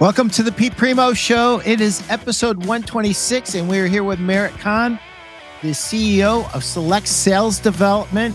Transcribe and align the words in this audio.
Welcome 0.00 0.30
to 0.30 0.42
the 0.42 0.50
Pete 0.50 0.74
Primo 0.78 1.12
Show. 1.12 1.60
It 1.62 1.82
is 1.82 2.02
episode 2.08 2.56
126, 2.56 3.54
and 3.54 3.68
we're 3.68 3.86
here 3.86 4.02
with 4.02 4.18
Merit 4.18 4.54
Kahn, 4.54 4.98
the 5.60 5.72
CEO 5.72 6.46
of 6.54 6.64
SELLect 6.64 7.06
Sales 7.06 7.58
Development. 7.58 8.34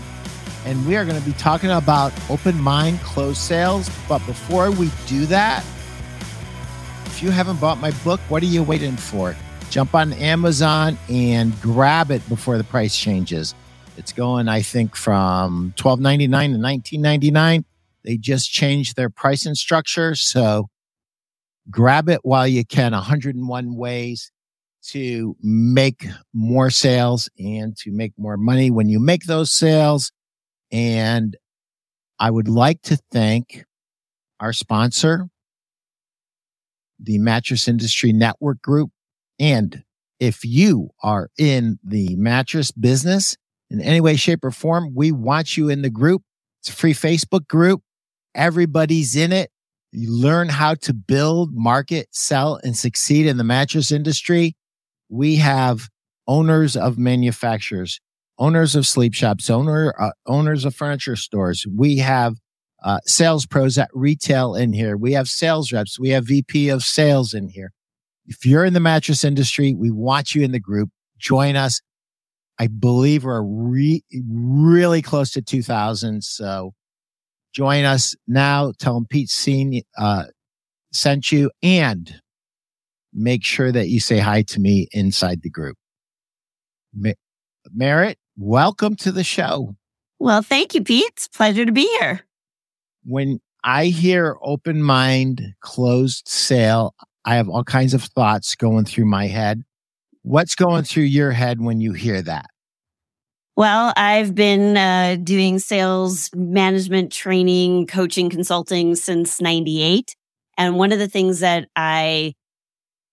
And 0.64 0.86
we 0.86 0.94
are 0.94 1.04
going 1.04 1.18
to 1.18 1.26
be 1.26 1.32
talking 1.32 1.72
about 1.72 2.12
open 2.30 2.56
mind, 2.60 3.00
closed 3.00 3.38
sales. 3.38 3.90
But 4.08 4.24
before 4.26 4.70
we 4.70 4.92
do 5.08 5.26
that, 5.26 5.64
if 7.06 7.20
you 7.20 7.32
haven't 7.32 7.60
bought 7.60 7.78
my 7.78 7.90
book, 8.04 8.20
what 8.28 8.44
are 8.44 8.46
you 8.46 8.62
waiting 8.62 8.96
for? 8.96 9.34
Jump 9.68 9.92
on 9.92 10.12
Amazon 10.12 10.96
and 11.08 11.60
grab 11.60 12.12
it 12.12 12.26
before 12.28 12.58
the 12.58 12.64
price 12.64 12.96
changes. 12.96 13.56
It's 13.96 14.12
going, 14.12 14.46
I 14.46 14.62
think, 14.62 14.94
from 14.94 15.74
$12.99 15.78 16.52
to 16.84 16.96
$19.99. 17.00 17.64
They 18.04 18.18
just 18.18 18.52
changed 18.52 18.94
their 18.94 19.10
pricing 19.10 19.56
structure. 19.56 20.14
So 20.14 20.68
grab 21.70 22.08
it 22.08 22.20
while 22.22 22.46
you 22.46 22.64
can 22.64 22.92
101 22.92 23.76
ways 23.76 24.30
to 24.82 25.36
make 25.42 26.06
more 26.32 26.70
sales 26.70 27.28
and 27.38 27.76
to 27.76 27.90
make 27.90 28.12
more 28.16 28.36
money 28.36 28.70
when 28.70 28.88
you 28.88 29.00
make 29.00 29.24
those 29.24 29.52
sales. 29.52 30.12
And 30.70 31.36
i 32.18 32.30
would 32.30 32.48
like 32.48 32.80
to 32.82 32.98
thank 33.12 33.64
our 34.40 34.52
sponsor 34.52 35.28
the 36.98 37.18
mattress 37.18 37.68
industry 37.68 38.12
network 38.12 38.60
group. 38.62 38.90
And 39.38 39.84
if 40.18 40.44
you 40.44 40.90
are 41.02 41.28
in 41.38 41.78
the 41.84 42.16
mattress 42.16 42.70
business 42.70 43.36
in 43.68 43.80
any 43.80 44.00
way 44.00 44.16
shape 44.16 44.44
or 44.44 44.50
form 44.50 44.94
we 44.94 45.12
want 45.12 45.56
you 45.56 45.68
in 45.68 45.82
the 45.82 45.90
group. 45.90 46.22
It's 46.60 46.70
a 46.70 46.72
free 46.72 46.94
facebook 46.94 47.46
group. 47.46 47.82
Everybody's 48.34 49.14
in 49.14 49.32
it 49.32 49.50
you 49.96 50.12
learn 50.12 50.50
how 50.50 50.74
to 50.74 50.92
build, 50.92 51.54
market, 51.54 52.08
sell, 52.12 52.60
and 52.62 52.76
succeed 52.76 53.26
in 53.26 53.38
the 53.38 53.44
mattress 53.44 53.90
industry. 53.90 54.54
We 55.08 55.36
have 55.36 55.88
owners 56.26 56.76
of 56.76 56.98
manufacturers, 56.98 57.98
owners 58.38 58.76
of 58.76 58.86
sleep 58.86 59.14
shops, 59.14 59.48
owner 59.48 59.94
uh, 59.98 60.10
owners 60.26 60.66
of 60.66 60.74
furniture 60.74 61.16
stores. 61.16 61.66
We 61.74 61.96
have 61.98 62.34
uh, 62.84 62.98
sales 63.06 63.46
pros 63.46 63.78
at 63.78 63.88
retail 63.94 64.54
in 64.54 64.74
here. 64.74 64.98
We 64.98 65.12
have 65.12 65.28
sales 65.28 65.72
reps. 65.72 65.98
We 65.98 66.10
have 66.10 66.26
VP 66.26 66.68
of 66.68 66.82
sales 66.82 67.32
in 67.32 67.48
here. 67.48 67.72
If 68.26 68.44
you're 68.44 68.66
in 68.66 68.74
the 68.74 68.80
mattress 68.80 69.24
industry, 69.24 69.74
we 69.74 69.90
want 69.90 70.34
you 70.34 70.42
in 70.42 70.52
the 70.52 70.60
group. 70.60 70.90
Join 71.18 71.56
us. 71.56 71.80
I 72.58 72.66
believe 72.66 73.24
we're 73.24 73.42
re- 73.42 74.04
really 74.28 75.00
close 75.00 75.30
to 75.32 75.42
2000. 75.42 76.22
So 76.22 76.74
Join 77.56 77.86
us 77.86 78.14
now. 78.28 78.72
Tell 78.78 78.92
them 78.92 79.06
Pete 79.08 79.30
seen, 79.30 79.80
uh, 79.96 80.24
sent 80.92 81.32
you 81.32 81.50
and 81.62 82.20
make 83.14 83.42
sure 83.44 83.72
that 83.72 83.88
you 83.88 83.98
say 83.98 84.18
hi 84.18 84.42
to 84.42 84.60
me 84.60 84.88
inside 84.92 85.40
the 85.40 85.48
group. 85.48 85.78
Merit, 87.72 88.18
welcome 88.36 88.94
to 88.96 89.10
the 89.10 89.24
show. 89.24 89.74
Well, 90.18 90.42
thank 90.42 90.74
you, 90.74 90.84
Pete. 90.84 91.06
It's 91.06 91.28
pleasure 91.28 91.64
to 91.64 91.72
be 91.72 91.88
here. 91.98 92.20
When 93.06 93.40
I 93.64 93.86
hear 93.86 94.36
open 94.42 94.82
mind, 94.82 95.54
closed 95.60 96.28
sale, 96.28 96.94
I 97.24 97.36
have 97.36 97.48
all 97.48 97.64
kinds 97.64 97.94
of 97.94 98.02
thoughts 98.02 98.54
going 98.54 98.84
through 98.84 99.06
my 99.06 99.28
head. 99.28 99.62
What's 100.20 100.56
going 100.56 100.84
through 100.84 101.04
your 101.04 101.32
head 101.32 101.62
when 101.62 101.80
you 101.80 101.94
hear 101.94 102.20
that? 102.20 102.50
Well, 103.56 103.94
I've 103.96 104.34
been 104.34 104.76
uh, 104.76 105.16
doing 105.22 105.58
sales 105.58 106.28
management 106.34 107.10
training, 107.10 107.86
coaching, 107.86 108.28
consulting 108.28 108.94
since 108.96 109.40
98. 109.40 110.14
And 110.58 110.76
one 110.76 110.92
of 110.92 110.98
the 110.98 111.08
things 111.08 111.40
that 111.40 111.68
I, 111.74 112.34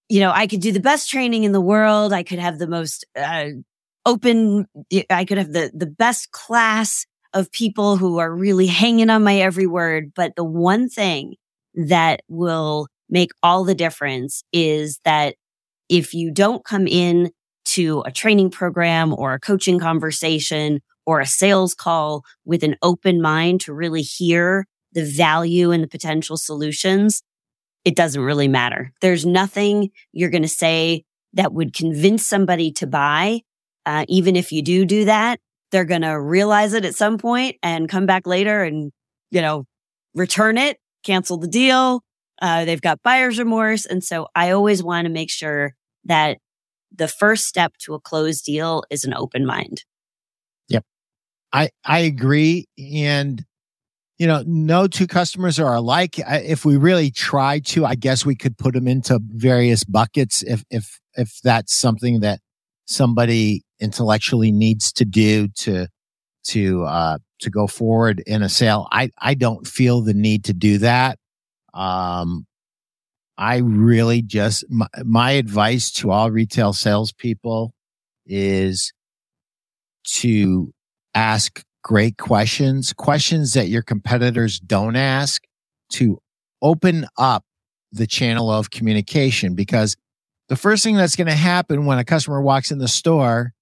you 0.10 0.20
know, 0.20 0.32
I 0.32 0.48
could 0.48 0.60
do 0.60 0.74
the 0.74 0.82
best 0.82 1.10
training 1.10 1.46
in 1.46 1.54
the 1.54 1.62
world. 1.62 2.12
I 2.12 2.24
could 2.24 2.40
have 2.40 2.60
the 2.60 2.68
most 2.68 3.06
uh, 3.16 3.52
open, 4.06 4.68
I 5.10 5.24
could 5.24 5.38
have 5.38 5.54
the, 5.54 5.72
the 5.74 5.86
best 5.86 6.32
class 6.32 7.06
of 7.34 7.50
people 7.54 7.96
who 7.96 8.18
are 8.18 8.34
really 8.34 8.68
hanging 8.68 9.10
on 9.10 9.24
my 9.24 9.38
every 9.38 9.66
word. 9.66 10.12
But 10.14 10.36
the 10.36 10.44
one 10.44 10.90
thing 10.90 11.36
that 11.74 12.22
will 12.28 12.88
make 13.10 13.32
all 13.42 13.64
the 13.64 13.76
difference 13.76 14.44
is 14.52 15.00
that 15.06 15.36
if 15.88 16.14
you 16.14 16.32
don't 16.32 16.66
come 16.66 16.86
in 16.86 17.32
to 17.74 18.04
a 18.06 18.12
training 18.12 18.50
program 18.50 19.14
or 19.18 19.34
a 19.34 19.40
coaching 19.40 19.80
conversation 19.80 20.82
or 21.06 21.20
a 21.20 21.26
sales 21.26 21.74
call 21.74 22.24
with 22.46 22.64
an 22.64 22.76
open 22.82 23.22
mind 23.22 23.62
to 23.62 23.74
really 23.74 24.02
hear 24.02 24.66
the 24.94 25.04
value 25.04 25.72
and 25.72 25.84
the 25.84 25.88
potential 25.88 26.38
solutions, 26.38 27.24
it 27.84 27.96
doesn't 27.96 28.22
really 28.22 28.48
matter. 28.48 28.92
There's 29.02 29.26
nothing 29.26 29.90
you're 30.12 30.30
going 30.30 30.44
to 30.44 30.48
say 30.48 31.04
that 31.34 31.54
would 31.54 31.74
convince 31.74 32.26
somebody 32.26 32.72
to 32.74 32.88
buy. 32.88 33.42
Uh, 33.86 34.06
even 34.08 34.36
if 34.36 34.52
you 34.52 34.62
do 34.62 34.86
do 34.86 35.06
that, 35.06 35.40
they're 35.72 35.84
going 35.84 36.04
to 36.04 36.20
realize 36.20 36.74
it 36.74 36.86
at 36.86 36.96
some 36.96 37.18
point 37.18 37.58
and 37.64 37.90
come 37.90 38.06
back 38.06 38.28
later 38.28 38.64
and, 38.64 38.92
you 39.32 39.42
know, 39.42 39.66
return 40.14 40.58
it, 40.58 40.78
cancel 41.04 41.38
the 41.38 41.48
deal. 41.48 42.02
Uh, 42.42 42.66
they've 42.66 42.82
got 42.82 43.02
buyer's 43.04 43.40
remorse. 43.40 43.86
And 43.86 44.04
so 44.04 44.28
I 44.36 44.52
always 44.52 44.84
want 44.84 45.06
to 45.06 45.12
make 45.12 45.32
sure 45.32 45.74
that 46.06 46.38
the 46.96 47.08
first 47.08 47.46
step 47.46 47.74
to 47.80 47.94
a 47.94 48.00
closed 48.00 48.46
deal 48.46 48.84
is 48.90 49.04
an 49.04 49.14
open 49.14 49.46
mind. 49.46 49.84
Yep. 50.70 50.86
I, 51.52 51.70
I 51.84 52.00
agree. 52.00 52.68
And, 52.78 53.44
you 54.18 54.28
know, 54.28 54.44
no 54.46 54.88
two 54.88 55.08
customers 55.08 55.60
are 55.60 55.76
alike. 55.76 56.20
If 56.20 56.66
we 56.66 56.78
really 56.78 57.12
try 57.12 57.60
to, 57.60 57.86
I 57.86 57.96
guess 57.96 58.26
we 58.26 58.36
could 58.36 58.58
put 58.58 58.74
them 58.74 58.88
into 58.88 59.20
various 59.24 59.84
buckets 59.84 60.44
if, 60.44 60.64
if, 60.70 61.00
if 61.16 61.40
that's 61.44 61.76
something 61.76 62.20
that 62.22 62.40
somebody 62.86 63.64
intellectually 63.80 64.52
needs 64.52 64.92
to 64.94 65.06
do 65.06 65.48
to, 65.48 65.88
to, 66.50 66.84
uh, 66.84 67.18
to 67.40 67.50
go 67.50 67.68
forward 67.68 68.22
in 68.28 68.44
a 68.44 68.50
sale. 68.50 68.88
I, 68.92 69.10
I 69.20 69.34
don't 69.34 69.66
feel 69.68 70.02
the 70.02 70.14
need 70.14 70.46
to 70.46 70.54
do 70.54 70.78
that. 70.78 71.18
Um, 71.74 72.46
I 73.38 73.58
really 73.58 74.22
just, 74.22 74.66
my, 74.70 74.88
my 75.04 75.32
advice 75.32 75.92
to 75.94 76.12
all 76.12 76.32
retail 76.32 76.74
salespeople 76.74 77.74
is 78.26 78.94
to 80.06 80.74
ask 81.16 81.64
great 81.84 82.18
questions, 82.18 82.94
questions 82.94 83.54
that 83.54 83.68
your 83.68 83.82
competitors 83.82 84.60
don't 84.60 84.96
ask 84.96 85.44
to 85.92 86.20
open 86.62 87.06
up 87.18 87.44
the 87.92 88.08
channel 88.08 88.52
of 88.52 88.72
communication 88.72 89.56
because 89.56 89.96
the 90.50 90.56
first 90.56 90.84
thing 90.84 90.96
that's 90.96 91.16
going 91.16 91.28
to 91.28 91.34
happen 91.34 91.86
when 91.86 92.00
a 92.00 92.04
customer 92.04 92.42
walks 92.42 92.72
in 92.72 92.80
the 92.80 92.88
store, 92.88 93.54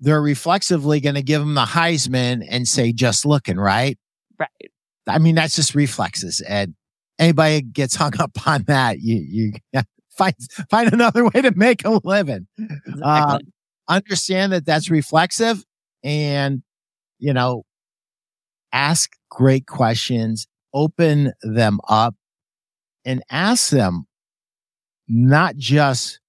they're 0.00 0.22
reflexively 0.22 1.00
going 1.00 1.14
to 1.14 1.22
give 1.22 1.40
them 1.40 1.54
the 1.54 1.64
Heisman 1.64 2.46
and 2.48 2.66
say, 2.66 2.92
just 2.92 3.24
looking, 3.24 3.56
right? 3.56 3.98
Right. 4.38 4.70
I 5.06 5.18
mean, 5.18 5.34
that's 5.34 5.56
just 5.56 5.74
reflexes. 5.74 6.40
And 6.40 6.74
anybody 7.18 7.62
gets 7.62 7.94
hung 7.94 8.12
up 8.20 8.46
on 8.46 8.64
that, 8.64 9.00
you 9.00 9.16
you 9.16 9.52
find 10.10 10.34
find 10.70 10.92
another 10.92 11.24
way 11.24 11.42
to 11.42 11.52
make 11.56 11.84
a 11.84 12.00
living. 12.04 12.46
Exactly. 12.58 13.02
Uh, 13.02 13.38
understand 13.88 14.52
that 14.52 14.66
that's 14.66 14.90
reflexive, 14.90 15.64
and 16.02 16.62
you 17.18 17.32
know, 17.32 17.64
ask 18.72 19.10
great 19.30 19.66
questions, 19.66 20.46
open 20.72 21.32
them 21.42 21.80
up, 21.88 22.14
and 23.04 23.22
ask 23.30 23.70
them 23.70 24.06
not 25.08 25.56
just 25.56 26.20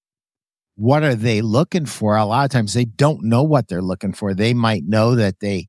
what 0.76 1.04
are 1.04 1.16
they 1.16 1.42
looking 1.42 1.86
for. 1.86 2.16
A 2.16 2.26
lot 2.26 2.46
of 2.46 2.52
times 2.52 2.74
they 2.74 2.86
don't 2.86 3.24
know 3.24 3.44
what 3.44 3.68
they're 3.68 3.82
looking 3.82 4.14
for. 4.14 4.34
They 4.34 4.54
might 4.54 4.84
know 4.86 5.16
that 5.16 5.40
they 5.40 5.68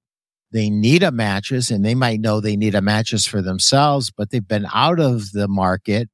they 0.57 0.71
need 0.71 1.03
a 1.03 1.13
mattress 1.13 1.71
and 1.71 1.85
they 1.85 1.95
might 1.95 2.19
know 2.19 2.41
they 2.41 2.57
need 2.57 2.75
a 2.75 2.81
mattress 2.81 3.27
for 3.27 3.43
themselves, 3.43 4.11
but 4.11 4.31
they've 4.31 4.49
been 4.49 4.67
out 4.73 4.99
of 4.99 5.33
the 5.33 5.47
market 5.49 6.09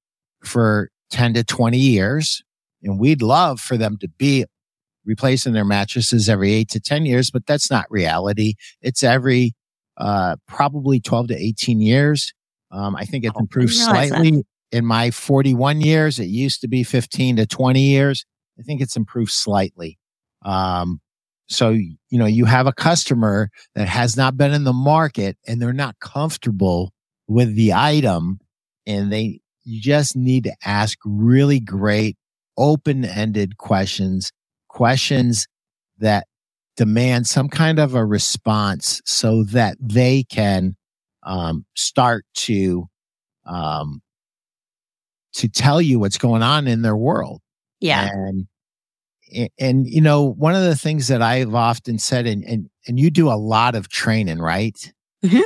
for 0.44 0.90
10 1.10 1.34
to 1.34 1.44
20 1.44 1.78
years. 1.78 2.42
And 2.82 2.98
we'd 2.98 3.22
love 3.22 3.60
for 3.60 3.76
them 3.76 3.98
to 3.98 4.08
be 4.08 4.44
replacing 5.04 5.52
their 5.52 5.64
mattresses 5.64 6.28
every 6.28 6.52
eight 6.52 6.68
to 6.70 6.80
10 6.80 7.06
years, 7.06 7.30
but 7.30 7.46
that's 7.46 7.70
not 7.70 7.86
reality. 7.88 8.54
It's 8.80 9.04
every, 9.04 9.52
uh, 9.96 10.36
probably 10.48 10.98
12 10.98 11.28
to 11.28 11.36
18 11.36 11.80
years. 11.80 12.32
Um, 12.72 12.96
I 12.96 13.04
think 13.04 13.24
it's 13.24 13.36
oh, 13.36 13.40
improved 13.40 13.74
slightly 13.74 14.30
that. 14.30 14.44
in 14.72 14.84
my 14.84 15.12
41 15.12 15.82
years. 15.82 16.18
It 16.18 16.26
used 16.26 16.62
to 16.62 16.68
be 16.68 16.82
15 16.82 17.36
to 17.36 17.46
20 17.46 17.80
years. 17.80 18.24
I 18.58 18.62
think 18.62 18.80
it's 18.80 18.96
improved 18.96 19.30
slightly. 19.30 20.00
Um, 20.44 21.00
so, 21.52 21.70
you 21.70 21.96
know, 22.10 22.26
you 22.26 22.44
have 22.44 22.66
a 22.66 22.72
customer 22.72 23.50
that 23.74 23.88
has 23.88 24.16
not 24.16 24.36
been 24.36 24.52
in 24.52 24.64
the 24.64 24.72
market 24.72 25.36
and 25.46 25.60
they're 25.60 25.72
not 25.72 25.98
comfortable 26.00 26.92
with 27.28 27.54
the 27.54 27.72
item 27.72 28.40
and 28.86 29.12
they, 29.12 29.40
you 29.64 29.80
just 29.80 30.16
need 30.16 30.44
to 30.44 30.54
ask 30.64 30.98
really 31.04 31.60
great 31.60 32.16
open 32.56 33.04
ended 33.04 33.58
questions, 33.58 34.32
questions 34.68 35.46
that 35.98 36.26
demand 36.76 37.26
some 37.26 37.48
kind 37.48 37.78
of 37.78 37.94
a 37.94 38.04
response 38.04 39.00
so 39.04 39.44
that 39.44 39.76
they 39.80 40.24
can 40.24 40.76
um, 41.22 41.64
start 41.74 42.24
to 42.34 42.88
um, 43.46 44.00
to 45.34 45.48
tell 45.48 45.80
you 45.80 45.98
what's 45.98 46.18
going 46.18 46.42
on 46.42 46.66
in 46.66 46.82
their 46.82 46.96
world. 46.96 47.40
Yeah. 47.80 48.08
And 48.10 48.46
and 49.58 49.86
you 49.86 50.00
know, 50.00 50.22
one 50.24 50.54
of 50.54 50.62
the 50.62 50.76
things 50.76 51.08
that 51.08 51.22
I've 51.22 51.54
often 51.54 51.98
said, 51.98 52.26
and 52.26 52.44
and 52.44 52.70
and 52.86 52.98
you 52.98 53.10
do 53.10 53.28
a 53.28 53.34
lot 53.36 53.74
of 53.74 53.88
training, 53.88 54.38
right? 54.40 54.92
Mhm. 55.24 55.42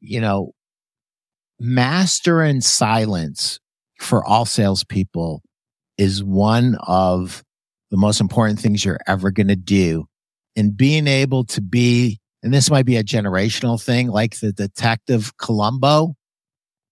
You 0.00 0.20
know, 0.20 0.52
master 1.58 2.42
in 2.42 2.60
silence 2.60 3.58
for 4.00 4.24
all 4.24 4.44
salespeople 4.44 5.42
is 5.98 6.22
one 6.24 6.76
of 6.86 7.42
the 7.90 7.96
most 7.96 8.20
important 8.20 8.60
things 8.60 8.84
you're 8.84 9.00
ever 9.06 9.30
going 9.30 9.48
to 9.48 9.56
do. 9.56 10.06
And 10.56 10.76
being 10.76 11.06
able 11.06 11.44
to 11.46 11.60
be, 11.60 12.20
and 12.42 12.52
this 12.52 12.70
might 12.70 12.86
be 12.86 12.96
a 12.96 13.04
generational 13.04 13.82
thing, 13.82 14.08
like 14.08 14.40
the 14.40 14.52
detective 14.52 15.36
Columbo 15.38 16.14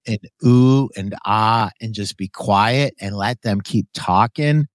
and 0.06 0.18
ooh 0.46 0.90
and 0.96 1.14
ah, 1.26 1.70
and 1.80 1.94
just 1.94 2.16
be 2.16 2.28
quiet 2.28 2.94
and 3.00 3.16
let 3.16 3.42
them 3.42 3.60
keep 3.60 3.86
talking. 3.94 4.66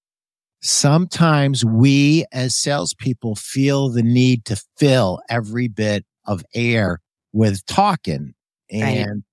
Sometimes 0.62 1.64
we 1.64 2.26
as 2.32 2.56
salespeople 2.56 3.36
feel 3.36 3.90
the 3.90 4.04
need 4.04 4.46
to 4.46 4.62
fill 4.78 5.22
every 5.30 5.68
bit 5.68 6.06
of 6.26 6.44
air 6.54 7.00
with 7.32 7.66
talking 7.66 8.34
Right. 8.72 9.08
and 9.08 9.24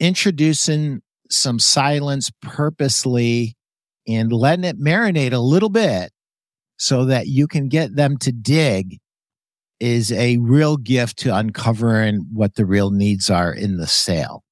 introducing 0.00 1.00
some 1.30 1.58
silence 1.58 2.30
purposely 2.42 3.54
and 4.08 4.32
letting 4.32 4.64
it 4.64 4.78
marinate 4.78 5.32
a 5.32 5.38
little 5.38 5.68
bit 5.68 6.10
so 6.78 7.04
that 7.06 7.28
you 7.28 7.46
can 7.46 7.68
get 7.68 7.94
them 7.94 8.18
to 8.18 8.32
dig 8.32 8.98
is 9.78 10.10
a 10.12 10.36
real 10.38 10.76
gift 10.76 11.18
to 11.18 11.34
uncovering 11.34 12.26
what 12.32 12.56
the 12.56 12.66
real 12.66 12.90
needs 12.90 13.30
are 13.30 13.52
in 13.52 13.76
the 13.78 13.86
sale. 13.86 14.42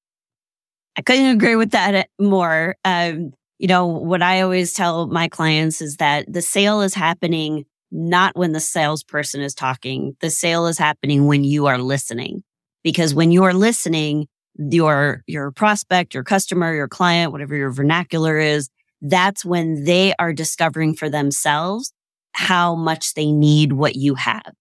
I 0.95 1.01
couldn't 1.01 1.27
agree 1.35 1.55
with 1.55 1.71
that 1.71 2.09
more. 2.19 2.75
Um, 2.83 3.31
you 3.59 3.67
know, 3.67 3.85
what 3.85 4.21
I 4.21 4.41
always 4.41 4.73
tell 4.73 5.07
my 5.07 5.27
clients 5.27 5.81
is 5.81 5.97
that 5.97 6.31
the 6.31 6.41
sale 6.41 6.81
is 6.81 6.93
happening 6.93 7.65
not 7.91 8.35
when 8.37 8.53
the 8.53 8.59
salesperson 8.59 9.41
is 9.41 9.53
talking. 9.53 10.15
The 10.21 10.29
sale 10.29 10.67
is 10.67 10.77
happening 10.77 11.27
when 11.27 11.43
you 11.43 11.65
are 11.65 11.77
listening. 11.77 12.43
Because 12.83 13.13
when 13.13 13.31
you 13.31 13.43
are 13.43 13.53
listening, 13.53 14.27
your, 14.55 15.23
your 15.27 15.51
prospect, 15.51 16.13
your 16.13 16.23
customer, 16.23 16.73
your 16.73 16.87
client, 16.87 17.31
whatever 17.31 17.55
your 17.55 17.71
vernacular 17.71 18.37
is, 18.37 18.69
that's 19.01 19.43
when 19.43 19.83
they 19.83 20.13
are 20.19 20.33
discovering 20.33 20.93
for 20.93 21.09
themselves 21.09 21.93
how 22.33 22.75
much 22.75 23.13
they 23.15 23.31
need 23.31 23.73
what 23.73 23.95
you 23.95 24.15
have. 24.15 24.53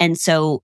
And 0.00 0.18
so 0.18 0.62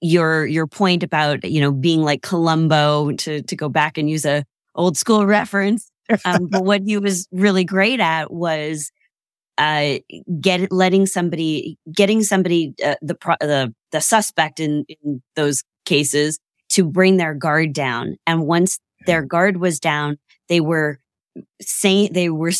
your, 0.00 0.46
your 0.46 0.66
point 0.66 1.02
about, 1.02 1.44
you 1.44 1.60
know, 1.60 1.72
being 1.72 2.02
like 2.02 2.22
Columbo 2.22 3.12
to, 3.12 3.42
to 3.42 3.56
go 3.56 3.68
back 3.68 3.98
and 3.98 4.08
use 4.08 4.24
a 4.24 4.44
old 4.74 4.96
school 4.96 5.26
reference. 5.26 5.90
Um, 6.24 6.46
but 6.46 6.64
what 6.64 6.82
he 6.82 6.98
was 6.98 7.28
really 7.32 7.64
great 7.64 8.00
at 8.00 8.32
was, 8.32 8.90
uh, 9.58 9.98
get 10.40 10.70
letting 10.70 11.06
somebody, 11.06 11.78
getting 11.92 12.22
somebody, 12.22 12.74
uh, 12.84 12.94
the, 13.02 13.14
pro, 13.14 13.34
the, 13.40 13.74
the 13.90 14.00
suspect 14.00 14.60
in, 14.60 14.84
in 15.02 15.22
those 15.34 15.64
cases 15.84 16.38
to 16.68 16.84
bring 16.84 17.16
their 17.16 17.34
guard 17.34 17.72
down. 17.72 18.16
And 18.26 18.46
once 18.46 18.78
their 19.06 19.22
guard 19.22 19.56
was 19.56 19.80
down, 19.80 20.18
they 20.48 20.60
were 20.60 21.00
saying, 21.60 22.12
they 22.12 22.30
were, 22.30 22.52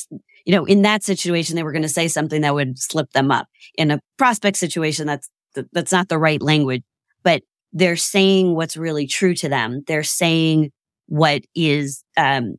you 0.45 0.53
know, 0.53 0.65
in 0.65 0.83
that 0.83 1.05
situation, 1.05 1.55
they 1.55 1.63
were 1.63 1.73
going 1.73 1.83
to 1.83 1.89
say 1.89 2.09
something 2.09 2.41
that 2.41 2.55
would 2.55 2.79
slip 2.79 3.13
them 3.13 3.31
up. 3.31 3.47
In 3.77 3.91
a 3.91 4.01
prospect 4.17 4.57
situation, 4.57 5.07
that's, 5.07 5.29
that's 5.73 5.93
not 5.93 6.09
the 6.09 6.19
right 6.19 6.43
language, 6.43 6.83
but 7.23 7.43
they're 7.73 7.97
saying 7.97 8.55
what's 8.55 8.77
really 8.77 9.07
true 9.07 9.35
to 9.35 9.49
them. 9.49 9.85
They're 9.87 10.03
saying 10.03 10.73
what 11.07 11.43
is, 11.55 12.03
um, 12.17 12.57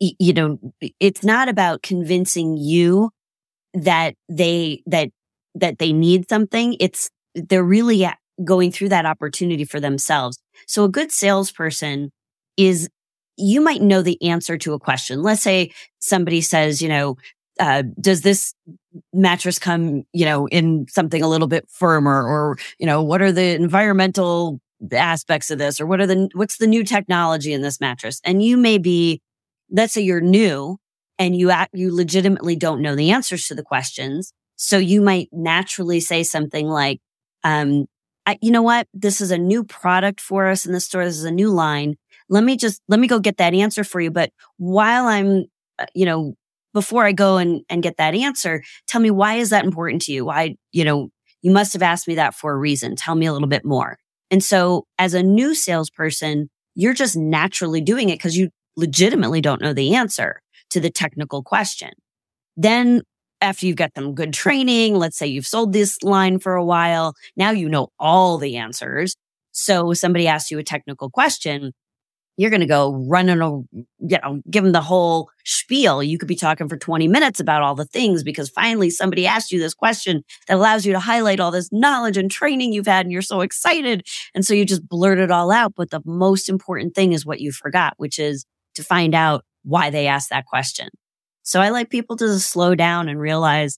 you 0.00 0.32
know, 0.32 0.58
it's 1.00 1.24
not 1.24 1.48
about 1.48 1.82
convincing 1.82 2.56
you 2.56 3.10
that 3.74 4.14
they, 4.28 4.82
that, 4.86 5.08
that 5.54 5.78
they 5.78 5.92
need 5.92 6.28
something. 6.28 6.76
It's, 6.80 7.10
they're 7.34 7.64
really 7.64 8.06
going 8.42 8.72
through 8.72 8.88
that 8.90 9.06
opportunity 9.06 9.64
for 9.64 9.80
themselves. 9.80 10.38
So 10.66 10.84
a 10.84 10.88
good 10.88 11.12
salesperson 11.12 12.10
is, 12.56 12.88
you 13.36 13.60
might 13.60 13.82
know 13.82 14.00
the 14.00 14.22
answer 14.22 14.56
to 14.58 14.74
a 14.74 14.78
question. 14.78 15.22
Let's 15.22 15.42
say 15.42 15.72
somebody 15.98 16.40
says, 16.40 16.80
you 16.80 16.88
know, 16.88 17.16
uh, 17.58 17.82
does 18.00 18.20
this 18.20 18.54
mattress 19.12 19.58
come, 19.58 20.04
you 20.12 20.24
know, 20.24 20.46
in 20.48 20.86
something 20.88 21.20
a 21.20 21.28
little 21.28 21.48
bit 21.48 21.68
firmer 21.68 22.24
or, 22.24 22.56
you 22.78 22.86
know, 22.86 23.02
what 23.02 23.22
are 23.22 23.32
the 23.32 23.54
environmental 23.56 24.60
aspects 24.92 25.50
of 25.50 25.58
this 25.58 25.80
or 25.80 25.86
what 25.86 26.00
are 26.00 26.06
the, 26.06 26.28
what's 26.34 26.58
the 26.58 26.66
new 26.68 26.84
technology 26.84 27.52
in 27.52 27.62
this 27.62 27.80
mattress? 27.80 28.20
And 28.24 28.40
you 28.40 28.56
may 28.56 28.78
be, 28.78 29.20
let's 29.70 29.92
say 29.92 30.02
you're 30.02 30.20
new 30.20 30.78
and 31.18 31.36
you 31.36 31.50
act, 31.50 31.70
you 31.74 31.94
legitimately 31.94 32.56
don't 32.56 32.82
know 32.82 32.94
the 32.96 33.10
answers 33.10 33.46
to 33.46 33.54
the 33.54 33.62
questions. 33.62 34.32
So 34.56 34.78
you 34.78 35.00
might 35.00 35.28
naturally 35.32 36.00
say 36.00 36.22
something 36.22 36.66
like, 36.68 37.00
um, 37.42 37.86
I, 38.26 38.38
you 38.40 38.50
know 38.50 38.62
what? 38.62 38.88
This 38.94 39.20
is 39.20 39.30
a 39.30 39.38
new 39.38 39.64
product 39.64 40.20
for 40.20 40.48
us 40.48 40.64
in 40.64 40.72
the 40.72 40.80
store. 40.80 41.04
This 41.04 41.18
is 41.18 41.24
a 41.24 41.30
new 41.30 41.50
line. 41.50 41.96
Let 42.28 42.42
me 42.42 42.56
just, 42.56 42.80
let 42.88 42.98
me 42.98 43.06
go 43.06 43.18
get 43.18 43.36
that 43.36 43.54
answer 43.54 43.84
for 43.84 44.00
you. 44.00 44.10
But 44.10 44.30
while 44.56 45.06
I'm, 45.06 45.44
uh, 45.78 45.86
you 45.94 46.06
know, 46.06 46.34
before 46.72 47.04
I 47.04 47.12
go 47.12 47.36
and, 47.36 47.62
and 47.68 47.82
get 47.82 47.98
that 47.98 48.14
answer, 48.14 48.62
tell 48.88 49.00
me 49.00 49.10
why 49.10 49.34
is 49.34 49.50
that 49.50 49.64
important 49.64 50.02
to 50.02 50.12
you? 50.12 50.24
Why, 50.24 50.56
you 50.72 50.84
know, 50.84 51.10
you 51.42 51.50
must 51.50 51.74
have 51.74 51.82
asked 51.82 52.08
me 52.08 52.14
that 52.14 52.34
for 52.34 52.52
a 52.52 52.58
reason. 52.58 52.96
Tell 52.96 53.14
me 53.14 53.26
a 53.26 53.32
little 53.32 53.48
bit 53.48 53.64
more. 53.64 53.98
And 54.30 54.42
so 54.42 54.86
as 54.98 55.14
a 55.14 55.22
new 55.22 55.54
salesperson, 55.54 56.48
you're 56.74 56.94
just 56.94 57.16
naturally 57.16 57.80
doing 57.80 58.08
it 58.08 58.18
because 58.18 58.36
you 58.36 58.48
legitimately 58.76 59.40
don't 59.40 59.60
know 59.60 59.72
the 59.72 59.94
answer 59.94 60.40
to 60.70 60.80
the 60.80 60.90
technical 60.90 61.42
question. 61.42 61.90
Then 62.56 63.02
after 63.40 63.66
you've 63.66 63.76
got 63.76 63.94
them 63.94 64.14
good 64.14 64.32
training, 64.32 64.96
let's 64.96 65.16
say 65.16 65.26
you've 65.26 65.46
sold 65.46 65.72
this 65.72 66.02
line 66.02 66.38
for 66.38 66.54
a 66.54 66.64
while. 66.64 67.14
Now 67.36 67.50
you 67.50 67.68
know 67.68 67.88
all 67.98 68.38
the 68.38 68.56
answers. 68.56 69.16
So 69.52 69.92
somebody 69.92 70.26
asks 70.26 70.50
you 70.50 70.58
a 70.58 70.64
technical 70.64 71.10
question, 71.10 71.72
you're 72.36 72.50
going 72.50 72.60
to 72.60 72.66
go 72.66 72.94
running, 73.08 73.40
a, 73.40 73.50
you 73.50 74.18
know, 74.22 74.40
give 74.50 74.64
them 74.64 74.72
the 74.72 74.80
whole 74.80 75.30
spiel. 75.44 76.02
You 76.02 76.18
could 76.18 76.26
be 76.26 76.34
talking 76.34 76.68
for 76.68 76.76
20 76.76 77.06
minutes 77.06 77.38
about 77.38 77.62
all 77.62 77.74
the 77.74 77.84
things 77.84 78.24
because 78.24 78.50
finally 78.50 78.90
somebody 78.90 79.26
asked 79.26 79.52
you 79.52 79.60
this 79.60 79.74
question 79.74 80.24
that 80.48 80.56
allows 80.56 80.84
you 80.84 80.92
to 80.92 80.98
highlight 80.98 81.38
all 81.38 81.52
this 81.52 81.70
knowledge 81.70 82.16
and 82.16 82.30
training 82.30 82.72
you've 82.72 82.86
had 82.86 83.06
and 83.06 83.12
you're 83.12 83.22
so 83.22 83.40
excited. 83.40 84.04
And 84.34 84.44
so 84.44 84.54
you 84.54 84.64
just 84.64 84.88
blurt 84.88 85.18
it 85.18 85.30
all 85.30 85.52
out. 85.52 85.74
But 85.76 85.90
the 85.90 86.02
most 86.04 86.48
important 86.48 86.94
thing 86.94 87.12
is 87.12 87.24
what 87.24 87.40
you 87.40 87.52
forgot, 87.52 87.94
which 87.98 88.18
is 88.18 88.44
to 88.74 88.82
find 88.82 89.14
out 89.14 89.44
why 89.62 89.90
they 89.90 90.06
asked 90.06 90.30
that 90.30 90.46
question. 90.46 90.88
So 91.42 91.60
I 91.60 91.70
like 91.70 91.90
people 91.90 92.16
to 92.16 92.38
slow 92.38 92.74
down 92.74 93.08
and 93.08 93.20
realize, 93.20 93.76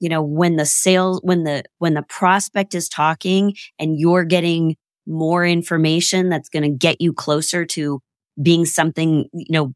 you 0.00 0.08
know, 0.08 0.22
when 0.22 0.56
the 0.56 0.66
sales, 0.66 1.20
when 1.22 1.44
the, 1.44 1.64
when 1.78 1.94
the 1.94 2.02
prospect 2.02 2.74
is 2.74 2.88
talking 2.88 3.54
and 3.78 3.98
you're 3.98 4.24
getting 4.24 4.76
more 5.06 5.44
information 5.44 6.28
that's 6.28 6.48
going 6.48 6.62
to 6.62 6.68
get 6.68 7.00
you 7.00 7.12
closer 7.12 7.64
to 7.64 8.00
being 8.40 8.64
something, 8.64 9.28
you 9.32 9.46
know, 9.50 9.72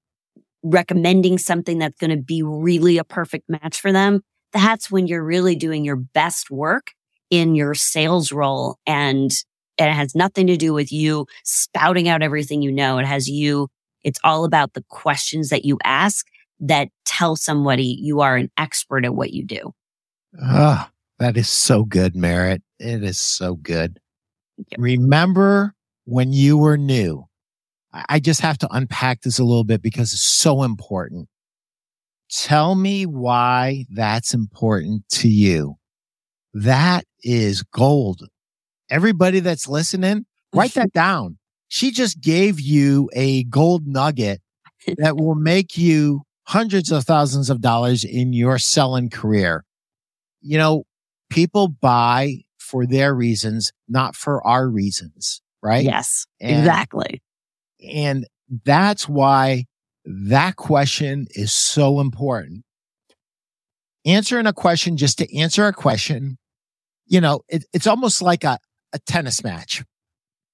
recommending 0.63 1.39
something 1.39 1.79
that's 1.79 1.99
going 1.99 2.11
to 2.11 2.23
be 2.23 2.43
really 2.43 2.99
a 2.99 3.05
perfect 3.05 3.49
match 3.49 3.81
for 3.81 3.93
them. 3.93 4.21
That's 4.53 4.91
when 4.91 5.07
you're 5.07 5.25
really 5.25 5.57
doing 5.57 5.85
your 5.85 5.97
best 5.97 6.51
work 6.51 6.93
in 7.31 7.55
your 7.55 7.75
sales 7.75 8.31
role. 8.31 8.77
And, 8.87 9.33
and 9.79 9.91
it 9.91 9.95
has 9.95 10.15
nothing 10.15 10.47
to 10.49 10.57
do 10.57 10.73
with 10.73 10.93
you 10.93 11.27
spouting 11.43 12.09
out 12.09 12.23
everything 12.23 12.63
you 12.63 12.71
know. 12.71 12.99
It 12.99 13.07
has 13.07 13.29
you, 13.29 13.69
it's 14.05 14.21
all 14.25 14.45
about 14.45 14.75
the 14.75 14.85
questions 14.89 15.49
that 15.51 15.65
you 15.65 15.79
ask 15.85 16.27
that 16.61 16.89
tell 17.05 17.37
somebody 17.37 17.99
you 18.01 18.21
are 18.21 18.37
an 18.37 18.51
expert 18.57 19.05
at 19.05 19.15
what 19.15 19.33
you 19.33 19.45
do. 19.45 19.73
Ah, 20.41 20.91
that 21.19 21.37
is 21.37 21.49
so 21.49 21.85
good, 21.85 22.17
Merit. 22.17 22.63
It 22.79 23.03
is 23.03 23.21
so 23.21 23.55
good. 23.55 23.99
Remember 24.79 25.75
when 26.05 26.33
you 26.33 26.57
were 26.59 26.77
new? 26.77 27.27
I 27.93 28.05
I 28.09 28.21
just 28.21 28.41
have 28.41 28.59
to 28.59 28.69
unpack 28.71 29.23
this 29.23 29.39
a 29.39 29.45
little 29.45 29.65
bit 29.65 29.83
because 29.83 30.13
it's 30.13 30.23
so 30.23 30.63
important. 30.63 31.29
Tell 32.31 32.75
me 32.75 33.05
why 33.05 33.85
that's 33.91 34.33
important 34.33 35.07
to 35.11 35.29
you. 35.29 35.77
That 36.55 37.05
is 37.23 37.63
gold. 37.63 38.27
Everybody 38.91 39.41
that's 39.41 39.69
listening, 39.69 40.25
write 40.55 40.75
that 40.75 40.93
down. 40.95 41.39
She 41.73 41.91
just 41.91 42.21
gave 42.21 42.61
you 42.61 43.09
a 43.15 43.45
gold 43.45 43.87
nugget 43.87 44.43
that 44.99 45.17
will 45.17 45.35
make 45.35 45.79
you 45.79 46.21
hundreds 46.47 46.93
of 46.93 47.05
thousands 47.05 47.49
of 47.49 47.63
dollars 47.63 48.05
in 48.05 48.35
your 48.35 48.59
selling 48.59 49.09
career. 49.09 49.65
You 50.43 50.59
know, 50.59 50.85
people 51.31 51.69
buy 51.69 52.41
for 52.59 52.85
their 52.85 53.15
reasons, 53.15 53.73
not 53.89 54.15
for 54.15 54.47
our 54.47 54.69
reasons, 54.69 55.41
right? 55.63 55.83
Yes, 55.83 56.27
And- 56.43 56.59
exactly. 56.59 57.23
And 57.91 58.27
that's 58.67 59.09
why 59.09 59.65
that 60.05 60.57
question 60.57 61.27
is 61.31 61.55
so 61.55 62.01
important. 62.01 62.65
Answering 64.05 64.47
a 64.47 64.53
question 64.53 64.99
just 64.99 65.17
to 65.19 65.39
answer 65.39 65.67
a 65.67 65.73
question, 65.73 66.37
you 67.07 67.23
know, 67.23 67.41
it, 67.49 67.65
it's 67.73 67.87
almost 67.87 68.21
like 68.21 68.45
a, 68.45 68.59
a 68.93 68.99
tennis 68.99 69.43
match, 69.43 69.83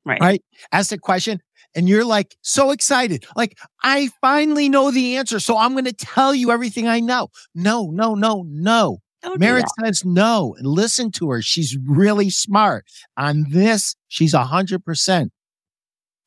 Right. 0.09 0.21
right? 0.21 0.43
Ask 0.73 0.91
the 0.91 0.99
question 0.99 1.41
and 1.75 1.89
you're 1.89 2.05
like 2.05 2.37
so 2.43 2.71
excited. 2.71 3.27
Like, 3.37 3.59
I 3.83 4.11
finally 4.21 4.69
know 4.69 4.91
the 4.91 5.17
answer. 5.17 5.41
So 5.41 5.57
I'm 5.57 5.73
going 5.73 5.85
to 5.85 5.93
tell 5.93 6.35
you 6.35 6.51
everything 6.51 6.89
I 6.89 7.01
know. 7.01 7.29
No, 7.55 7.91
no, 7.91 8.15
no, 8.15 8.45
no. 8.47 8.99
Don't 9.23 9.41
Merit 9.41 9.67
says 9.81 10.05
no. 10.05 10.55
And 10.59 10.67
listen 10.67 11.11
to 11.13 11.31
her. 11.31 11.43
She's 11.43 11.77
really 11.87 12.31
smart. 12.31 12.87
On 13.17 13.47
this, 13.51 13.97
she's 14.09 14.35
100%. 14.35 15.29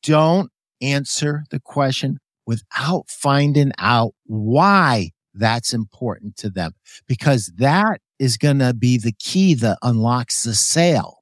Don't 0.02 0.50
answer 0.80 1.44
the 1.50 1.60
question 1.60 2.18
without 2.46 3.08
finding 3.08 3.72
out 3.78 4.14
why 4.24 5.10
that's 5.34 5.72
important 5.72 6.36
to 6.36 6.50
them, 6.50 6.72
because 7.06 7.52
that 7.56 8.00
is 8.18 8.36
going 8.36 8.58
to 8.58 8.74
be 8.74 8.98
the 8.98 9.14
key 9.18 9.54
that 9.54 9.78
unlocks 9.82 10.42
the 10.42 10.54
sale. 10.54 11.18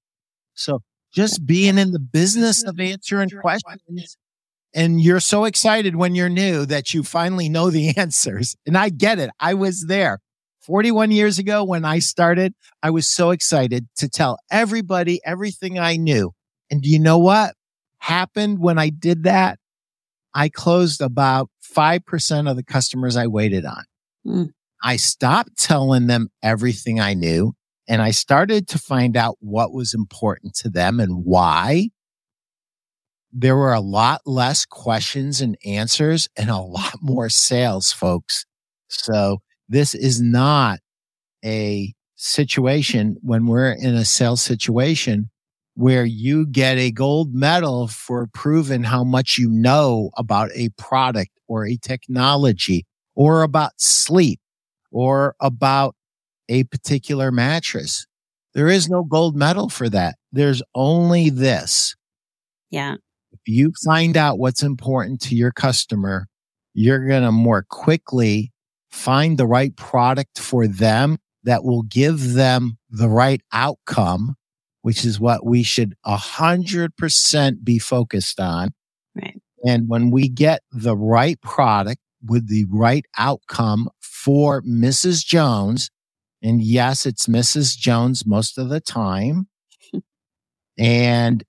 So 0.54 0.80
just 1.12 1.46
being 1.46 1.78
in 1.78 1.92
the 1.92 1.98
business 1.98 2.64
of 2.64 2.78
answering 2.80 3.30
questions. 3.30 4.16
And 4.74 5.00
you're 5.00 5.20
so 5.20 5.44
excited 5.44 5.96
when 5.96 6.14
you're 6.14 6.28
new 6.28 6.64
that 6.66 6.94
you 6.94 7.02
finally 7.02 7.48
know 7.48 7.70
the 7.70 7.94
answers. 7.96 8.56
And 8.66 8.78
I 8.78 8.88
get 8.88 9.18
it. 9.18 9.30
I 9.40 9.54
was 9.54 9.86
there 9.86 10.20
41 10.60 11.10
years 11.10 11.38
ago 11.38 11.64
when 11.64 11.84
I 11.84 11.98
started. 11.98 12.54
I 12.82 12.90
was 12.90 13.08
so 13.08 13.30
excited 13.30 13.88
to 13.96 14.08
tell 14.08 14.38
everybody 14.50 15.20
everything 15.24 15.78
I 15.78 15.96
knew. 15.96 16.32
And 16.70 16.82
do 16.82 16.88
you 16.88 17.00
know 17.00 17.18
what 17.18 17.54
happened 17.98 18.60
when 18.60 18.78
I 18.78 18.90
did 18.90 19.24
that? 19.24 19.58
I 20.32 20.48
closed 20.48 21.00
about 21.00 21.50
5% 21.76 22.48
of 22.48 22.56
the 22.56 22.62
customers 22.62 23.16
I 23.16 23.26
waited 23.26 23.64
on. 23.64 23.84
Hmm. 24.24 24.44
I 24.82 24.96
stopped 24.96 25.58
telling 25.58 26.06
them 26.06 26.28
everything 26.42 27.00
I 27.00 27.14
knew 27.14 27.54
and 27.90 28.00
I 28.00 28.12
started 28.12 28.68
to 28.68 28.78
find 28.78 29.16
out 29.16 29.36
what 29.40 29.72
was 29.72 29.94
important 29.94 30.54
to 30.58 30.68
them 30.70 31.00
and 31.00 31.24
why. 31.24 31.88
There 33.32 33.56
were 33.56 33.72
a 33.72 33.80
lot 33.80 34.20
less 34.24 34.64
questions 34.64 35.40
and 35.40 35.58
answers 35.66 36.28
and 36.36 36.50
a 36.50 36.58
lot 36.58 36.94
more 37.02 37.28
sales, 37.28 37.90
folks. 37.90 38.46
So 38.88 39.38
this 39.68 39.96
is 39.96 40.20
not 40.20 40.78
a 41.44 41.92
situation 42.14 43.16
when 43.22 43.46
we're 43.46 43.72
in 43.72 43.96
a 43.96 44.04
sales 44.04 44.40
situation 44.40 45.28
where 45.74 46.04
you 46.04 46.46
get 46.46 46.78
a 46.78 46.92
gold 46.92 47.34
medal 47.34 47.88
for 47.88 48.28
proving 48.32 48.84
how 48.84 49.02
much 49.02 49.36
you 49.36 49.50
know 49.50 50.10
about 50.16 50.50
a 50.54 50.68
product 50.78 51.30
or 51.48 51.66
a 51.66 51.76
technology 51.76 52.86
or 53.16 53.42
about 53.42 53.72
sleep 53.78 54.38
or 54.92 55.34
about 55.40 55.96
a 56.50 56.64
particular 56.64 57.30
mattress. 57.30 58.06
There 58.52 58.68
is 58.68 58.90
no 58.90 59.04
gold 59.04 59.36
medal 59.36 59.68
for 59.70 59.88
that. 59.88 60.16
There's 60.32 60.62
only 60.74 61.30
this. 61.30 61.94
Yeah. 62.70 62.96
If 63.32 63.40
you 63.46 63.72
find 63.84 64.16
out 64.16 64.38
what's 64.38 64.62
important 64.62 65.20
to 65.22 65.36
your 65.36 65.52
customer, 65.52 66.26
you're 66.74 67.06
going 67.06 67.22
to 67.22 67.32
more 67.32 67.64
quickly 67.68 68.52
find 68.90 69.38
the 69.38 69.46
right 69.46 69.74
product 69.76 70.38
for 70.38 70.66
them 70.66 71.18
that 71.44 71.64
will 71.64 71.82
give 71.84 72.34
them 72.34 72.76
the 72.90 73.08
right 73.08 73.40
outcome, 73.52 74.34
which 74.82 75.04
is 75.04 75.20
what 75.20 75.46
we 75.46 75.62
should 75.62 75.94
a 76.04 76.16
hundred 76.16 76.96
percent 76.96 77.64
be 77.64 77.78
focused 77.78 78.40
on. 78.40 78.72
Right. 79.14 79.40
And 79.64 79.88
when 79.88 80.10
we 80.10 80.28
get 80.28 80.62
the 80.72 80.96
right 80.96 81.40
product 81.40 82.00
with 82.24 82.48
the 82.48 82.66
right 82.68 83.06
outcome 83.16 83.88
for 84.00 84.62
Mrs. 84.62 85.24
Jones, 85.24 85.90
and 86.42 86.62
yes, 86.62 87.06
it's 87.06 87.26
Mrs. 87.26 87.76
Jones 87.76 88.26
most 88.26 88.58
of 88.58 88.68
the 88.68 88.80
time. 88.80 89.48
and 90.78 91.44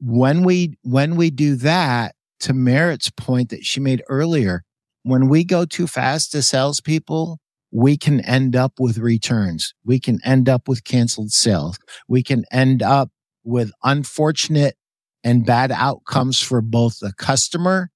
when 0.00 0.42
we, 0.42 0.78
when 0.82 1.16
we 1.16 1.30
do 1.30 1.56
that, 1.56 2.14
to 2.40 2.54
Merit's 2.54 3.10
point 3.10 3.50
that 3.50 3.64
she 3.64 3.80
made 3.80 4.02
earlier, 4.08 4.64
when 5.02 5.28
we 5.28 5.44
go 5.44 5.64
too 5.64 5.86
fast 5.86 6.32
to 6.32 6.42
salespeople, 6.42 7.38
we 7.70 7.96
can 7.96 8.20
end 8.20 8.56
up 8.56 8.80
with 8.80 8.98
returns. 8.98 9.74
We 9.84 10.00
can 10.00 10.18
end 10.24 10.48
up 10.48 10.66
with 10.66 10.84
canceled 10.84 11.30
sales. 11.30 11.78
We 12.08 12.22
can 12.22 12.44
end 12.50 12.82
up 12.82 13.10
with 13.44 13.70
unfortunate 13.84 14.76
and 15.22 15.46
bad 15.46 15.70
outcomes 15.70 16.40
for 16.40 16.60
both 16.60 16.98
the 16.98 17.12
customer 17.12 17.90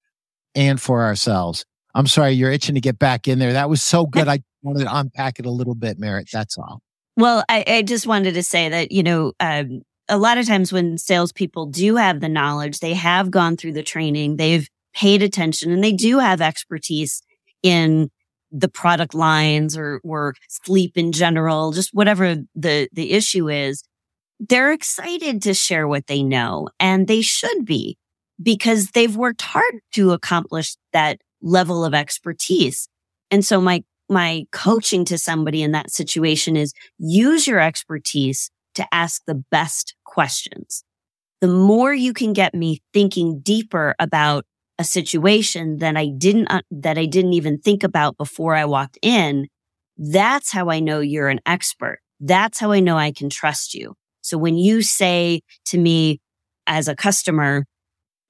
and 0.53 0.79
for 0.79 1.03
ourselves. 1.03 1.65
I'm 1.93 2.07
sorry, 2.07 2.31
you're 2.31 2.51
itching 2.51 2.75
to 2.75 2.81
get 2.81 2.99
back 2.99 3.27
in 3.27 3.39
there. 3.39 3.53
That 3.53 3.69
was 3.69 3.81
so 3.81 4.05
good. 4.05 4.27
I 4.27 4.39
wanted 4.65 4.85
to 4.85 4.97
unpack 4.97 5.39
it 5.39 5.45
a 5.45 5.51
little 5.51 5.75
bit, 5.75 5.99
Merit. 5.99 6.29
That's 6.31 6.57
all. 6.57 6.81
Well, 7.17 7.43
I, 7.47 7.63
I 7.67 7.81
just 7.81 8.07
wanted 8.07 8.33
to 8.33 8.43
say 8.43 8.67
that, 8.67 8.91
you 8.91 9.03
know, 9.03 9.33
um, 9.39 9.81
a 10.09 10.17
lot 10.17 10.37
of 10.37 10.45
times 10.45 10.73
when 10.73 10.97
salespeople 10.97 11.67
do 11.67 11.95
have 11.95 12.19
the 12.19 12.29
knowledge, 12.29 12.79
they 12.79 12.93
have 12.93 13.31
gone 13.31 13.57
through 13.57 13.73
the 13.73 13.83
training, 13.83 14.35
they've 14.35 14.67
paid 14.93 15.23
attention, 15.23 15.71
and 15.71 15.83
they 15.83 15.93
do 15.93 16.19
have 16.19 16.41
expertise 16.41 17.21
in 17.63 18.09
the 18.51 18.67
product 18.67 19.13
lines 19.13 19.77
or, 19.77 19.99
or 20.03 20.35
sleep 20.47 20.97
in 20.97 21.11
general, 21.11 21.71
just 21.71 21.93
whatever 21.93 22.35
the, 22.53 22.87
the 22.93 23.11
issue 23.11 23.49
is. 23.49 23.83
They're 24.39 24.71
excited 24.71 25.41
to 25.43 25.53
share 25.53 25.87
what 25.87 26.07
they 26.07 26.21
know 26.21 26.69
and 26.79 27.07
they 27.07 27.21
should 27.21 27.65
be 27.65 27.97
because 28.41 28.91
they've 28.91 29.15
worked 29.15 29.41
hard 29.41 29.79
to 29.93 30.11
accomplish 30.11 30.75
that 30.93 31.19
level 31.41 31.85
of 31.85 31.93
expertise. 31.93 32.87
And 33.31 33.45
so 33.45 33.59
my, 33.61 33.83
my 34.09 34.45
coaching 34.51 35.05
to 35.05 35.17
somebody 35.17 35.63
in 35.63 35.71
that 35.71 35.91
situation 35.91 36.55
is 36.55 36.73
use 36.97 37.47
your 37.47 37.59
expertise 37.59 38.51
to 38.75 38.85
ask 38.93 39.21
the 39.25 39.43
best 39.51 39.95
questions. 40.03 40.83
The 41.41 41.47
more 41.47 41.93
you 41.93 42.13
can 42.13 42.33
get 42.33 42.53
me 42.53 42.81
thinking 42.93 43.39
deeper 43.39 43.95
about 43.99 44.45
a 44.77 44.83
situation 44.83 45.77
that 45.77 45.95
I 45.95 46.07
didn't, 46.07 46.47
uh, 46.47 46.61
that 46.71 46.97
I 46.97 47.05
didn't 47.05 47.33
even 47.33 47.59
think 47.59 47.83
about 47.83 48.17
before 48.17 48.55
I 48.55 48.65
walked 48.65 48.97
in, 49.01 49.47
that's 49.97 50.51
how 50.51 50.69
I 50.69 50.79
know 50.79 50.99
you're 50.99 51.29
an 51.29 51.39
expert. 51.45 51.99
That's 52.19 52.59
how 52.59 52.71
I 52.71 52.79
know 52.79 52.97
I 52.97 53.11
can 53.11 53.29
trust 53.29 53.73
you. 53.73 53.95
So 54.21 54.37
when 54.37 54.57
you 54.57 54.81
say 54.81 55.41
to 55.65 55.77
me 55.77 56.19
as 56.67 56.87
a 56.87 56.95
customer, 56.95 57.65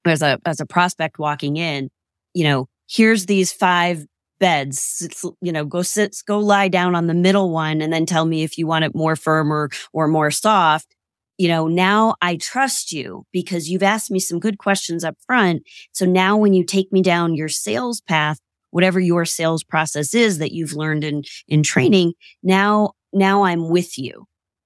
as 0.04 0.22
a, 0.22 0.38
as 0.44 0.60
a 0.60 0.66
prospect 0.66 1.18
walking 1.18 1.56
in, 1.56 1.90
you 2.34 2.44
know, 2.44 2.68
here's 2.88 3.26
these 3.26 3.52
five 3.52 4.04
beds. 4.38 5.02
It's, 5.04 5.24
you 5.40 5.52
know, 5.52 5.64
go 5.64 5.82
sit, 5.82 6.16
go 6.26 6.38
lie 6.38 6.68
down 6.68 6.94
on 6.94 7.06
the 7.06 7.14
middle 7.14 7.50
one 7.50 7.80
and 7.80 7.92
then 7.92 8.06
tell 8.06 8.24
me 8.24 8.42
if 8.42 8.58
you 8.58 8.66
want 8.66 8.84
it 8.84 8.94
more 8.94 9.16
firm 9.16 9.52
or, 9.52 9.70
or 9.92 10.08
more 10.08 10.30
soft. 10.30 10.94
You 11.38 11.48
know, 11.48 11.68
now 11.68 12.14
I 12.22 12.36
trust 12.36 12.92
you 12.92 13.24
because 13.32 13.68
you've 13.68 13.82
asked 13.82 14.10
me 14.10 14.18
some 14.18 14.38
good 14.38 14.58
questions 14.58 15.04
up 15.04 15.16
front. 15.26 15.62
So 15.92 16.06
now 16.06 16.36
when 16.36 16.54
you 16.54 16.64
take 16.64 16.90
me 16.92 17.02
down 17.02 17.34
your 17.34 17.48
sales 17.48 18.00
path, 18.00 18.38
whatever 18.70 19.00
your 19.00 19.24
sales 19.24 19.62
process 19.62 20.14
is 20.14 20.38
that 20.38 20.52
you've 20.52 20.72
learned 20.72 21.04
in, 21.04 21.22
in 21.46 21.62
training, 21.62 22.14
now, 22.42 22.92
now 23.12 23.44
I'm 23.44 23.68
with 23.68 23.98
you. 23.98 24.24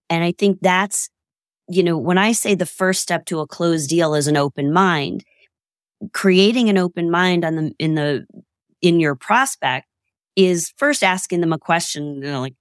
And 0.09 0.23
I 0.23 0.33
think 0.33 0.59
that's, 0.61 1.09
you 1.69 1.83
know, 1.83 1.97
when 1.97 2.19
I 2.19 2.33
say 2.33 2.55
the 2.55 2.67
first 2.67 3.03
step 3.03 3.25
to 3.27 3.41
a 3.41 3.47
closed 3.47 3.91
deal 3.91 4.15
is 4.15 4.27
an 4.27 4.37
open 4.37 4.73
mind, 4.73 5.25
creating 6.13 6.69
an 6.69 6.79
open 6.79 7.11
mind 7.11 7.45
on 7.45 7.57
the, 7.57 7.73
in 7.79 7.95
the, 7.95 8.27
in 8.83 9.01
your 9.01 9.15
prospect 9.15 9.87
is 10.37 10.73
first 10.77 11.03
asking 11.03 11.41
them 11.41 11.53
a 11.53 11.59
question, 11.59 12.17
you 12.17 12.31
know, 12.31 12.41
like, 12.41 12.55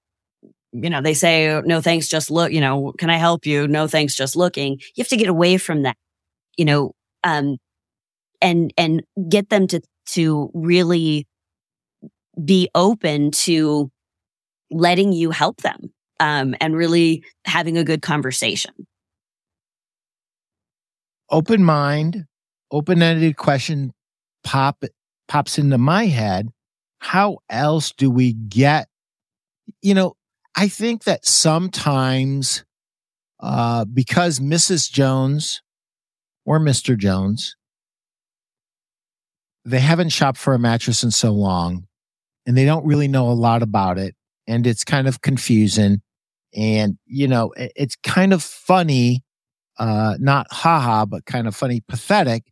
you 0.72 0.90
know, 0.90 1.00
they 1.00 1.14
say, 1.14 1.60
no, 1.64 1.80
thanks, 1.80 2.08
just 2.08 2.30
look, 2.30 2.52
you 2.52 2.60
know, 2.60 2.92
can 2.98 3.10
I 3.10 3.16
help 3.16 3.46
you? 3.46 3.66
No, 3.66 3.86
thanks, 3.86 4.14
just 4.14 4.36
looking. 4.36 4.74
You 4.94 5.02
have 5.02 5.08
to 5.08 5.16
get 5.16 5.28
away 5.28 5.56
from 5.56 5.82
that, 5.82 5.96
you 6.56 6.64
know, 6.64 6.92
um, 7.24 7.56
and, 8.40 8.72
and 8.76 9.02
get 9.28 9.48
them 9.48 9.66
to, 9.68 9.80
to 10.06 10.50
really 10.54 11.26
be 12.42 12.68
open 12.74 13.30
to 13.30 13.90
letting 14.70 15.12
you 15.12 15.30
help 15.30 15.62
them, 15.62 15.92
um, 16.20 16.54
and 16.60 16.76
really 16.76 17.24
having 17.44 17.76
a 17.76 17.84
good 17.84 18.02
conversation. 18.02 18.72
Open 21.28 21.64
mind, 21.64 22.26
open 22.70 23.02
ended 23.02 23.36
question 23.36 23.92
pop 24.44 24.84
pops 25.30 25.58
into 25.58 25.78
my 25.78 26.06
head. 26.06 26.48
How 26.98 27.38
else 27.48 27.92
do 27.92 28.10
we 28.10 28.34
get, 28.34 28.88
you 29.80 29.94
know, 29.94 30.16
I 30.56 30.68
think 30.68 31.04
that 31.04 31.24
sometimes, 31.24 32.64
uh, 33.38 33.84
because 33.86 34.40
Mrs. 34.40 34.90
Jones 34.90 35.62
or 36.44 36.58
Mr. 36.58 36.98
Jones, 36.98 37.56
they 39.64 39.78
haven't 39.78 40.08
shopped 40.08 40.36
for 40.36 40.52
a 40.52 40.58
mattress 40.58 41.04
in 41.04 41.12
so 41.12 41.30
long 41.30 41.86
and 42.44 42.56
they 42.56 42.64
don't 42.64 42.84
really 42.84 43.08
know 43.08 43.30
a 43.30 43.32
lot 43.32 43.62
about 43.62 43.98
it. 43.98 44.16
And 44.48 44.66
it's 44.66 44.82
kind 44.82 45.06
of 45.06 45.20
confusing. 45.20 46.02
And, 46.56 46.98
you 47.06 47.28
know, 47.28 47.52
it, 47.52 47.70
it's 47.76 47.96
kind 48.02 48.32
of 48.32 48.42
funny, 48.42 49.22
uh, 49.78 50.16
not 50.18 50.48
haha, 50.50 51.04
but 51.04 51.24
kind 51.24 51.46
of 51.46 51.54
funny, 51.54 51.82
pathetic 51.86 52.42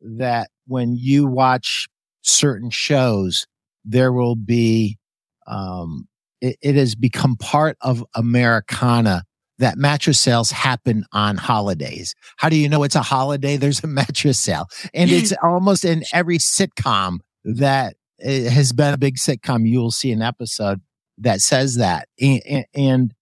that 0.00 0.50
when 0.66 0.94
you 0.94 1.26
watch 1.26 1.88
certain 2.28 2.70
shows, 2.70 3.46
there 3.84 4.12
will 4.12 4.36
be, 4.36 4.98
um, 5.46 6.08
it, 6.40 6.56
it 6.62 6.74
has 6.76 6.94
become 6.94 7.36
part 7.36 7.76
of 7.80 8.04
Americana 8.14 9.24
that 9.58 9.76
mattress 9.76 10.20
sales 10.20 10.50
happen 10.50 11.04
on 11.12 11.36
holidays. 11.36 12.14
How 12.36 12.48
do 12.48 12.56
you 12.56 12.68
know 12.68 12.84
it's 12.84 12.94
a 12.94 13.02
holiday? 13.02 13.56
There's 13.58 13.82
a 13.82 13.88
mattress 13.88 14.38
sale. 14.38 14.66
And 14.94 15.10
it's 15.10 15.32
almost 15.42 15.84
in 15.84 16.04
every 16.12 16.38
sitcom 16.38 17.18
that 17.44 17.94
has 18.20 18.72
been 18.72 18.94
a 18.94 18.98
big 18.98 19.16
sitcom. 19.16 19.68
You 19.68 19.80
will 19.80 19.90
see 19.90 20.12
an 20.12 20.22
episode 20.22 20.80
that 21.18 21.40
says 21.40 21.76
that. 21.76 22.08
And, 22.20 22.66
and 22.74 23.14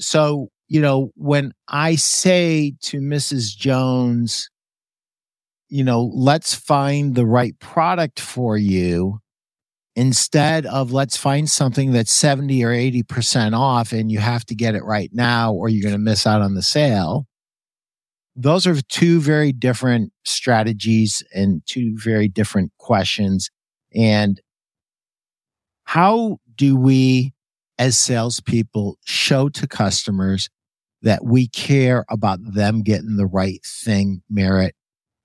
so, 0.00 0.48
you 0.68 0.80
know, 0.80 1.10
when 1.16 1.52
I 1.68 1.96
say 1.96 2.74
to 2.82 3.00
Mrs. 3.00 3.56
Jones, 3.56 4.48
you 5.72 5.82
know, 5.82 6.10
let's 6.12 6.54
find 6.54 7.14
the 7.14 7.24
right 7.24 7.58
product 7.58 8.20
for 8.20 8.58
you 8.58 9.20
instead 9.96 10.66
of 10.66 10.92
let's 10.92 11.16
find 11.16 11.48
something 11.48 11.92
that's 11.92 12.12
70 12.12 12.62
or 12.62 12.68
80% 12.68 13.58
off 13.58 13.90
and 13.92 14.12
you 14.12 14.18
have 14.18 14.44
to 14.44 14.54
get 14.54 14.74
it 14.74 14.84
right 14.84 15.08
now 15.14 15.54
or 15.54 15.70
you're 15.70 15.82
going 15.82 15.94
to 15.94 15.98
miss 15.98 16.26
out 16.26 16.42
on 16.42 16.52
the 16.52 16.62
sale. 16.62 17.26
Those 18.36 18.66
are 18.66 18.82
two 18.82 19.22
very 19.22 19.50
different 19.50 20.12
strategies 20.26 21.22
and 21.34 21.62
two 21.64 21.96
very 21.96 22.28
different 22.28 22.72
questions. 22.76 23.48
And 23.94 24.42
how 25.84 26.36
do 26.54 26.76
we, 26.76 27.32
as 27.78 27.98
salespeople, 27.98 28.98
show 29.06 29.48
to 29.48 29.66
customers 29.66 30.50
that 31.00 31.24
we 31.24 31.48
care 31.48 32.04
about 32.10 32.40
them 32.42 32.82
getting 32.82 33.16
the 33.16 33.26
right 33.26 33.60
thing, 33.64 34.20
Merit? 34.28 34.74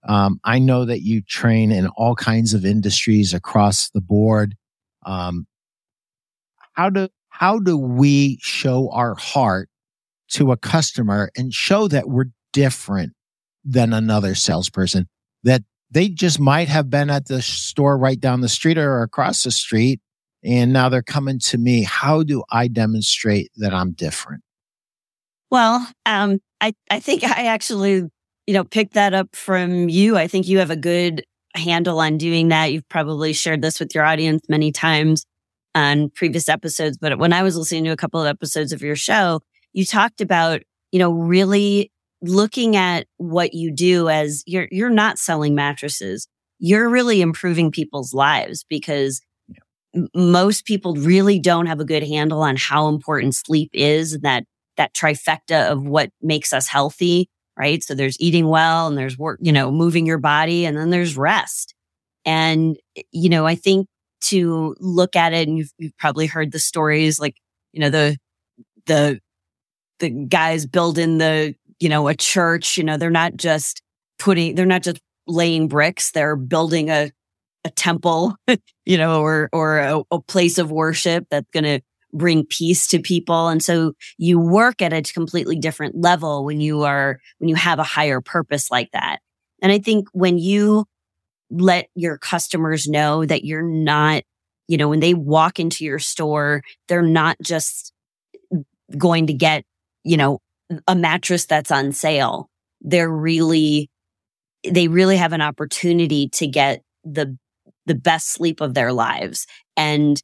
Um, 0.08 0.40
I 0.44 0.60
know 0.60 0.86
that 0.86 1.02
you 1.02 1.22
train 1.22 1.72
in 1.72 1.88
all 1.88 2.16
kinds 2.16 2.54
of 2.54 2.66
industries 2.66 3.34
across 3.34 3.90
the 3.90 4.02
board. 4.02 4.56
Um, 5.06 5.48
how 6.74 6.90
do 6.90 7.10
how 7.30 7.60
do 7.60 7.78
we 7.78 8.40
show 8.42 8.90
our 8.92 9.16
heart 9.16 9.70
to 10.30 10.52
a 10.52 10.58
customer 10.58 11.30
and 11.38 11.54
show 11.54 11.88
that 11.88 12.10
we're 12.10 12.26
different 12.54 13.14
than 13.64 13.94
another 13.94 14.34
salesperson? 14.34 15.08
That 15.44 15.64
they 15.92 16.10
just 16.10 16.40
might 16.40 16.68
have 16.68 16.90
been 16.90 17.10
at 17.10 17.28
the 17.28 17.42
store 17.42 17.98
right 17.98 18.20
down 18.20 18.42
the 18.42 18.50
street 18.50 18.78
or 18.78 19.02
across 19.02 19.44
the 19.44 19.52
street, 19.52 20.00
and 20.44 20.72
now 20.72 20.90
they're 20.90 21.02
coming 21.02 21.40
to 21.40 21.58
me. 21.58 21.84
How 21.84 22.24
do 22.24 22.44
I 22.50 22.68
demonstrate 22.68 23.52
that 23.58 23.74
I'm 23.74 23.92
different? 23.92 24.44
Well, 25.50 25.88
um, 26.06 26.40
I 26.62 26.74
I 26.90 27.00
think 27.00 27.24
I 27.24 27.48
actually 27.48 28.10
you 28.48 28.54
know 28.54 28.63
pick 28.63 28.94
that 28.94 29.13
up 29.13 29.36
from 29.36 29.89
you. 29.89 30.18
I 30.18 30.27
think 30.27 30.48
you 30.48 30.60
have 30.60 30.72
a 30.72 30.75
good 30.75 31.24
handle 31.54 32.00
on 32.00 32.18
doing 32.18 32.48
that. 32.48 32.72
You've 32.72 32.88
probably 32.89 33.34
shared 33.34 33.62
this 33.62 33.80
with 33.80 33.94
your 33.94 34.06
audience 34.06 34.44
many 34.50 34.72
times 34.72 35.25
on 35.75 36.10
previous 36.10 36.50
episodes, 36.50 36.98
but 36.98 37.20
when 37.20 37.34
I 37.34 37.44
was 37.44 37.56
listening 37.56 37.84
to 37.84 37.92
a 37.92 37.98
couple 37.98 38.20
of 38.20 38.27
episodes 38.27 38.72
of 38.72 38.82
your 38.82 38.96
show, 38.96 39.42
you 39.74 39.86
talked 39.86 40.22
about, 40.22 40.62
you 40.92 40.98
know, 40.98 41.12
really 41.12 41.92
looking 42.22 42.75
at 42.75 43.06
what 43.18 43.54
you 43.54 43.72
do 43.72 44.10
as 44.10 44.44
you're 44.48 44.68
you're 44.72 44.89
not 44.89 45.20
selling 45.20 45.54
mattresses. 45.54 46.27
You're 46.60 46.89
really 46.89 47.22
improving 47.22 47.72
people's 47.72 48.13
lives 48.13 48.66
because 48.68 49.22
most 50.16 50.66
people 50.66 50.96
really 50.96 51.39
don't 51.39 51.68
have 51.68 51.80
a 51.80 51.86
good 51.86 52.04
handle 52.04 52.42
on 52.42 52.56
how 52.56 52.88
important 52.88 53.36
sleep 53.36 53.70
is 53.74 54.13
and 54.13 54.24
that 54.24 54.46
that 54.77 54.94
trifecta 54.94 55.72
of 55.72 55.84
what 55.84 56.10
makes 56.22 56.54
us 56.54 56.68
healthy 56.68 57.30
right? 57.58 57.84
So 57.84 57.96
there's 57.96 58.20
eating 58.20 58.48
well 58.48 58.88
and 58.88 58.98
there's 58.98 59.18
work, 59.18 59.40
you 59.42 59.52
know, 59.52 59.72
moving 59.72 60.06
your 60.06 60.20
body 60.20 60.66
and 60.66 60.78
then 60.78 60.90
there's 60.90 61.18
rest. 61.18 61.74
And, 62.26 62.78
eh, 62.96 63.04
you 63.12 63.30
know, 63.30 63.46
I 63.46 63.56
think 63.56 63.88
to 64.26 64.76
look 64.80 65.16
at 65.16 65.34
it 65.34 65.48
and 65.48 65.58
you've, 65.58 65.72
you've 65.78 65.98
probably 65.98 66.28
heard 66.28 66.52
the 66.52 66.60
stories 66.60 67.20
like, 67.20 67.36
you 67.74 67.80
know, 67.82 67.90
the, 67.90 68.18
the, 68.86 69.20
the 70.00 70.10
guys 70.10 70.66
building 70.66 71.18
the, 71.18 71.56
you 71.80 71.90
know, 71.90 72.08
a 72.08 72.16
church, 72.16 72.78
you 72.78 72.84
know, 72.84 72.98
they're 72.98 73.10
not 73.10 73.36
just 73.36 73.82
putting, 74.20 74.56
they're 74.56 74.66
not 74.66 74.84
just 74.84 75.00
laying 75.28 75.68
bricks. 75.68 76.12
They're 76.12 76.36
building 76.36 76.90
a, 76.90 77.12
a 77.66 77.70
temple, 77.72 78.36
you 78.86 78.98
know, 78.98 79.22
or, 79.22 79.50
or 79.52 79.80
a, 79.80 80.02
a 80.12 80.22
place 80.22 80.58
of 80.58 80.72
worship 80.72 81.26
that's 81.30 81.50
going 81.52 81.64
to 81.64 81.82
bring 82.18 82.46
peace 82.46 82.88
to 82.88 83.00
people. 83.00 83.48
And 83.48 83.63
so 83.63 83.94
you 84.18 84.39
work 84.39 84.82
at 84.82 84.94
a 84.94 85.02
completely 85.02 85.56
different 85.56 85.96
level 85.96 86.44
when 86.44 86.60
you 86.60 86.84
are, 86.84 87.20
when 87.38 87.48
you 87.50 87.56
have 87.56 87.80
a 87.80 87.84
higher 87.84 88.22
purpose 88.22 88.72
like 88.72 88.91
that. 88.91 89.20
And 89.62 89.72
I 89.72 89.80
think 89.80 90.08
when 90.13 90.38
you 90.38 90.86
let 91.50 91.88
your 91.96 92.18
customers 92.18 92.88
know 92.88 93.26
that 93.26 93.44
you're 93.46 93.63
not, 93.63 94.24
you 94.68 94.78
know, 94.78 94.89
when 94.89 95.00
they 95.00 95.13
walk 95.13 95.60
into 95.60 95.86
your 95.86 96.00
store, 96.00 96.62
they're 96.88 97.02
not 97.02 97.38
just 97.41 97.94
going 98.98 99.28
to 99.28 99.34
get, 99.34 99.63
you 100.04 100.18
know, 100.18 100.39
a 100.88 100.96
mattress 100.96 101.46
that's 101.46 101.72
on 101.72 101.94
sale. 101.94 102.50
They're 102.82 103.10
really, 103.10 103.89
they 104.70 104.88
really 104.88 105.18
have 105.18 105.34
an 105.34 105.41
opportunity 105.41 106.30
to 106.30 106.48
get 106.48 106.82
the, 107.04 107.38
the 107.86 107.96
best 107.96 108.30
sleep 108.30 108.60
of 108.60 108.74
their 108.74 108.91
lives. 108.91 109.48
And 109.78 110.22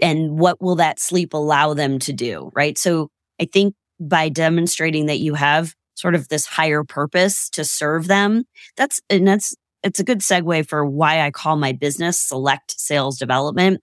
and 0.00 0.38
what 0.38 0.60
will 0.60 0.76
that 0.76 1.00
sleep 1.00 1.34
allow 1.34 1.74
them 1.74 1.98
to 2.00 2.12
do? 2.12 2.50
Right. 2.54 2.76
So 2.76 3.08
I 3.40 3.46
think 3.46 3.74
by 3.98 4.28
demonstrating 4.28 5.06
that 5.06 5.18
you 5.18 5.34
have 5.34 5.74
sort 5.94 6.14
of 6.14 6.28
this 6.28 6.46
higher 6.46 6.84
purpose 6.84 7.48
to 7.50 7.64
serve 7.64 8.06
them, 8.06 8.44
that's, 8.76 9.00
and 9.08 9.26
that's, 9.26 9.54
it's 9.82 10.00
a 10.00 10.04
good 10.04 10.20
segue 10.20 10.68
for 10.68 10.84
why 10.84 11.20
I 11.20 11.30
call 11.30 11.56
my 11.56 11.72
business 11.72 12.18
SELLect 12.18 12.78
Sales 12.78 13.18
Development. 13.18 13.80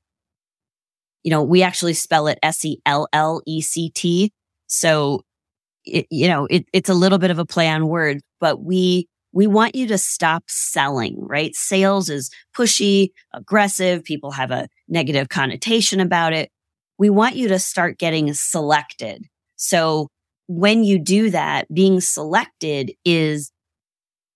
You 1.24 1.32
know, 1.32 1.42
we 1.42 1.64
actually 1.64 1.94
spell 1.94 2.28
it 2.28 2.38
S 2.44 2.66
E 2.66 2.80
L 2.86 3.08
L 3.14 3.42
E 3.46 3.62
C 3.62 3.90
T. 3.90 4.32
So, 4.68 5.22
it, 5.86 6.06
you 6.10 6.28
know, 6.28 6.46
it, 6.48 6.66
it's 6.74 6.90
a 6.90 6.94
little 6.94 7.18
bit 7.20 7.32
of 7.32 7.40
a 7.40 7.46
play 7.46 7.70
on 7.70 7.88
words, 7.88 8.22
but 8.40 8.62
we 8.62 9.08
we 9.34 9.48
want 9.48 9.76
you 9.76 9.88
to 9.88 9.98
stop 9.98 10.44
selling, 10.48 11.18
right? 11.20 11.56
Sales 11.56 12.10
is 12.10 12.30
pushy, 12.56 13.10
aggressive. 13.34 14.04
People 14.04 14.32
have 14.32 14.52
a 14.52 14.68
negative 14.88 15.28
connotation 15.28 16.00
about 16.00 16.34
it. 16.34 16.52
We 17.00 17.10
want 17.10 17.36
you 17.36 17.48
to 17.48 17.60
start 17.60 17.98
getting 17.98 18.32
selected. 18.34 19.26
So 19.56 20.08
when 20.48 20.84
you 20.84 21.00
do 21.00 21.32
that, 21.32 21.74
being 21.74 22.00
selected 22.00 22.94
is, 23.04 23.52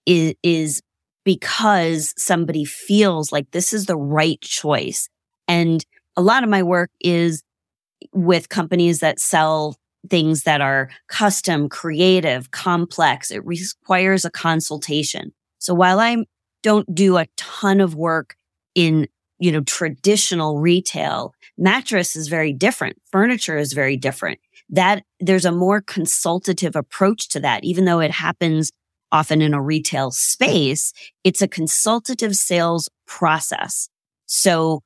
is, 0.08 0.34
is 0.42 0.82
because 1.24 2.14
somebody 2.18 2.66
feels 2.66 3.32
like 3.32 3.52
this 3.52 3.74
is 3.74 3.86
the 3.86 3.98
right 3.98 4.42
choice. 4.42 5.08
And 5.48 5.86
a 6.16 6.22
lot 6.22 6.44
of 6.44 6.50
my 6.50 6.64
work 6.64 6.90
is 7.00 7.44
with 8.14 8.50
companies 8.50 9.00
that 9.00 9.20
sell 9.20 9.76
things 10.10 10.44
that 10.44 10.62
are 10.62 10.90
custom, 11.08 11.70
creative, 11.70 12.52
complex. 12.52 13.32
It 13.32 13.46
requires 13.46 14.26
a 14.26 14.32
consultation. 14.32 15.34
So 15.60 15.74
while 15.74 16.00
I 16.00 16.18
don't 16.64 16.94
do 16.94 17.18
a 17.18 17.28
ton 17.36 17.82
of 17.82 17.96
work 17.96 18.36
in, 18.76 19.08
you 19.40 19.52
know, 19.52 19.62
traditional 19.62 20.60
retail, 20.60 21.34
mattress 21.58 22.16
is 22.16 22.28
very 22.28 22.54
different. 22.54 22.98
Furniture 23.12 23.58
is 23.58 23.74
very 23.74 23.98
different. 23.98 24.40
That 24.70 25.04
there's 25.20 25.46
a 25.46 25.52
more 25.52 25.82
consultative 25.82 26.76
approach 26.76 27.30
to 27.30 27.40
that, 27.40 27.64
even 27.64 27.86
though 27.86 28.00
it 28.00 28.12
happens 28.12 28.72
often 29.12 29.42
in 29.42 29.54
a 29.54 29.62
retail 29.62 30.12
space. 30.12 30.94
It's 31.24 31.42
a 31.42 31.48
consultative 31.48 32.36
sales 32.36 32.90
process. 33.06 33.90
So, 34.26 34.84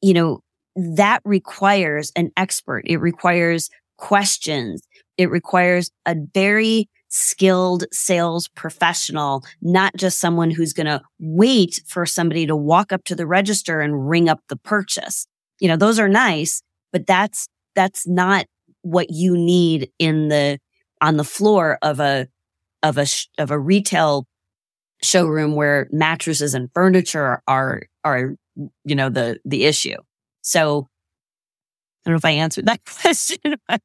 you 0.00 0.14
know, 0.14 0.40
that 0.76 1.20
requires 1.24 2.12
an 2.14 2.30
expert. 2.36 2.82
It 2.86 2.98
requires 2.98 3.70
questions. 3.96 4.82
It 5.16 5.30
requires 5.30 5.90
a 6.04 6.16
very 6.34 6.88
skilled 7.08 7.84
sales 7.92 8.48
professional, 8.48 9.42
not 9.62 9.96
just 9.96 10.18
someone 10.18 10.50
who's 10.50 10.72
going 10.72 10.86
to 10.86 11.00
wait 11.18 11.80
for 11.86 12.04
somebody 12.04 12.46
to 12.46 12.56
walk 12.56 12.92
up 12.92 13.04
to 13.04 13.14
the 13.14 13.26
register 13.26 13.80
and 13.80 14.08
ring 14.08 14.28
up 14.28 14.40
the 14.48 14.56
purchase. 14.56 15.26
You 15.60 15.68
know, 15.68 15.76
those 15.76 15.98
are 15.98 16.08
nice, 16.08 16.62
but 16.92 17.06
that's, 17.06 17.48
that's 17.74 18.06
not 18.06 18.46
what 18.82 19.10
you 19.10 19.36
need 19.36 19.90
in 19.98 20.28
the, 20.28 20.58
on 21.00 21.16
the 21.16 21.24
floor 21.24 21.78
of 21.82 22.00
a, 22.00 22.28
of 22.82 22.98
a, 22.98 23.06
of 23.38 23.50
a 23.50 23.58
retail 23.58 24.26
showroom 25.02 25.54
where 25.54 25.88
mattresses 25.90 26.54
and 26.54 26.70
furniture 26.74 27.40
are, 27.46 27.82
are, 28.04 28.34
you 28.84 28.94
know, 28.94 29.08
the, 29.08 29.38
the 29.44 29.64
issue. 29.64 29.96
So 30.42 30.88
don't 32.06 32.12
know 32.14 32.18
if 32.18 32.24
I 32.24 32.30
answered 32.30 32.66
that 32.66 32.84
question, 33.00 33.56
but, 33.68 33.82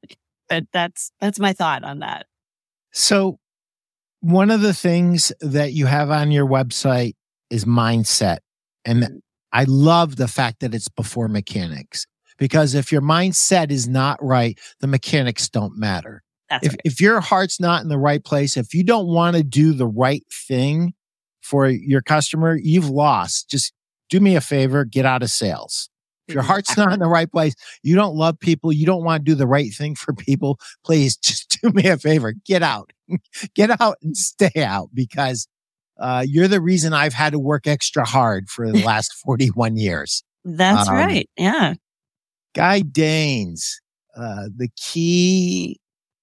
but 0.48 0.64
that's 0.72 1.12
that's 1.20 1.40
my 1.40 1.54
thought 1.54 1.84
on 1.84 2.00
that. 2.00 2.28
So 2.92 3.40
one 4.22 4.52
of 4.52 4.62
the 4.62 4.74
things 4.74 5.32
that 5.42 5.74
you 5.74 5.88
have 5.88 6.12
on 6.12 6.32
your 6.32 6.48
website 6.48 7.14
is 7.50 7.66
mindset. 7.66 8.38
And 8.86 9.04
mm-hmm. 9.04 9.18
I 9.52 9.66
love 9.68 10.16
the 10.16 10.28
fact 10.28 10.62
that 10.62 10.74
it's 10.74 10.88
before 10.88 11.28
mechanics 11.28 12.06
because 12.38 12.74
if 12.74 12.92
your 12.92 13.02
mindset 13.02 13.72
is 13.72 13.88
not 13.88 14.24
right, 14.24 14.58
the 14.80 14.88
mechanics 14.88 15.50
don't 15.50 15.78
matter. 15.78 16.24
That's 16.50 16.68
if, 16.68 16.72
right. 16.74 16.82
if 16.86 17.02
your 17.02 17.20
heart's 17.22 17.60
not 17.60 17.82
in 17.82 17.90
the 17.90 17.98
right 17.98 18.24
place, 18.24 18.58
if 18.58 18.74
you 18.74 18.84
don't 18.84 19.08
want 19.08 19.36
to 19.36 19.44
do 19.44 19.74
the 19.74 19.88
right 19.88 20.24
thing 20.48 20.94
for 21.42 21.68
your 21.68 22.02
customer, 22.02 22.58
you've 22.62 22.90
lost. 22.90 23.50
Just 23.50 23.74
do 24.10 24.20
me 24.20 24.36
a 24.36 24.42
favor, 24.42 24.86
get 24.86 25.06
out 25.06 25.24
of 25.24 25.30
sales. 25.30 25.90
If 26.28 26.36
your 26.36 26.44
heart's 26.44 26.78
not 26.78 26.94
in 26.94 27.00
the 27.00 27.08
right 27.08 27.32
place, 27.32 27.56
you 27.84 27.96
don't 27.96 28.16
love 28.16 28.40
people, 28.40 28.72
you 28.72 28.86
don't 28.86 29.04
want 29.04 29.26
to 29.26 29.32
do 29.32 29.36
the 29.36 29.48
right 29.48 29.74
thing 29.74 29.96
for 29.96 30.14
people, 30.14 30.60
please 30.84 31.18
just 31.24 31.60
do 31.62 31.70
me 31.72 31.88
a 31.88 31.98
favor. 31.98 32.34
Get 32.46 32.64
out. 32.64 32.92
Get 33.56 33.82
out 33.82 33.98
and 34.02 34.16
stay 34.16 34.64
out 34.64 34.90
because 34.94 35.48
uh, 36.00 36.26
you're 36.28 36.48
the 36.48 36.62
reason 36.62 36.94
I've 36.94 37.14
had 37.14 37.34
to 37.34 37.40
work 37.40 37.68
extra 37.68 38.06
hard 38.06 38.50
for 38.50 38.72
the 38.72 38.84
last 38.84 39.14
41 39.14 39.78
years. 39.78 40.24
That's 40.44 40.90
um, 40.90 40.96
right. 40.96 41.30
Yeah. 41.38 41.76
Guy 42.56 42.82
Danes, 42.82 43.80
uh, 44.18 44.50
the 44.56 44.70
key, 44.76 45.80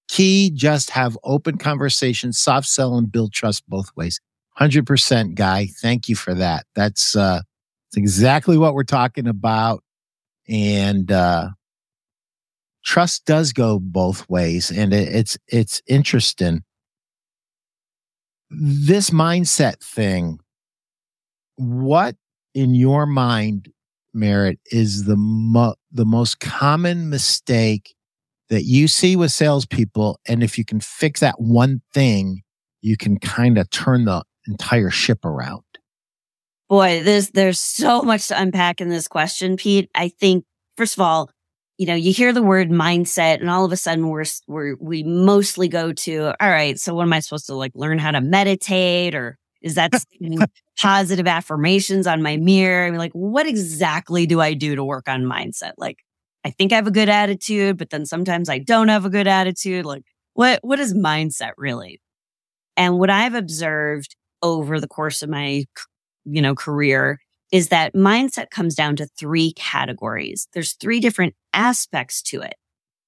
key, 0.09 0.51
just 0.53 0.89
have 0.89 1.17
open 1.23 1.57
conversations, 1.57 2.37
soft 2.37 2.67
sell 2.67 2.97
and 2.97 3.11
build 3.11 3.31
trust 3.31 3.63
both 3.67 3.89
ways. 3.95 4.19
100% 4.59 5.35
guy. 5.35 5.67
Thank 5.81 6.09
you 6.09 6.15
for 6.15 6.33
that. 6.33 6.65
That's, 6.75 7.15
uh, 7.15 7.41
that's 7.87 7.97
exactly 7.97 8.57
what 8.57 8.73
we're 8.73 8.83
talking 8.83 9.27
about. 9.27 9.81
And, 10.49 11.11
uh, 11.11 11.49
trust 12.83 13.25
does 13.25 13.53
go 13.53 13.79
both 13.79 14.27
ways 14.29 14.71
and 14.71 14.93
it, 14.93 15.07
it's, 15.09 15.37
it's 15.47 15.81
interesting. 15.87 16.63
This 18.49 19.11
mindset 19.11 19.79
thing, 19.83 20.39
what 21.55 22.15
in 22.55 22.73
your 22.73 23.05
mind 23.05 23.69
Merit 24.13 24.59
is 24.71 25.05
the 25.05 25.15
mo- 25.15 25.75
the 25.91 26.05
most 26.05 26.39
common 26.39 27.09
mistake 27.09 27.95
that 28.49 28.63
you 28.63 28.87
see 28.87 29.15
with 29.15 29.31
salespeople, 29.31 30.19
and 30.27 30.41
if 30.41 30.57
you 30.57 30.65
can 30.65 30.79
fix 30.79 31.19
that 31.19 31.39
one 31.39 31.81
thing, 31.93 32.41
you 32.81 32.97
can 32.97 33.19
kind 33.19 33.57
of 33.57 33.69
turn 33.69 34.05
the 34.05 34.23
entire 34.47 34.89
ship 34.89 35.23
around. 35.23 35.63
Boy, 36.69 37.01
there's 37.03 37.31
there's 37.31 37.59
so 37.59 38.01
much 38.03 38.27
to 38.27 38.39
unpack 38.39 38.79
in 38.79 38.89
this 38.89 39.07
question, 39.07 39.57
Pete. 39.57 39.89
I 39.95 40.09
think 40.09 40.45
first 40.77 40.95
of 40.97 41.01
all, 41.01 41.31
you 41.77 41.87
know, 41.87 41.95
you 41.95 42.13
hear 42.13 42.31
the 42.31 42.43
word 42.43 42.69
mindset, 42.69 43.39
and 43.39 43.49
all 43.49 43.65
of 43.65 43.71
a 43.71 43.77
sudden 43.77 44.07
we're 44.07 44.25
we're 44.47 44.75
we 44.79 45.03
mostly 45.03 45.67
go 45.67 45.93
to 45.93 46.33
all 46.39 46.49
right. 46.49 46.79
So 46.79 46.93
what 46.93 47.03
am 47.03 47.13
I 47.13 47.21
supposed 47.21 47.47
to 47.47 47.55
like 47.55 47.71
learn 47.75 47.97
how 47.99 48.11
to 48.11 48.21
meditate 48.21 49.15
or 49.15 49.37
is 49.61 49.75
that 49.75 49.93
positive 50.79 51.27
affirmations 51.27 52.07
on 52.07 52.21
my 52.21 52.37
mirror? 52.37 52.85
I 52.85 52.89
mean, 52.91 52.99
like, 52.99 53.11
what 53.13 53.47
exactly 53.47 54.25
do 54.25 54.39
I 54.39 54.53
do 54.53 54.75
to 54.75 54.83
work 54.83 55.09
on 55.09 55.23
mindset? 55.23 55.73
Like, 55.77 55.97
I 56.45 56.51
think 56.51 56.71
I 56.71 56.75
have 56.75 56.87
a 56.87 56.91
good 56.91 57.09
attitude, 57.09 57.77
but 57.77 57.89
then 57.89 58.05
sometimes 58.05 58.49
I 58.49 58.59
don't 58.59 58.87
have 58.87 59.05
a 59.05 59.09
good 59.09 59.27
attitude. 59.27 59.85
Like, 59.85 60.03
what, 60.33 60.59
what 60.61 60.79
is 60.79 60.93
mindset 60.93 61.51
really? 61.57 61.99
And 62.77 62.97
what 62.99 63.09
I've 63.09 63.33
observed 63.35 64.15
over 64.41 64.79
the 64.79 64.87
course 64.87 65.21
of 65.21 65.29
my, 65.29 65.65
you 66.29 66.41
know, 66.41 66.55
career 66.55 67.19
is 67.51 67.69
that 67.69 67.93
mindset 67.93 68.49
comes 68.49 68.75
down 68.75 68.95
to 68.97 69.07
three 69.17 69.53
categories. 69.53 70.47
There's 70.53 70.73
three 70.73 70.99
different 70.99 71.35
aspects 71.53 72.21
to 72.23 72.41
it. 72.41 72.55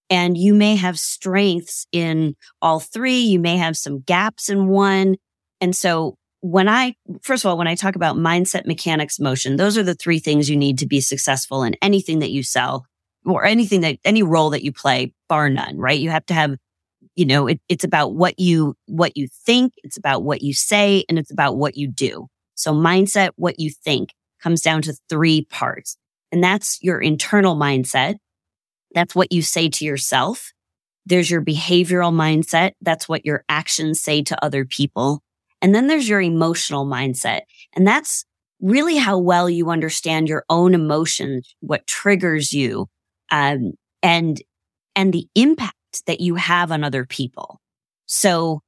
And 0.09 0.37
you 0.37 0.53
may 0.53 0.75
have 0.75 0.99
strengths 0.99 1.85
in 1.91 2.35
all 2.61 2.79
three. 2.79 3.19
You 3.19 3.39
may 3.39 3.57
have 3.57 3.77
some 3.77 4.01
gaps 4.01 4.49
in 4.49 4.67
one. 4.67 5.15
And 5.61 5.75
so 5.75 6.17
when 6.41 6.67
I, 6.67 6.95
first 7.21 7.45
of 7.45 7.49
all, 7.49 7.57
when 7.57 7.67
I 7.67 7.75
talk 7.75 7.95
about 7.95 8.17
mindset, 8.17 8.65
mechanics, 8.65 9.19
motion, 9.19 9.55
those 9.55 9.77
are 9.77 9.83
the 9.83 9.95
three 9.95 10.19
things 10.19 10.49
you 10.49 10.57
need 10.57 10.79
to 10.79 10.87
be 10.87 10.99
successful 10.99 11.63
in 11.63 11.75
anything 11.81 12.19
that 12.19 12.31
you 12.31 12.43
sell 12.43 12.85
or 13.25 13.45
anything 13.45 13.81
that, 13.81 13.99
any 14.03 14.23
role 14.23 14.49
that 14.49 14.63
you 14.63 14.73
play, 14.73 15.13
bar 15.29 15.49
none, 15.49 15.77
right? 15.77 15.99
You 15.99 16.09
have 16.09 16.25
to 16.25 16.33
have, 16.33 16.55
you 17.15 17.25
know, 17.25 17.47
it, 17.47 17.61
it's 17.69 17.83
about 17.83 18.15
what 18.15 18.39
you, 18.39 18.75
what 18.87 19.15
you 19.15 19.27
think. 19.45 19.73
It's 19.83 19.97
about 19.97 20.23
what 20.23 20.41
you 20.41 20.53
say 20.53 21.05
and 21.07 21.19
it's 21.19 21.31
about 21.31 21.57
what 21.57 21.77
you 21.77 21.87
do. 21.87 22.27
So 22.61 22.73
mindset, 22.73 23.31
what 23.35 23.59
you 23.59 23.69
think 23.69 24.09
comes 24.41 24.61
down 24.61 24.81
to 24.83 24.95
three 25.09 25.45
parts. 25.45 25.97
And 26.31 26.43
that's 26.43 26.79
your 26.81 26.99
internal 26.99 27.55
mindset. 27.55 28.15
That's 28.93 29.15
what 29.15 29.31
you 29.31 29.41
say 29.41 29.69
to 29.69 29.85
yourself. 29.85 30.51
There's 31.05 31.31
your 31.31 31.41
behavioral 31.41 32.13
mindset. 32.13 32.71
That's 32.81 33.09
what 33.09 33.25
your 33.25 33.43
actions 33.49 34.01
say 34.01 34.21
to 34.23 34.45
other 34.45 34.65
people. 34.65 35.21
And 35.61 35.73
then 35.73 35.87
there's 35.87 36.07
your 36.07 36.21
emotional 36.21 36.85
mindset. 36.85 37.41
And 37.73 37.87
that's 37.87 38.25
really 38.61 38.97
how 38.97 39.17
well 39.17 39.49
you 39.49 39.69
understand 39.69 40.29
your 40.29 40.45
own 40.49 40.73
emotions, 40.73 41.55
what 41.59 41.87
triggers 41.87 42.53
you, 42.53 42.87
um, 43.31 43.73
and, 44.03 44.41
and 44.95 45.11
the 45.11 45.27
impact 45.35 46.05
that 46.05 46.21
you 46.21 46.35
have 46.35 46.71
on 46.71 46.83
other 46.83 47.05
people. 47.05 47.59
So 48.05 48.61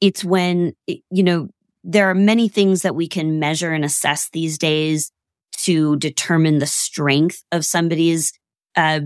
it's 0.00 0.24
when, 0.24 0.72
you 0.86 1.22
know, 1.22 1.48
there 1.82 2.10
are 2.10 2.14
many 2.14 2.48
things 2.48 2.82
that 2.82 2.94
we 2.94 3.08
can 3.08 3.38
measure 3.38 3.72
and 3.72 3.84
assess 3.84 4.28
these 4.30 4.58
days 4.58 5.12
to 5.58 5.96
determine 5.96 6.58
the 6.58 6.66
strength 6.66 7.42
of 7.52 7.64
somebody's, 7.64 8.32
uh, 8.76 9.00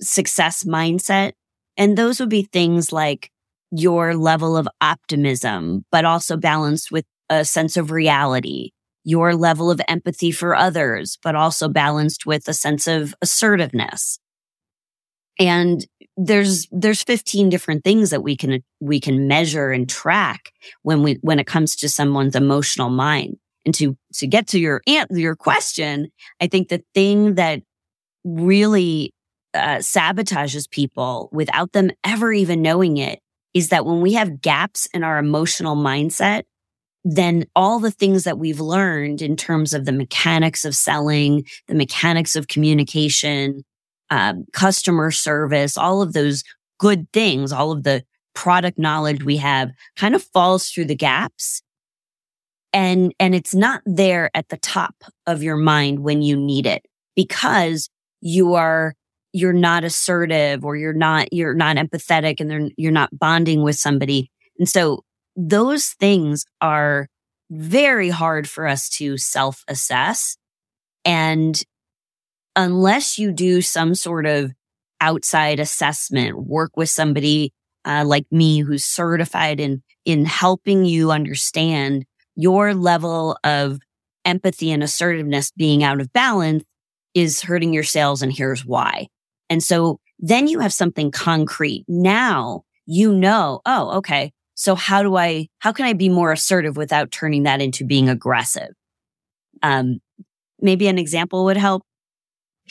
success 0.00 0.64
mindset. 0.64 1.32
And 1.76 1.96
those 1.96 2.20
would 2.20 2.28
be 2.28 2.48
things 2.52 2.92
like 2.92 3.30
your 3.70 4.14
level 4.14 4.56
of 4.56 4.68
optimism, 4.80 5.84
but 5.90 6.04
also 6.04 6.36
balanced 6.36 6.90
with 6.90 7.04
a 7.30 7.44
sense 7.44 7.76
of 7.76 7.90
reality, 7.90 8.70
your 9.04 9.34
level 9.34 9.70
of 9.70 9.80
empathy 9.88 10.30
for 10.30 10.54
others, 10.54 11.18
but 11.22 11.34
also 11.34 11.68
balanced 11.68 12.26
with 12.26 12.46
a 12.48 12.54
sense 12.54 12.86
of 12.86 13.14
assertiveness. 13.22 14.18
And 15.38 15.86
there's, 16.16 16.66
there's 16.70 17.02
15 17.02 17.48
different 17.48 17.84
things 17.84 18.10
that 18.10 18.22
we 18.22 18.36
can, 18.36 18.62
we 18.80 19.00
can 19.00 19.26
measure 19.26 19.70
and 19.70 19.88
track 19.88 20.52
when 20.82 21.02
we, 21.02 21.18
when 21.22 21.38
it 21.38 21.46
comes 21.46 21.76
to 21.76 21.88
someone's 21.88 22.36
emotional 22.36 22.90
mind. 22.90 23.36
And 23.64 23.74
to, 23.76 23.96
to 24.14 24.26
get 24.26 24.48
to 24.48 24.58
your, 24.58 24.82
answer 24.86 25.18
your 25.18 25.36
question, 25.36 26.08
I 26.40 26.48
think 26.48 26.68
the 26.68 26.82
thing 26.94 27.36
that 27.36 27.62
really 28.24 29.12
uh, 29.54 29.78
sabotages 29.78 30.68
people 30.70 31.28
without 31.32 31.72
them 31.72 31.90
ever 32.04 32.32
even 32.32 32.62
knowing 32.62 32.96
it 32.96 33.20
is 33.54 33.68
that 33.68 33.84
when 33.84 34.00
we 34.00 34.14
have 34.14 34.40
gaps 34.40 34.86
in 34.94 35.04
our 35.04 35.18
emotional 35.18 35.76
mindset, 35.76 36.42
then 37.04 37.44
all 37.56 37.78
the 37.78 37.90
things 37.90 38.24
that 38.24 38.38
we've 38.38 38.60
learned 38.60 39.22
in 39.22 39.36
terms 39.36 39.74
of 39.74 39.84
the 39.84 39.92
mechanics 39.92 40.64
of 40.64 40.74
selling, 40.74 41.44
the 41.66 41.74
mechanics 41.74 42.36
of 42.36 42.48
communication, 42.48 43.62
um, 44.12 44.44
customer 44.52 45.10
service, 45.10 45.78
all 45.78 46.02
of 46.02 46.12
those 46.12 46.44
good 46.78 47.10
things, 47.14 47.50
all 47.50 47.72
of 47.72 47.82
the 47.82 48.04
product 48.34 48.78
knowledge 48.78 49.24
we 49.24 49.38
have 49.38 49.70
kind 49.96 50.14
of 50.14 50.22
falls 50.22 50.68
through 50.68 50.84
the 50.84 50.94
gaps. 50.94 51.62
And, 52.74 53.14
and 53.18 53.34
it's 53.34 53.54
not 53.54 53.80
there 53.86 54.30
at 54.34 54.50
the 54.50 54.58
top 54.58 54.96
of 55.26 55.42
your 55.42 55.56
mind 55.56 56.00
when 56.00 56.20
you 56.20 56.36
need 56.36 56.66
it 56.66 56.84
because 57.16 57.88
you 58.20 58.52
are 58.52 58.94
you're 59.32 59.54
not 59.54 59.82
assertive 59.82 60.62
or 60.62 60.76
you're 60.76 60.92
not, 60.92 61.32
you're 61.32 61.54
not 61.54 61.76
empathetic 61.76 62.38
and 62.38 62.70
you're 62.76 62.92
not 62.92 63.18
bonding 63.18 63.62
with 63.62 63.76
somebody. 63.76 64.30
And 64.58 64.68
so 64.68 65.04
those 65.36 65.88
things 65.88 66.44
are 66.60 67.08
very 67.50 68.10
hard 68.10 68.46
for 68.46 68.66
us 68.66 68.90
to 68.90 69.16
self 69.16 69.64
assess. 69.68 70.36
And 71.06 71.62
unless 72.56 73.18
you 73.18 73.32
do 73.32 73.62
some 73.62 73.94
sort 73.94 74.26
of 74.26 74.52
outside 75.00 75.60
assessment, 75.60 76.46
work 76.46 76.76
with 76.76 76.90
somebody 76.90 77.52
uh, 77.84 78.04
like 78.06 78.26
me 78.30 78.60
who's 78.60 78.84
certified 78.84 79.58
in, 79.58 79.82
in 80.04 80.24
helping 80.24 80.84
you 80.84 81.10
understand 81.10 82.04
your 82.36 82.74
level 82.74 83.36
of 83.44 83.78
empathy 84.24 84.70
and 84.70 84.82
assertiveness 84.82 85.50
being 85.56 85.82
out 85.82 86.00
of 86.00 86.12
balance 86.12 86.64
is 87.14 87.42
hurting 87.42 87.74
your 87.74 87.82
sales. 87.82 88.22
And 88.22 88.32
here's 88.32 88.64
why. 88.64 89.08
And 89.50 89.62
so 89.62 89.98
then 90.18 90.46
you 90.46 90.60
have 90.60 90.72
something 90.72 91.10
concrete. 91.10 91.84
Now 91.88 92.64
you 92.86 93.12
know, 93.14 93.60
oh, 93.64 93.98
okay. 93.98 94.32
So 94.54 94.74
how 94.74 95.02
do 95.02 95.16
I, 95.16 95.48
how 95.58 95.72
can 95.72 95.86
I 95.86 95.92
be 95.92 96.08
more 96.08 96.32
assertive 96.32 96.76
without 96.76 97.10
turning 97.10 97.44
that 97.44 97.60
into 97.60 97.84
being 97.84 98.08
aggressive? 98.08 98.70
Um, 99.62 100.00
maybe 100.60 100.88
an 100.88 100.98
example 100.98 101.44
would 101.44 101.56
help. 101.56 101.84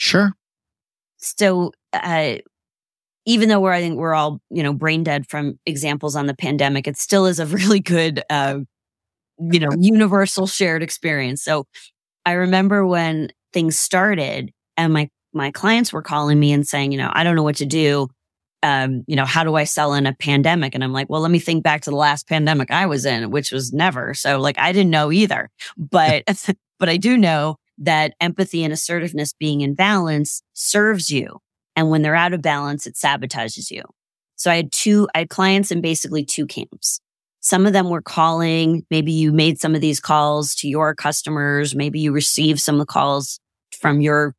Sure. 0.02 0.32
So, 1.18 1.70
uh, 1.92 2.38
even 3.26 3.48
though 3.48 3.60
we're, 3.60 3.72
I 3.72 3.80
think 3.80 3.98
we're 3.98 4.14
all, 4.14 4.40
you 4.50 4.62
know, 4.64 4.72
brain 4.72 5.04
dead 5.04 5.28
from 5.28 5.60
examples 5.64 6.16
on 6.16 6.26
the 6.26 6.34
pandemic, 6.34 6.88
it 6.88 6.96
still 6.98 7.26
is 7.26 7.38
a 7.38 7.46
really 7.58 7.78
good, 7.80 8.22
uh, 8.28 8.58
you 9.38 9.60
know, 9.60 9.70
universal 9.78 10.46
shared 10.46 10.82
experience. 10.82 11.42
So 11.44 11.66
I 12.26 12.32
remember 12.32 12.86
when 12.86 13.30
things 13.52 13.78
started 13.78 14.52
and 14.76 14.92
my 14.92 15.08
my 15.34 15.50
clients 15.52 15.92
were 15.92 16.02
calling 16.02 16.40
me 16.40 16.52
and 16.52 16.66
saying, 16.66 16.92
you 16.92 16.98
know, 16.98 17.10
I 17.12 17.24
don't 17.24 17.36
know 17.36 17.42
what 17.44 17.56
to 17.56 17.66
do. 17.66 18.08
Um, 18.62 19.04
you 19.06 19.16
know, 19.16 19.26
how 19.26 19.44
do 19.44 19.56
I 19.56 19.64
sell 19.64 19.94
in 19.94 20.06
a 20.06 20.14
pandemic? 20.14 20.74
And 20.74 20.84
I'm 20.84 20.92
like, 20.92 21.10
well, 21.10 21.20
let 21.22 21.30
me 21.30 21.38
think 21.40 21.64
back 21.64 21.82
to 21.82 21.90
the 21.90 21.96
last 21.96 22.28
pandemic 22.28 22.70
I 22.72 22.86
was 22.86 23.06
in, 23.06 23.30
which 23.30 23.52
was 23.52 23.72
never. 23.72 24.14
So 24.14 24.40
like, 24.40 24.58
I 24.58 24.72
didn't 24.72 24.90
know 24.90 25.12
either, 25.12 25.50
but, 25.76 26.24
but 26.80 26.88
I 26.88 26.96
do 26.96 27.18
know 27.18 27.56
that 27.82 28.14
empathy 28.20 28.64
and 28.64 28.72
assertiveness 28.72 29.34
being 29.38 29.60
in 29.60 29.74
balance 29.74 30.42
serves 30.54 31.10
you. 31.10 31.38
And 31.74 31.90
when 31.90 32.02
they're 32.02 32.14
out 32.14 32.32
of 32.32 32.42
balance, 32.42 32.86
it 32.86 32.94
sabotages 32.94 33.70
you. 33.70 33.82
So 34.36 34.50
I 34.50 34.56
had 34.56 34.72
two, 34.72 35.08
I 35.14 35.20
had 35.20 35.30
clients 35.30 35.70
in 35.70 35.80
basically 35.80 36.24
two 36.24 36.46
camps. 36.46 37.00
Some 37.40 37.66
of 37.66 37.72
them 37.72 37.90
were 37.90 38.02
calling. 38.02 38.86
Maybe 38.88 39.12
you 39.12 39.32
made 39.32 39.60
some 39.60 39.74
of 39.74 39.80
these 39.80 39.98
calls 39.98 40.54
to 40.56 40.68
your 40.68 40.94
customers. 40.94 41.74
Maybe 41.74 41.98
you 41.98 42.12
received 42.12 42.60
some 42.60 42.76
of 42.76 42.80
the 42.80 42.86
calls 42.86 43.40
from 43.80 44.00
your 44.00 44.34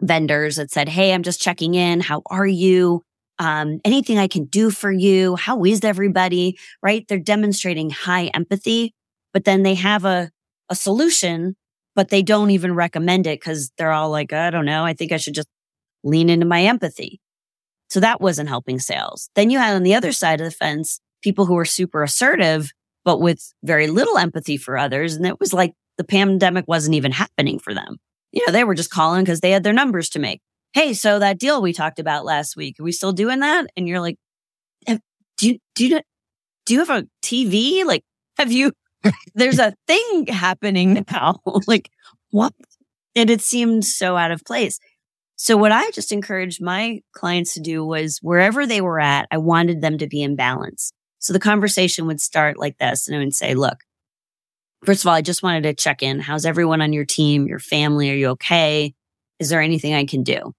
vendors 0.00 0.56
that 0.56 0.70
said, 0.70 0.88
Hey, 0.88 1.12
I'm 1.12 1.24
just 1.24 1.40
checking 1.40 1.74
in. 1.74 2.00
How 2.00 2.22
are 2.30 2.46
you? 2.46 3.02
Um, 3.40 3.80
anything 3.84 4.18
I 4.18 4.28
can 4.28 4.44
do 4.44 4.70
for 4.70 4.92
you? 4.92 5.34
How 5.36 5.64
is 5.64 5.82
everybody? 5.82 6.58
Right? 6.82 7.04
They're 7.08 7.18
demonstrating 7.18 7.90
high 7.90 8.26
empathy, 8.26 8.94
but 9.32 9.44
then 9.44 9.64
they 9.64 9.74
have 9.74 10.04
a, 10.04 10.30
a 10.68 10.76
solution, 10.76 11.56
but 11.98 12.10
they 12.10 12.22
don't 12.22 12.52
even 12.52 12.76
recommend 12.76 13.26
it 13.26 13.40
because 13.40 13.72
they're 13.76 13.90
all 13.90 14.08
like, 14.08 14.32
I 14.32 14.50
don't 14.50 14.66
know. 14.66 14.84
I 14.84 14.92
think 14.92 15.10
I 15.10 15.16
should 15.16 15.34
just 15.34 15.48
lean 16.04 16.30
into 16.30 16.46
my 16.46 16.62
empathy. 16.62 17.20
So 17.90 17.98
that 17.98 18.20
wasn't 18.20 18.48
helping 18.48 18.78
sales. 18.78 19.30
Then 19.34 19.50
you 19.50 19.58
had 19.58 19.74
on 19.74 19.82
the 19.82 19.96
other 19.96 20.12
side 20.12 20.40
of 20.40 20.44
the 20.44 20.52
fence, 20.52 21.00
people 21.22 21.44
who 21.44 21.54
were 21.54 21.64
super 21.64 22.04
assertive, 22.04 22.70
but 23.04 23.20
with 23.20 23.52
very 23.64 23.88
little 23.88 24.16
empathy 24.16 24.56
for 24.56 24.78
others. 24.78 25.16
And 25.16 25.26
it 25.26 25.40
was 25.40 25.52
like 25.52 25.72
the 25.96 26.04
pandemic 26.04 26.66
wasn't 26.68 26.94
even 26.94 27.10
happening 27.10 27.58
for 27.58 27.74
them. 27.74 27.96
You 28.30 28.46
know, 28.46 28.52
they 28.52 28.62
were 28.62 28.76
just 28.76 28.92
calling 28.92 29.24
because 29.24 29.40
they 29.40 29.50
had 29.50 29.64
their 29.64 29.72
numbers 29.72 30.08
to 30.10 30.20
make. 30.20 30.40
Hey, 30.74 30.94
so 30.94 31.18
that 31.18 31.40
deal 31.40 31.60
we 31.60 31.72
talked 31.72 31.98
about 31.98 32.24
last 32.24 32.56
week, 32.56 32.78
are 32.78 32.84
we 32.84 32.92
still 32.92 33.12
doing 33.12 33.40
that? 33.40 33.66
And 33.76 33.88
you're 33.88 33.98
like, 33.98 34.18
do 34.86 35.00
you, 35.40 35.58
do 35.74 35.84
you, 35.84 36.00
do 36.64 36.74
you 36.74 36.78
have 36.78 36.90
a 36.90 37.08
TV? 37.24 37.84
Like, 37.84 38.04
have 38.36 38.52
you, 38.52 38.70
there's 39.34 39.58
a 39.58 39.74
thing 39.86 40.26
happening 40.26 41.04
now. 41.10 41.40
like, 41.66 41.90
what? 42.30 42.52
And 43.14 43.30
it 43.30 43.40
seemed 43.40 43.84
so 43.84 44.16
out 44.16 44.30
of 44.30 44.44
place. 44.44 44.78
So 45.36 45.56
what 45.56 45.72
I 45.72 45.90
just 45.92 46.10
encouraged 46.10 46.60
my 46.60 47.00
clients 47.12 47.54
to 47.54 47.60
do 47.60 47.84
was 47.84 48.18
wherever 48.22 48.66
they 48.66 48.80
were 48.80 49.00
at, 49.00 49.28
I 49.30 49.38
wanted 49.38 49.80
them 49.80 49.98
to 49.98 50.08
be 50.08 50.22
in 50.22 50.34
balance. 50.34 50.92
So 51.20 51.32
the 51.32 51.38
conversation 51.38 52.06
would 52.06 52.20
start 52.20 52.58
like 52.58 52.78
this 52.78 53.06
and 53.06 53.16
I 53.16 53.20
would 53.20 53.34
say, 53.34 53.54
look, 53.54 53.78
first 54.84 55.04
of 55.04 55.08
all, 55.08 55.14
I 55.14 55.22
just 55.22 55.42
wanted 55.42 55.62
to 55.62 55.74
check 55.74 56.02
in. 56.02 56.20
How's 56.20 56.44
everyone 56.44 56.80
on 56.80 56.92
your 56.92 57.04
team, 57.04 57.46
your 57.46 57.60
family? 57.60 58.10
Are 58.10 58.14
you 58.14 58.28
okay? 58.30 58.94
Is 59.38 59.48
there 59.48 59.60
anything 59.60 59.94
I 59.94 60.04
can 60.04 60.24
do? 60.24 60.52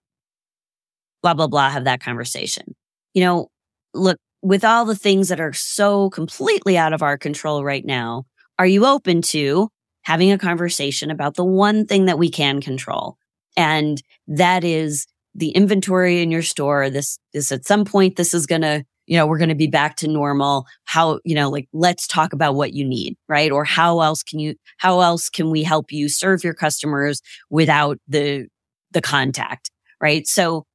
Blah, 1.22 1.34
blah, 1.34 1.48
blah. 1.48 1.70
Have 1.70 1.84
that 1.84 2.02
conversation. 2.02 2.76
You 3.14 3.24
know, 3.24 3.48
look, 3.94 4.18
with 4.42 4.64
all 4.64 4.86
the 4.86 4.96
things 4.96 5.28
that 5.28 5.42
are 5.42 5.54
so 5.54 6.10
completely 6.10 6.78
out 6.78 6.94
of 6.94 7.04
our 7.04 7.18
control 7.18 7.64
right 7.64 7.86
now, 7.86 8.26
are 8.60 8.68
you 8.68 8.86
open 8.86 9.22
to 9.22 9.70
having 10.04 10.32
a 10.32 10.38
conversation 10.38 11.10
about 11.10 11.36
the 11.36 11.46
one 11.46 11.86
thing 11.86 12.06
that 12.06 12.20
we 12.20 12.30
can 12.30 12.62
control? 12.62 13.16
And 13.56 14.02
that 14.28 14.64
is 14.64 15.08
the 15.34 15.50
inventory 15.52 16.22
in 16.22 16.30
your 16.30 16.42
store. 16.42 16.90
This, 16.90 17.18
this 17.34 17.52
at 17.52 17.66
some 17.66 17.86
point, 17.86 18.18
this 18.18 18.34
is 18.34 18.46
going 18.46 18.62
to, 18.62 18.84
you 19.08 19.18
know, 19.18 19.26
we're 19.26 19.38
going 19.38 19.50
to 19.50 19.56
be 19.56 19.68
back 19.68 19.96
to 19.98 20.08
normal. 20.08 20.66
How, 20.84 21.20
you 21.24 21.36
know, 21.36 21.50
like, 21.50 21.70
let's 21.72 22.06
talk 22.06 22.34
about 22.34 22.56
what 22.56 22.74
you 22.74 22.86
need, 22.86 23.16
right? 23.30 23.52
Or 23.52 23.64
how 23.64 24.02
else 24.02 24.24
can 24.24 24.40
you, 24.40 24.56
how 24.78 25.00
else 25.00 25.30
can 25.30 25.50
we 25.50 25.64
help 25.64 25.92
you 25.92 26.10
serve 26.10 26.44
your 26.44 26.54
customers 26.54 27.22
without 27.50 27.98
the, 28.08 28.48
the 28.92 29.02
contact, 29.02 29.72
right? 30.02 30.28
So 30.28 30.66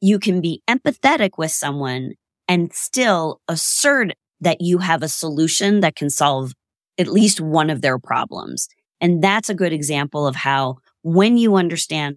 you 0.00 0.18
can 0.18 0.40
be 0.40 0.62
empathetic 0.68 1.32
with 1.36 1.50
someone 1.50 2.12
and 2.48 2.72
still 2.72 3.40
assert 3.46 4.12
that 4.40 4.60
you 4.60 4.78
have 4.78 5.02
a 5.02 5.08
solution 5.08 5.80
that 5.80 5.96
can 5.96 6.10
solve 6.10 6.52
at 6.98 7.08
least 7.08 7.40
one 7.40 7.70
of 7.70 7.82
their 7.82 7.98
problems. 7.98 8.68
And 9.00 9.22
that's 9.22 9.48
a 9.48 9.54
good 9.54 9.72
example 9.72 10.26
of 10.26 10.36
how 10.36 10.78
when 11.02 11.36
you 11.36 11.56
understand 11.56 12.16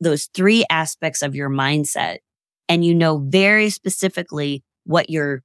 those 0.00 0.28
three 0.34 0.64
aspects 0.70 1.22
of 1.22 1.34
your 1.34 1.50
mindset 1.50 2.18
and 2.68 2.84
you 2.84 2.94
know 2.94 3.18
very 3.18 3.70
specifically 3.70 4.62
what 4.84 5.10
your, 5.10 5.42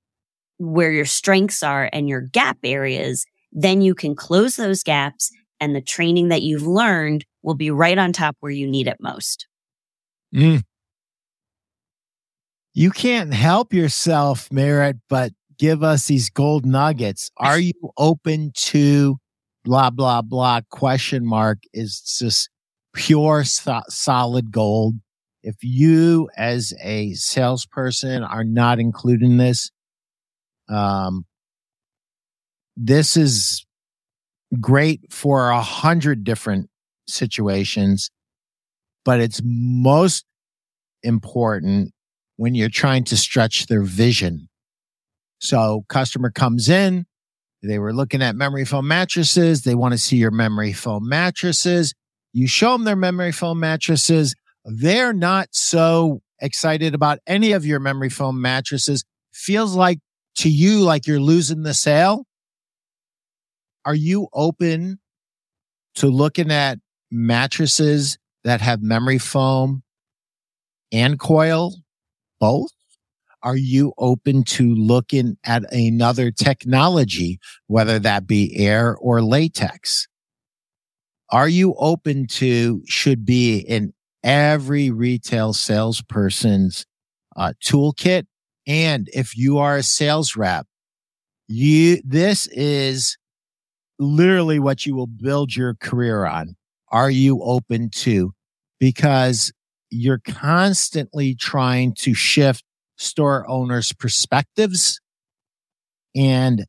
where 0.58 0.92
your 0.92 1.06
strengths 1.06 1.64
are 1.64 1.90
and 1.92 2.08
your 2.10 2.22
gap 2.22 2.58
areas, 2.64 3.26
then 3.52 3.82
you 3.82 3.96
can 3.96 4.16
close 4.16 4.56
those 4.56 4.84
gaps 4.84 5.32
and 5.60 5.76
the 5.76 5.82
training 5.82 6.28
that 6.28 6.42
you've 6.42 6.68
learned 6.68 7.26
will 7.42 7.56
be 7.56 7.72
right 7.72 7.98
on 7.98 8.12
top 8.12 8.36
where 8.40 8.52
you 8.52 8.68
need 8.68 8.88
it 8.88 8.98
most. 9.00 9.48
Mm. 10.36 10.64
You 12.74 12.90
can't 12.90 13.34
help 13.34 13.72
yourself, 13.72 14.52
Merit, 14.52 14.98
but 15.08 15.32
give 15.58 15.84
us 15.84 16.08
these 16.08 16.30
gold 16.30 16.66
nuggets. 16.66 17.32
Are 17.38 17.60
you 17.60 17.74
open 17.98 18.52
to 18.56 19.18
blah, 19.64 19.90
blah, 19.90 20.22
blah 20.22 20.62
question 20.70 21.26
mark 21.26 21.60
is 21.74 22.02
just 22.20 22.50
pure 22.94 23.44
so- 23.44 23.82
solid 23.90 24.52
gold. 24.52 24.96
If 25.42 25.58
you 25.62 26.30
as 26.38 26.74
a 26.82 27.14
salesperson 27.14 28.24
are 28.24 28.44
not 28.44 28.80
including 28.80 29.38
this, 29.38 29.72
um, 30.70 31.26
this 32.78 33.18
is 33.18 33.66
great 34.60 35.12
for 35.12 35.50
a 35.50 35.62
hundred 35.62 36.24
different 36.24 36.70
situations, 37.08 38.10
but 39.04 39.20
it's 39.20 39.42
most 39.44 40.26
important 41.04 41.92
when 42.38 42.56
you're 42.56 42.70
trying 42.70 43.04
to 43.06 43.18
stretch 43.18 43.68
their 43.68 43.84
vision. 43.84 44.48
So 45.44 45.84
customer 45.90 46.32
comes 46.32 46.70
in, 46.70 47.06
they 47.62 47.78
were 47.78 47.94
looking 47.94 48.22
at 48.22 48.36
memory 48.36 48.64
foam 48.64 48.88
mattresses. 48.88 49.64
They 49.64 49.76
want 49.76 49.94
to 49.94 49.98
see 49.98 50.16
your 50.16 50.32
memory 50.32 50.72
foam 50.72 51.08
mattresses. 51.08 51.94
You 52.32 52.48
show 52.48 52.72
them 52.72 52.86
their 52.86 52.96
memory 52.96 53.34
foam 53.34 53.60
mattresses. 53.60 54.36
They're 54.64 55.12
not 55.12 55.50
so 55.52 56.22
excited 56.40 56.96
about 56.96 57.20
any 57.28 57.52
of 57.52 57.66
your 57.66 57.82
memory 57.82 58.10
foam 58.10 58.42
mattresses. 58.42 59.04
Feels 59.34 59.76
like 59.76 60.00
to 60.38 60.50
you 60.50 60.80
like 60.80 61.08
you're 61.08 61.20
losing 61.20 61.64
the 61.64 61.74
sale. 61.74 62.26
Are 63.84 63.96
you 63.96 64.30
open 64.34 65.00
to 65.96 66.08
looking 66.08 66.52
at 66.52 66.80
mattresses 67.12 68.18
that 68.46 68.62
have 68.62 68.82
memory 68.82 69.20
foam 69.20 69.84
and 70.94 71.20
coil 71.20 71.76
both? 72.40 72.72
Are 73.44 73.58
you 73.58 73.94
open 73.98 74.44
to 74.46 74.74
looking 74.74 75.38
at 75.44 75.72
another 75.74 76.32
technology, 76.32 77.40
whether 77.68 78.00
that 78.00 78.26
be 78.26 78.56
air 78.58 78.96
or 78.96 79.22
latex? 79.22 80.08
are 81.34 81.50
you 81.50 81.74
open 81.80 82.28
to 82.28 82.84
should 82.86 83.26
be 83.26 83.58
in 83.58 83.92
every 84.24 84.92
retail 84.92 85.52
salesperson's 85.52 86.86
uh, 87.36 87.54
toolkit? 87.66 88.26
And 88.68 89.10
if 89.14 89.36
you 89.36 89.58
are 89.58 89.78
a 89.78 89.84
sales 89.84 90.36
rep, 90.36 90.68
you, 91.48 92.00
this 92.06 92.46
is 92.48 93.18
literally 93.98 94.60
what 94.60 94.86
you 94.86 94.96
will 94.96 95.08
build 95.08 95.56
your 95.56 95.74
career 95.74 96.24
on. 96.26 96.56
Are 96.92 97.10
you 97.10 97.42
open 97.42 97.90
to? 97.90 98.34
Because 98.80 99.52
you're 99.90 100.22
constantly 100.28 101.34
trying 101.34 101.96
to 101.96 102.14
shift 102.14 102.64
store 102.96 103.48
owners' 103.48 103.94
perspectives 103.94 105.00
and 106.16 106.66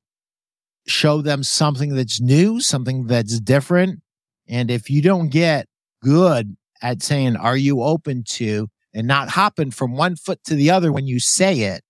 show 0.86 1.22
them 1.22 1.42
something 1.42 1.94
that's 1.94 2.20
new, 2.20 2.60
something 2.60 3.06
that's 3.06 3.40
different, 3.40 4.00
and 4.48 4.70
if 4.70 4.90
you 4.90 5.02
don't 5.02 5.28
get 5.28 5.66
good 6.02 6.56
at 6.82 7.02
saying, 7.02 7.36
are 7.36 7.56
you 7.56 7.82
open 7.82 8.24
to, 8.24 8.68
and 8.92 9.06
not 9.06 9.28
hopping 9.28 9.70
from 9.70 9.96
one 9.96 10.16
foot 10.16 10.42
to 10.44 10.54
the 10.54 10.70
other 10.70 10.92
when 10.92 11.06
you 11.06 11.18
say 11.18 11.60
it, 11.60 11.82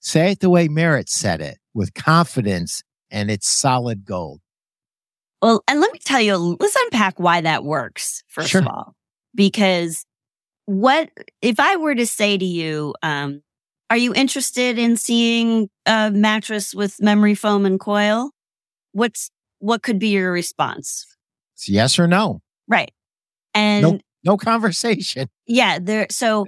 say 0.00 0.32
it 0.32 0.40
the 0.40 0.50
way 0.50 0.68
Merit 0.68 1.08
said 1.08 1.40
it 1.40 1.58
with 1.74 1.94
confidence 1.94 2.82
and 3.10 3.30
it's 3.30 3.48
solid 3.48 4.04
gold. 4.04 4.40
Well, 5.40 5.62
and 5.66 5.80
let 5.80 5.92
me 5.92 5.98
tell 5.98 6.20
you, 6.20 6.36
let's 6.60 6.76
unpack 6.76 7.18
why 7.18 7.40
that 7.40 7.64
works, 7.64 8.22
first 8.28 8.50
sure. 8.50 8.60
of 8.60 8.68
all. 8.68 8.94
Because 9.34 10.04
what, 10.66 11.10
if 11.40 11.58
I 11.58 11.76
were 11.76 11.94
to 11.94 12.06
say 12.06 12.36
to 12.36 12.44
you, 12.44 12.94
um, 13.02 13.42
are 13.92 13.96
you 13.98 14.14
interested 14.14 14.78
in 14.78 14.96
seeing 14.96 15.68
a 15.84 16.10
mattress 16.10 16.74
with 16.74 16.98
memory 17.02 17.34
foam 17.34 17.66
and 17.66 17.78
coil? 17.78 18.30
What's, 18.92 19.30
what 19.58 19.82
could 19.82 19.98
be 19.98 20.08
your 20.08 20.32
response? 20.32 21.04
It's 21.52 21.68
yes 21.68 21.98
or 21.98 22.06
no. 22.06 22.40
Right. 22.66 22.90
And 23.52 23.82
no, 23.82 24.00
no 24.24 24.36
conversation. 24.38 25.28
Yeah. 25.46 25.78
There. 25.78 26.06
So, 26.10 26.46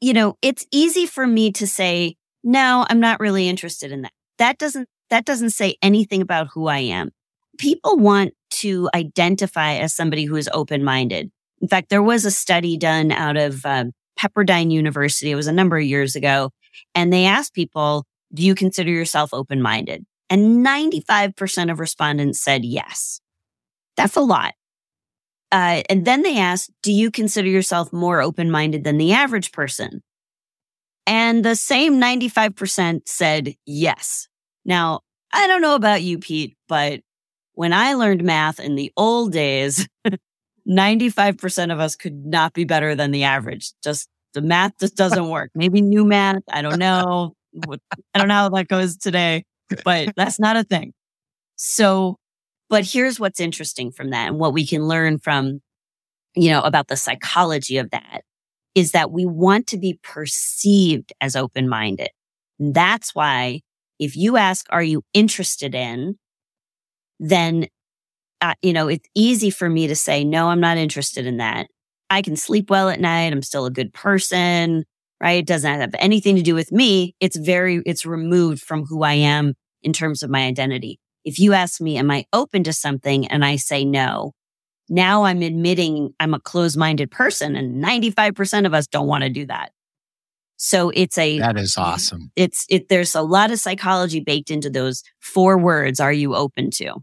you 0.00 0.12
know, 0.12 0.36
it's 0.42 0.66
easy 0.72 1.06
for 1.06 1.24
me 1.24 1.52
to 1.52 1.68
say, 1.68 2.16
no, 2.42 2.84
I'm 2.90 2.98
not 2.98 3.20
really 3.20 3.48
interested 3.48 3.92
in 3.92 4.02
that. 4.02 4.12
That 4.38 4.58
doesn't, 4.58 4.88
that 5.10 5.24
doesn't 5.24 5.50
say 5.50 5.76
anything 5.82 6.20
about 6.20 6.48
who 6.52 6.66
I 6.66 6.78
am. 6.78 7.10
People 7.58 7.96
want 7.96 8.34
to 8.54 8.90
identify 8.92 9.74
as 9.74 9.94
somebody 9.94 10.24
who 10.24 10.34
is 10.34 10.50
open 10.52 10.82
minded. 10.82 11.30
In 11.62 11.68
fact, 11.68 11.90
there 11.90 12.02
was 12.02 12.24
a 12.24 12.32
study 12.32 12.76
done 12.76 13.12
out 13.12 13.36
of 13.36 13.64
um, 13.64 13.92
Pepperdine 14.18 14.70
University. 14.70 15.30
It 15.30 15.36
was 15.36 15.46
a 15.46 15.52
number 15.52 15.78
of 15.78 15.84
years 15.84 16.16
ago. 16.16 16.50
And 16.94 17.12
they 17.12 17.24
asked 17.24 17.54
people, 17.54 18.04
do 18.34 18.42
you 18.42 18.54
consider 18.54 18.90
yourself 18.90 19.32
open 19.32 19.62
minded? 19.62 20.04
And 20.30 20.64
95% 20.64 21.70
of 21.70 21.80
respondents 21.80 22.40
said 22.40 22.64
yes. 22.64 23.20
That's 23.96 24.16
a 24.16 24.20
lot. 24.20 24.54
Uh, 25.50 25.82
and 25.88 26.04
then 26.04 26.22
they 26.22 26.38
asked, 26.38 26.70
do 26.82 26.92
you 26.92 27.10
consider 27.10 27.48
yourself 27.48 27.92
more 27.92 28.20
open 28.20 28.50
minded 28.50 28.84
than 28.84 28.98
the 28.98 29.12
average 29.12 29.50
person? 29.52 30.02
And 31.06 31.42
the 31.42 31.56
same 31.56 31.98
95% 31.98 33.02
said 33.06 33.54
yes. 33.64 34.28
Now, 34.66 35.00
I 35.32 35.46
don't 35.46 35.62
know 35.62 35.74
about 35.74 36.02
you, 36.02 36.18
Pete, 36.18 36.56
but 36.68 37.00
when 37.54 37.72
I 37.72 37.94
learned 37.94 38.22
math 38.22 38.60
in 38.60 38.74
the 38.74 38.92
old 38.96 39.32
days, 39.32 39.88
95% 40.68 41.72
of 41.72 41.80
us 41.80 41.96
could 41.96 42.26
not 42.26 42.52
be 42.52 42.64
better 42.64 42.94
than 42.94 43.10
the 43.10 43.24
average. 43.24 43.72
Just 43.82 44.08
the 44.34 44.42
math 44.42 44.72
just 44.78 44.96
doesn't 44.96 45.28
work. 45.30 45.50
Maybe 45.54 45.80
new 45.80 46.04
math. 46.04 46.42
I 46.50 46.62
don't 46.62 46.78
know. 46.78 47.34
I 47.64 48.18
don't 48.18 48.28
know 48.28 48.34
how 48.34 48.48
that 48.50 48.68
goes 48.68 48.96
today, 48.96 49.44
but 49.84 50.12
that's 50.16 50.38
not 50.38 50.56
a 50.56 50.64
thing. 50.64 50.92
So, 51.56 52.16
but 52.68 52.84
here's 52.84 53.18
what's 53.18 53.40
interesting 53.40 53.90
from 53.90 54.10
that 54.10 54.28
and 54.28 54.38
what 54.38 54.52
we 54.52 54.66
can 54.66 54.86
learn 54.86 55.18
from, 55.18 55.60
you 56.36 56.50
know, 56.50 56.60
about 56.60 56.88
the 56.88 56.96
psychology 56.96 57.78
of 57.78 57.90
that 57.90 58.22
is 58.74 58.92
that 58.92 59.10
we 59.10 59.26
want 59.26 59.66
to 59.68 59.78
be 59.78 59.98
perceived 60.02 61.12
as 61.20 61.34
open 61.34 61.68
minded. 61.68 62.10
That's 62.58 63.14
why 63.14 63.62
if 63.98 64.16
you 64.16 64.36
ask, 64.36 64.66
are 64.70 64.82
you 64.82 65.02
interested 65.12 65.74
in, 65.74 66.16
then, 67.18 67.66
uh, 68.40 68.54
you 68.62 68.72
know, 68.72 68.88
it's 68.88 69.08
easy 69.14 69.50
for 69.50 69.68
me 69.68 69.86
to 69.86 69.96
say, 69.96 70.24
no, 70.24 70.48
I'm 70.48 70.60
not 70.60 70.76
interested 70.76 71.26
in 71.26 71.38
that. 71.38 71.66
I 72.10 72.22
can 72.22 72.36
sleep 72.36 72.70
well 72.70 72.88
at 72.88 73.00
night. 73.00 73.32
I'm 73.32 73.42
still 73.42 73.66
a 73.66 73.70
good 73.70 73.92
person, 73.92 74.84
right? 75.20 75.38
It 75.38 75.46
doesn't 75.46 75.80
have 75.80 75.94
anything 75.98 76.36
to 76.36 76.42
do 76.42 76.54
with 76.54 76.72
me. 76.72 77.14
It's 77.20 77.36
very, 77.36 77.82
it's 77.84 78.06
removed 78.06 78.62
from 78.62 78.84
who 78.84 79.02
I 79.02 79.14
am 79.14 79.54
in 79.82 79.92
terms 79.92 80.22
of 80.22 80.30
my 80.30 80.46
identity. 80.46 80.98
If 81.24 81.38
you 81.38 81.52
ask 81.52 81.80
me, 81.80 81.96
am 81.96 82.10
I 82.10 82.24
open 82.32 82.64
to 82.64 82.72
something? 82.72 83.26
And 83.26 83.44
I 83.44 83.56
say 83.56 83.84
no, 83.84 84.32
now 84.88 85.24
I'm 85.24 85.42
admitting 85.42 86.14
I'm 86.18 86.34
a 86.34 86.40
closed 86.40 86.76
minded 86.76 87.10
person 87.10 87.56
and 87.56 87.82
95% 87.82 88.66
of 88.66 88.72
us 88.72 88.86
don't 88.86 89.06
want 89.06 89.24
to 89.24 89.30
do 89.30 89.46
that. 89.46 89.72
So 90.56 90.90
it's 90.90 91.16
a, 91.18 91.38
that 91.38 91.56
is 91.56 91.76
awesome. 91.76 92.32
It's, 92.34 92.66
it, 92.68 92.88
there's 92.88 93.14
a 93.14 93.22
lot 93.22 93.52
of 93.52 93.60
psychology 93.60 94.20
baked 94.20 94.50
into 94.50 94.70
those 94.70 95.02
four 95.20 95.56
words. 95.56 96.00
Are 96.00 96.12
you 96.12 96.34
open 96.34 96.70
to? 96.72 96.94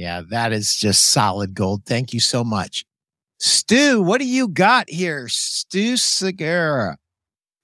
Yeah, 0.00 0.22
that 0.30 0.54
is 0.54 0.74
just 0.76 1.08
solid 1.08 1.52
gold. 1.52 1.82
Thank 1.84 2.14
you 2.14 2.20
so 2.20 2.42
much. 2.42 2.86
Stu, 3.38 4.00
what 4.00 4.18
do 4.18 4.26
you 4.26 4.48
got 4.48 4.88
here? 4.88 5.28
Stu 5.28 5.98
Segura, 5.98 6.96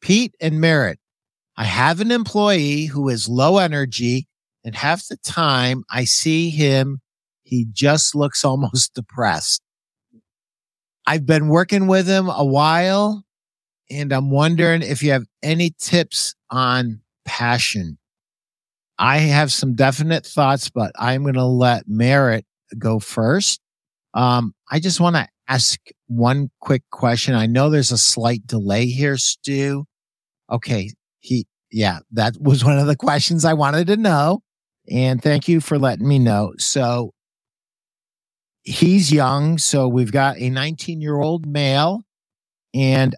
Pete 0.02 0.34
and 0.38 0.60
Merit. 0.60 0.98
I 1.56 1.64
have 1.64 1.98
an 2.02 2.10
employee 2.10 2.84
who 2.84 3.08
is 3.08 3.26
low 3.26 3.56
energy 3.56 4.28
and 4.66 4.76
half 4.76 5.08
the 5.08 5.16
time 5.16 5.82
I 5.90 6.04
see 6.04 6.50
him, 6.50 7.00
he 7.42 7.68
just 7.72 8.14
looks 8.14 8.44
almost 8.44 8.92
depressed. 8.92 9.62
I've 11.06 11.24
been 11.24 11.48
working 11.48 11.86
with 11.86 12.06
him 12.06 12.28
a 12.28 12.44
while 12.44 13.24
and 13.88 14.12
I'm 14.12 14.30
wondering 14.30 14.82
if 14.82 15.02
you 15.02 15.12
have 15.12 15.24
any 15.42 15.72
tips 15.78 16.34
on 16.50 17.00
passion. 17.24 17.96
I 18.98 19.18
have 19.18 19.52
some 19.52 19.74
definite 19.74 20.24
thoughts, 20.24 20.70
but 20.70 20.92
I'm 20.98 21.22
going 21.22 21.34
to 21.34 21.44
let 21.44 21.86
Merit 21.86 22.46
go 22.78 22.98
first. 22.98 23.60
Um, 24.14 24.54
I 24.70 24.80
just 24.80 25.00
want 25.00 25.16
to 25.16 25.28
ask 25.48 25.78
one 26.06 26.50
quick 26.60 26.82
question. 26.90 27.34
I 27.34 27.46
know 27.46 27.68
there's 27.68 27.92
a 27.92 27.98
slight 27.98 28.46
delay 28.46 28.86
here, 28.86 29.16
Stu. 29.16 29.84
Okay. 30.50 30.92
He, 31.20 31.46
yeah, 31.70 32.00
that 32.12 32.34
was 32.40 32.64
one 32.64 32.78
of 32.78 32.86
the 32.86 32.96
questions 32.96 33.44
I 33.44 33.52
wanted 33.52 33.86
to 33.88 33.96
know. 33.96 34.40
And 34.90 35.22
thank 35.22 35.48
you 35.48 35.60
for 35.60 35.78
letting 35.78 36.08
me 36.08 36.18
know. 36.18 36.52
So 36.58 37.12
he's 38.62 39.12
young. 39.12 39.58
So 39.58 39.88
we've 39.88 40.12
got 40.12 40.38
a 40.38 40.48
19 40.48 41.00
year 41.00 41.18
old 41.18 41.46
male. 41.46 42.02
And 42.74 43.14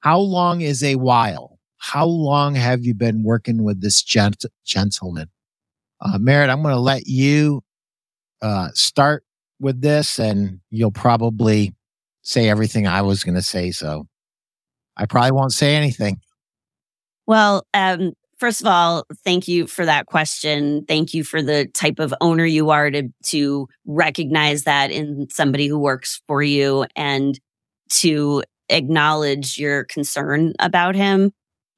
how 0.00 0.18
long 0.18 0.60
is 0.60 0.82
a 0.82 0.96
while? 0.96 1.51
How 1.82 2.06
long 2.06 2.54
have 2.54 2.84
you 2.84 2.94
been 2.94 3.24
working 3.24 3.64
with 3.64 3.80
this 3.80 4.04
gent- 4.04 4.44
gentleman? 4.64 5.28
Uh, 6.00 6.16
Merit, 6.16 6.48
I'm 6.48 6.62
going 6.62 6.76
to 6.76 6.80
let 6.80 7.08
you 7.08 7.64
uh, 8.40 8.68
start 8.72 9.24
with 9.58 9.80
this 9.80 10.20
and 10.20 10.60
you'll 10.70 10.92
probably 10.92 11.74
say 12.22 12.48
everything 12.48 12.86
I 12.86 13.02
was 13.02 13.24
going 13.24 13.34
to 13.34 13.42
say. 13.42 13.72
So 13.72 14.06
I 14.96 15.06
probably 15.06 15.32
won't 15.32 15.52
say 15.52 15.74
anything. 15.74 16.20
Well, 17.26 17.66
um, 17.74 18.12
first 18.38 18.60
of 18.60 18.68
all, 18.68 19.04
thank 19.24 19.48
you 19.48 19.66
for 19.66 19.84
that 19.84 20.06
question. 20.06 20.84
Thank 20.86 21.14
you 21.14 21.24
for 21.24 21.42
the 21.42 21.66
type 21.66 21.98
of 21.98 22.14
owner 22.20 22.44
you 22.44 22.70
are 22.70 22.92
to, 22.92 23.08
to 23.26 23.66
recognize 23.86 24.62
that 24.64 24.92
in 24.92 25.26
somebody 25.30 25.66
who 25.66 25.80
works 25.80 26.22
for 26.28 26.44
you 26.44 26.86
and 26.94 27.40
to 27.94 28.44
acknowledge 28.68 29.58
your 29.58 29.82
concern 29.82 30.52
about 30.60 30.94
him. 30.94 31.32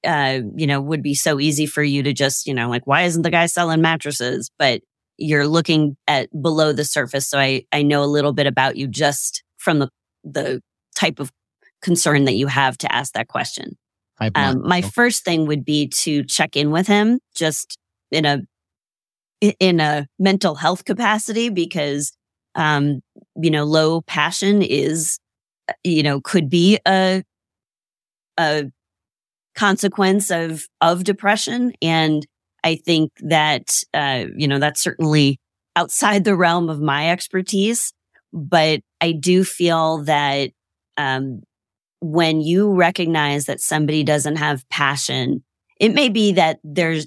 Uh, 0.05 0.41
you 0.55 0.67
know, 0.67 0.81
would 0.81 1.03
be 1.03 1.15
so 1.15 1.41
easy 1.41 1.67
for 1.67 1.83
you 1.83 2.03
to 2.03 2.13
just, 2.13 2.47
you 2.47 2.55
know, 2.55 2.69
like, 2.69 2.87
why 2.87 3.03
isn't 3.03 3.23
the 3.23 3.31
guy 3.31 3.47
selling 3.47 3.81
mattresses? 3.81 4.51
But 4.59 4.83
you're 5.17 5.47
looking 5.47 5.97
at 6.07 6.29
below 6.43 6.73
the 6.73 6.85
surface. 6.85 7.29
So 7.29 7.39
I, 7.39 7.65
I 7.73 7.83
know 7.83 8.03
a 8.03 8.07
little 8.07 8.33
bit 8.33 8.47
about 8.47 8.77
you 8.77 8.87
just 8.87 9.43
from 9.57 9.79
the, 9.79 9.89
the 10.25 10.61
type 10.95 11.21
of 11.21 11.33
concern 11.81 12.25
that 12.25 12.35
you 12.35 12.49
have 12.49 12.77
to 12.79 12.93
ask 12.93 13.13
that 13.15 13.29
question. 13.29 13.77
Um, 14.35 14.69
my 14.69 14.81
first 14.83 15.25
thing 15.25 15.47
would 15.47 15.65
be 15.65 15.89
to 15.89 16.25
check 16.25 16.57
in 16.57 16.71
with 16.71 16.87
him 16.87 17.21
just 17.35 17.79
in 18.11 18.25
a, 18.25 18.43
in 19.41 19.81
a 19.81 20.07
mental 20.19 20.55
health 20.55 20.85
capacity 20.85 21.49
because, 21.49 22.13
um, 22.55 23.01
you 23.37 23.51
know, 23.51 23.65
low 23.65 24.01
passion 24.03 24.63
is, 24.63 25.19
you 25.83 26.03
know, 26.03 26.21
could 26.21 26.49
be 26.49 26.79
a, 26.87 27.23
a 28.39 28.65
consequence 29.55 30.31
of, 30.31 30.67
of 30.81 31.05
depression. 31.05 31.73
And 31.81 32.27
I 32.63 32.77
think 32.77 33.13
that, 33.21 33.83
uh, 33.93 34.27
you 34.37 34.49
know, 34.49 34.59
that's 34.59 34.83
certainly 34.83 35.39
outside 35.77 36.25
the 36.25 36.37
realm 36.37 36.69
of 36.69 36.81
my 36.81 37.11
expertise, 37.11 37.93
but 38.33 38.81
I 39.01 39.13
do 39.13 39.45
feel 39.45 40.05
that, 40.05 40.51
um, 40.97 41.43
when 42.01 42.41
you 42.41 42.71
recognize 42.73 43.47
that 43.47 43.61
somebody 43.61 44.05
doesn't 44.05 44.37
have 44.37 44.69
passion, 44.69 45.43
it 45.81 45.95
may 45.95 46.09
be 46.09 46.33
that 46.33 46.59
there's, 46.63 47.07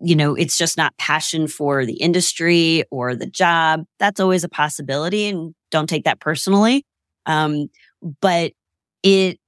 you 0.00 0.16
know, 0.16 0.34
it's 0.34 0.58
just 0.58 0.76
not 0.76 0.96
passion 0.98 1.46
for 1.46 1.86
the 1.86 1.94
industry 1.94 2.82
or 2.90 3.14
the 3.14 3.26
job. 3.26 3.84
That's 4.00 4.18
always 4.18 4.42
a 4.42 4.48
possibility 4.48 5.28
and 5.28 5.54
don't 5.70 5.88
take 5.88 6.04
that 6.04 6.18
personally. 6.18 6.84
Um, 7.24 7.68
but 8.20 8.52
it, 9.04 9.38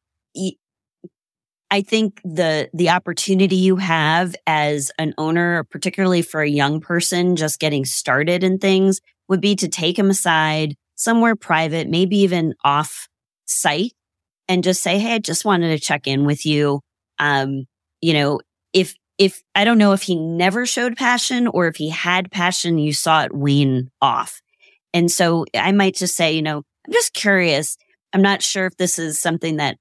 I 1.75 1.83
think 1.83 2.21
the 2.23 2.71
the 2.73 2.91
opportunity 2.91 3.57
you 3.57 3.75
have 3.75 4.37
as 4.47 4.93
an 4.97 5.13
owner, 5.19 5.65
particularly 5.65 6.23
for 6.23 6.41
a 6.41 6.49
young 6.49 6.81
person 6.81 7.35
just 7.35 7.59
getting 7.59 7.85
started 7.85 8.45
in 8.45 8.59
things, 8.59 9.01
would 9.29 9.41
be 9.41 9.57
to 9.57 9.67
take 9.67 9.99
him 9.99 10.09
aside 10.09 10.77
somewhere 10.95 11.35
private, 11.35 11.89
maybe 11.89 12.19
even 12.19 12.55
off 12.63 13.09
site, 13.47 13.93
and 14.47 14.63
just 14.63 14.85
say, 14.85 15.01
"Hey, 15.01 15.15
I 15.15 15.19
just 15.19 15.45
wanted 15.45 15.71
to 15.71 15.85
check 15.85 16.07
in 16.07 16.25
with 16.25 16.47
you." 16.47 16.81
Um, 17.19 17.65
you 18.01 18.13
know, 18.13 18.39
if 18.73 18.95
if 19.19 19.43
I 19.57 19.65
don't 19.65 19.79
know 19.79 19.95
if 19.95 20.03
he 20.03 20.15
never 20.15 20.67
showed 20.67 20.97
passion 20.97 21.49
or 21.49 21.67
if 21.67 21.75
he 21.75 21.89
had 21.89 22.31
passion, 22.31 22.79
you 22.79 22.93
saw 22.93 23.25
it 23.25 23.35
wean 23.35 23.91
off. 24.01 24.41
And 24.93 25.11
so 25.11 25.45
I 25.57 25.73
might 25.73 25.97
just 25.97 26.15
say, 26.15 26.35
you 26.35 26.43
know, 26.43 26.59
I'm 26.87 26.93
just 26.93 27.15
curious. 27.15 27.77
I'm 28.13 28.23
not 28.23 28.43
sure 28.43 28.67
if 28.67 28.77
this 28.77 28.97
is 28.97 29.19
something 29.19 29.57
that 29.57 29.77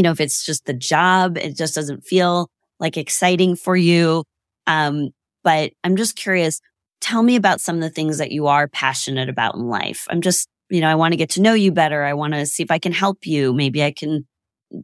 you 0.00 0.02
know, 0.02 0.12
if 0.12 0.20
it's 0.22 0.46
just 0.46 0.64
the 0.64 0.72
job, 0.72 1.36
it 1.36 1.54
just 1.58 1.74
doesn't 1.74 2.06
feel 2.06 2.48
like 2.78 2.96
exciting 2.96 3.54
for 3.54 3.76
you. 3.76 4.24
Um, 4.66 5.10
but 5.44 5.72
I'm 5.84 5.94
just 5.94 6.16
curious. 6.16 6.62
Tell 7.02 7.22
me 7.22 7.36
about 7.36 7.60
some 7.60 7.76
of 7.76 7.82
the 7.82 7.90
things 7.90 8.16
that 8.16 8.32
you 8.32 8.46
are 8.46 8.66
passionate 8.66 9.28
about 9.28 9.56
in 9.56 9.68
life. 9.68 10.06
I'm 10.08 10.22
just, 10.22 10.48
you 10.70 10.80
know, 10.80 10.88
I 10.88 10.94
want 10.94 11.12
to 11.12 11.18
get 11.18 11.28
to 11.30 11.42
know 11.42 11.52
you 11.52 11.70
better. 11.70 12.02
I 12.02 12.14
want 12.14 12.32
to 12.32 12.46
see 12.46 12.62
if 12.62 12.70
I 12.70 12.78
can 12.78 12.92
help 12.92 13.26
you. 13.26 13.52
Maybe 13.52 13.84
I 13.84 13.92
can, 13.92 14.26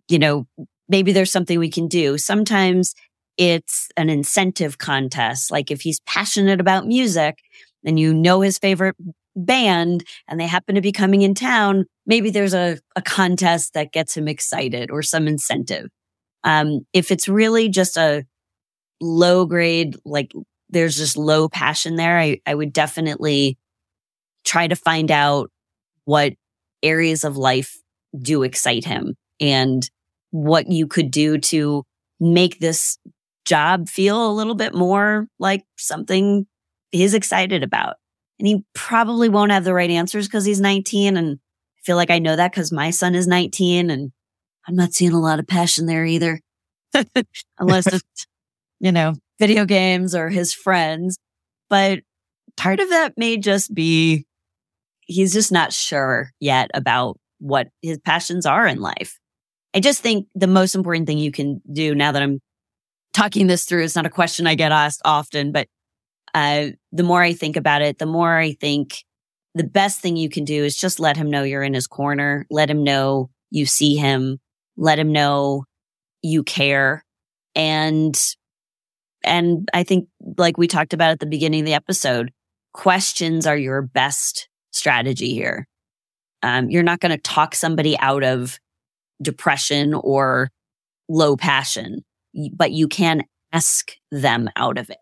you 0.07 0.18
know, 0.18 0.46
maybe 0.87 1.12
there's 1.12 1.33
something 1.33 1.59
we 1.59 1.70
can 1.70 1.88
do. 1.88 2.18
Sometimes 2.18 2.94
it's 3.38 3.88
an 3.96 4.11
incentive 4.11 4.76
contest. 4.76 5.50
Like 5.50 5.70
if 5.70 5.81
he's 5.81 6.00
passionate 6.00 6.61
about 6.61 6.87
music 6.87 7.38
and 7.87 7.98
you 7.98 8.12
know 8.12 8.42
his 8.42 8.59
favorite 8.59 8.96
band 9.37 10.05
and 10.27 10.40
they 10.40 10.46
happen 10.46 10.75
to 10.75 10.81
be 10.81 10.92
coming 10.92 11.22
in 11.22 11.35
town, 11.35 11.85
maybe 12.07 12.31
there's 12.31 12.55
a, 12.55 12.79
a 12.96 13.03
contest 13.03 13.75
that 13.75 13.92
gets 13.92 14.16
him 14.16 14.27
excited 14.27 14.90
or 14.90 15.03
some 15.03 15.29
incentive. 15.29 15.88
Um, 16.42 16.87
if 16.92 17.11
it's 17.11 17.29
really 17.29 17.68
just 17.68 17.96
a 17.96 18.25
low 19.01 19.44
grade, 19.44 19.96
like 20.05 20.33
there's 20.70 20.96
just 20.96 21.17
low 21.17 21.48
passion 21.48 21.96
there, 21.96 22.19
I, 22.19 22.40
I 22.46 22.54
would 22.54 22.73
definitely 22.73 23.58
try 24.44 24.67
to 24.67 24.77
find 24.77 25.11
out 25.11 25.50
what 26.04 26.35
areas 26.83 27.25
of 27.25 27.37
life 27.37 27.77
do 28.17 28.42
excite 28.42 28.85
him 28.85 29.15
and 29.40 29.88
what 30.31 30.71
you 30.71 30.87
could 30.87 31.11
do 31.11 31.38
to 31.38 31.85
make 32.21 32.58
this 32.58 32.98
job 33.44 33.88
feel 33.88 34.31
a 34.31 34.33
little 34.33 34.54
bit 34.54 34.75
more 34.75 35.27
like 35.38 35.65
something 35.77 36.46
he's 36.90 37.15
excited 37.15 37.63
about 37.63 37.96
and 38.39 38.47
he 38.47 38.65
probably 38.75 39.29
won't 39.29 39.53
have 39.53 39.65
the 39.65 39.75
right 39.75 39.91
answers 39.91 40.27
because 40.27 40.45
he's 40.45 40.61
19. 40.61 41.17
And 41.17 41.39
I 41.39 41.81
feel 41.85 41.97
like 41.97 42.11
I 42.11 42.19
know 42.19 42.37
that 42.37 42.53
because 42.53 42.73
my 42.73 42.91
son 42.91 43.15
is 43.15 43.27
19 43.27 43.91
and 43.91 44.13
I'm 44.69 44.75
not 44.75 44.93
seeing 44.93 45.13
a 45.13 45.21
lot 45.21 45.39
of 45.39 45.47
passion 45.47 45.87
there 45.87 46.05
either. 46.05 46.41
Unless 47.59 47.87
it's, 47.93 48.27
you 48.81 48.93
know, 48.93 49.15
video 49.39 49.65
games 49.65 50.15
or 50.15 50.29
his 50.29 50.53
friends. 50.53 51.19
But 51.69 52.01
part 52.57 52.81
of 52.81 52.89
that 52.91 53.15
may 53.17 53.37
just 53.37 53.75
be 53.75 54.27
he's 55.01 55.33
just 55.33 55.53
not 55.53 55.73
sure 55.73 56.33
yet 56.41 56.71
about 56.75 57.19
what 57.39 57.69
his 57.83 57.99
passions 57.99 58.47
are 58.47 58.67
in 58.67 58.81
life. 58.81 59.19
I 59.75 59.81
just 59.81 60.01
think 60.01 60.27
the 60.35 60.47
most 60.47 60.75
important 60.75 61.07
thing 61.07 61.19
you 61.19 61.31
can 61.31 61.61
do 61.71 61.95
now 61.95 62.13
that 62.13 62.23
I'm 62.23 62.41
talking 63.13 63.47
this 63.47 63.65
through, 63.65 63.85
it's 63.85 63.97
not 63.97 64.07
a 64.07 64.11
question 64.11 64.47
I 64.47 64.55
get 64.55 64.73
asked 64.73 65.03
often, 65.05 65.53
but 65.53 65.69
uh, 66.35 66.68
the 66.92 67.02
more 67.02 67.22
I 67.22 67.33
think 67.33 67.56
about 67.56 67.83
it, 67.83 67.98
the 67.98 68.06
more 68.06 68.37
I 68.37 68.52
think 68.52 69.04
the 69.54 69.64
best 69.64 70.00
thing 70.00 70.16
you 70.16 70.29
can 70.29 70.44
do 70.44 70.64
is 70.64 70.77
just 70.77 71.00
let 71.00 71.16
him 71.16 71.31
know 71.31 71.42
you're 71.42 71.62
in 71.62 71.74
his 71.74 71.87
corner. 71.87 72.46
Let 72.50 72.68
him 72.68 72.85
know 72.85 73.31
you 73.50 73.64
see 73.64 73.96
him. 73.96 74.38
Let 74.77 74.98
him 74.98 75.12
know 75.12 75.64
you 76.22 76.42
care. 76.42 77.04
And, 77.54 78.14
and 79.24 79.68
I 79.72 79.83
think 79.83 80.08
like 80.37 80.58
we 80.58 80.66
talked 80.66 80.92
about 80.92 81.12
at 81.12 81.20
the 81.20 81.27
beginning 81.27 81.60
of 81.60 81.66
the 81.66 81.74
episode, 81.74 82.33
questions 82.74 83.46
are 83.46 83.56
your 83.56 83.81
best 83.81 84.48
strategy 84.72 85.33
here. 85.33 85.66
Um, 86.42 86.68
you're 86.68 86.83
not 86.83 87.00
going 87.00 87.12
to 87.12 87.18
talk 87.18 87.54
somebody 87.54 87.98
out 87.98 88.22
of 88.22 88.58
depression 89.22 89.94
or 89.94 90.50
low 91.08 91.37
passion, 91.37 92.04
but 92.52 92.72
you 92.72 92.88
can 92.88 93.22
ask 93.52 93.92
them 94.10 94.50
out 94.56 94.77
of 94.77 94.90
it. 94.90 94.98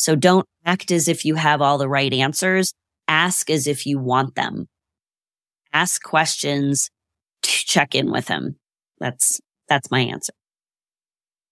So 0.00 0.16
don't 0.16 0.46
act 0.64 0.90
as 0.90 1.08
if 1.08 1.26
you 1.26 1.34
have 1.34 1.60
all 1.60 1.76
the 1.76 1.88
right 1.88 2.10
answers. 2.10 2.72
Ask 3.06 3.50
as 3.50 3.66
if 3.66 3.84
you 3.84 3.98
want 3.98 4.34
them. 4.34 4.66
Ask 5.74 6.02
questions 6.02 6.88
to 7.42 7.50
check 7.50 7.94
in 7.94 8.10
with 8.10 8.26
him. 8.26 8.56
That's, 8.98 9.42
that's 9.68 9.90
my 9.90 10.00
answer. 10.00 10.32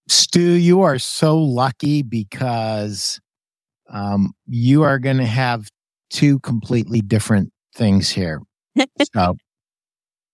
Stu, 0.07 0.41
you 0.41 0.81
are 0.81 0.97
so 0.97 1.37
lucky 1.37 2.01
because 2.01 3.21
um, 3.87 4.33
you 4.47 4.81
are 4.81 4.97
going 4.97 5.17
to 5.17 5.27
have 5.27 5.69
two 6.09 6.39
completely 6.39 7.01
different 7.01 7.51
things 7.75 8.09
here. 8.09 8.41
so, 9.13 9.35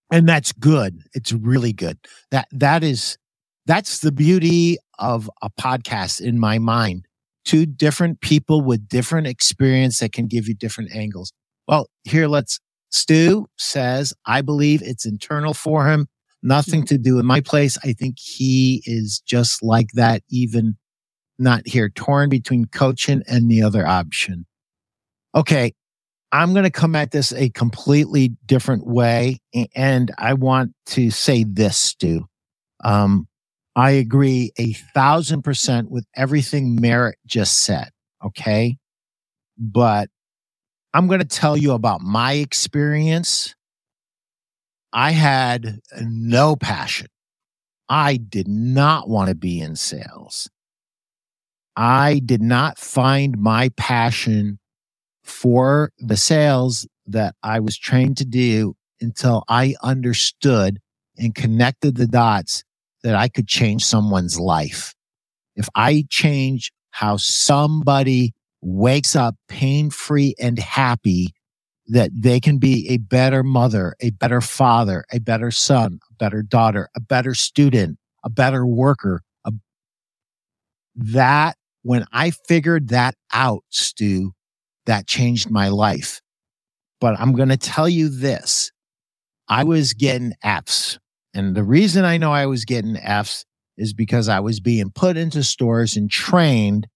and 0.10 0.26
that's 0.26 0.54
good. 0.54 1.02
It's 1.14 1.34
really 1.34 1.74
good. 1.74 1.98
That 2.32 2.48
that 2.52 2.82
is 2.82 3.18
that's 3.66 4.00
the 4.00 4.12
beauty 4.12 4.78
of 5.00 5.30
a 5.42 5.50
podcast 5.50 6.22
in 6.22 6.40
my 6.40 6.60
mind. 6.60 7.08
Two 7.46 7.66
different 7.66 8.22
people 8.22 8.62
with 8.62 8.88
different 8.88 9.28
experience 9.28 10.00
that 10.00 10.12
can 10.12 10.28
give 10.28 10.48
you 10.48 10.56
different 10.56 10.96
angles. 10.96 11.32
Well, 11.68 11.88
here 12.04 12.28
let's 12.28 12.60
Stu 12.90 13.48
says, 13.58 14.14
I 14.26 14.42
believe 14.42 14.82
it's 14.82 15.06
internal 15.06 15.54
for 15.54 15.88
him. 15.88 16.08
Nothing 16.42 16.82
mm-hmm. 16.82 16.96
to 16.96 16.98
do 16.98 17.16
with 17.16 17.26
my 17.26 17.42
place. 17.42 17.78
I 17.84 17.94
think 17.94 18.18
he 18.20 18.82
is 18.86 19.20
just 19.26 19.62
like 19.62 19.88
that, 19.94 20.24
even 20.30 20.78
not 21.38 21.68
here, 21.68 21.90
torn 21.90 22.30
between 22.30 22.66
coaching 22.66 23.22
and 23.28 23.50
the 23.50 23.64
other 23.64 23.86
option. 23.86 24.46
Okay. 25.36 25.74
I'm 26.32 26.54
going 26.54 26.64
to 26.64 26.72
come 26.72 26.96
at 26.96 27.12
this 27.12 27.32
a 27.34 27.50
completely 27.50 28.36
different 28.46 28.86
way. 28.86 29.40
And 29.76 30.12
I 30.18 30.34
want 30.34 30.74
to 30.88 31.10
say 31.10 31.44
this, 31.44 31.78
Stu. 31.78 32.28
Um, 32.84 33.28
I 33.76 33.92
agree 33.92 34.52
a 34.58 34.74
thousand 34.74 35.42
percent 35.42 35.92
with 35.92 36.06
everything 36.16 36.80
Merit 36.80 37.18
just 37.26 37.60
said. 37.60 37.90
Okay. 38.24 38.78
But 39.58 40.10
I'm 40.94 41.08
going 41.08 41.20
to 41.20 41.26
tell 41.26 41.58
you 41.58 41.74
about 41.74 42.02
my 42.02 42.34
experience. 42.34 43.54
I 44.94 45.12
had 45.12 45.82
no 46.02 46.56
passion. 46.56 47.08
I 47.90 48.16
did 48.18 48.48
not 48.48 49.10
want 49.10 49.30
to 49.30 49.36
be 49.36 49.60
in 49.60 49.76
sales. 49.76 50.50
I 51.76 52.22
did 52.24 52.42
not 52.42 52.80
find 52.80 53.38
my 53.38 53.70
passion 53.76 54.60
for 55.24 55.92
the 56.00 56.16
sales 56.16 56.88
that 57.08 57.36
I 57.44 57.60
was 57.60 57.78
trained 57.78 58.18
to 58.18 58.26
do 58.26 58.76
until 59.02 59.44
I 59.50 59.76
understood 59.84 60.80
and 61.18 61.36
connected 61.36 61.96
the 61.98 62.08
dots 62.08 62.64
that 63.06 63.14
I 63.14 63.28
could 63.28 63.48
change 63.48 63.86
someone's 63.86 64.40
life. 64.40 64.96
If 65.56 65.70
I 65.76 66.06
change 66.10 66.72
how 66.90 67.18
somebody 67.18 68.34
wakes 68.64 69.16
up 69.16 69.36
pain 69.48 69.92
free 69.92 70.34
and 70.40 70.58
happy, 70.58 71.36
that 71.90 72.10
they 72.18 72.40
can 72.40 72.58
be 72.58 72.90
a 72.90 72.98
better 72.98 73.44
mother, 73.44 73.96
a 74.00 74.10
better 74.10 74.42
father, 74.42 75.06
a 75.14 75.20
better 75.20 75.52
son, 75.52 76.00
a 76.10 76.14
better 76.16 76.42
daughter, 76.42 76.90
a 76.96 77.00
better 77.00 77.36
student, 77.36 78.00
a 78.24 78.30
better 78.32 78.66
worker. 78.66 79.22
A, 79.46 79.52
that 80.96 81.58
when 81.84 82.08
I 82.12 82.32
figured 82.32 82.88
that 82.88 83.14
out, 83.32 83.64
Stu, 83.70 84.32
that 84.88 85.06
changed 85.06 85.52
my 85.52 85.68
life. 85.68 86.22
But 87.00 87.20
I'm 87.20 87.36
going 87.36 87.50
to 87.50 87.58
tell 87.58 87.88
you 87.88 88.10
this. 88.10 88.72
I 89.48 89.64
was 89.64 89.94
getting 89.94 90.34
F's. 90.42 90.98
And 91.36 91.54
the 91.54 91.64
reason 91.64 92.06
I 92.06 92.18
know 92.18 92.32
I 92.32 92.46
was 92.46 92.64
getting 92.66 92.96
F's 92.96 93.46
is 93.78 93.94
because 93.94 94.30
I 94.30 94.40
was 94.40 94.62
being 94.62 94.90
put 94.90 95.18
into 95.18 95.44
stores 95.44 95.98
and 95.98 96.10
trained 96.10 96.88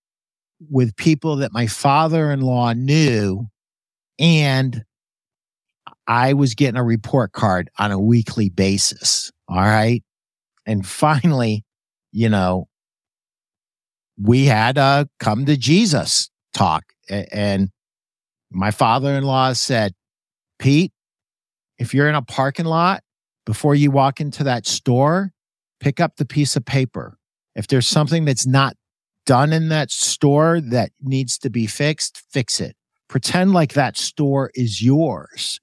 with 0.70 0.96
people 0.96 1.38
that 1.38 1.52
my 1.52 1.68
father 1.68 2.32
in 2.32 2.42
law 2.42 2.72
knew. 2.74 3.48
And 4.18 4.84
I 6.08 6.34
was 6.34 6.56
getting 6.56 6.78
a 6.80 6.84
report 6.84 7.34
card 7.34 7.70
on 7.78 7.92
a 7.92 8.00
weekly 8.00 8.50
basis. 8.50 9.32
All 9.48 9.58
right. 9.58 10.04
And 10.66 10.86
finally, 10.86 11.66
you 12.12 12.30
know, 12.30 12.68
we 14.22 14.46
had 14.46 14.78
a 14.78 15.08
come 15.20 15.46
to 15.46 15.58
Jesus 15.58 16.30
talk. 16.54 16.84
And 17.10 17.70
my 18.52 18.72
father 18.72 19.14
in 19.14 19.24
law 19.24 19.54
said, 19.54 19.94
Pete, 20.60 20.92
if 21.78 21.94
you're 21.94 22.10
in 22.10 22.16
a 22.16 22.22
parking 22.22 22.66
lot, 22.66 23.04
before 23.50 23.74
you 23.74 23.90
walk 23.90 24.22
into 24.22 24.44
that 24.44 24.68
store, 24.68 25.32
pick 25.80 26.00
up 26.00 26.18
the 26.18 26.26
piece 26.26 26.56
of 26.56 26.64
paper. 26.64 27.18
If 27.56 27.66
there's 27.66 27.90
hmm. 27.90 27.94
something 27.96 28.26
that's 28.26 28.46
not 28.46 28.76
done 29.26 29.52
in 29.52 29.70
that 29.70 29.90
store 29.90 30.62
that 30.62 30.92
needs 31.02 31.40
to 31.40 31.50
be 31.50 31.66
fixed, 31.66 32.22
fix 32.32 32.62
it. 32.62 32.76
Pretend 33.08 33.54
like 33.54 33.74
that 33.74 33.98
store 33.98 34.52
is 34.54 34.84
yours. 34.84 35.60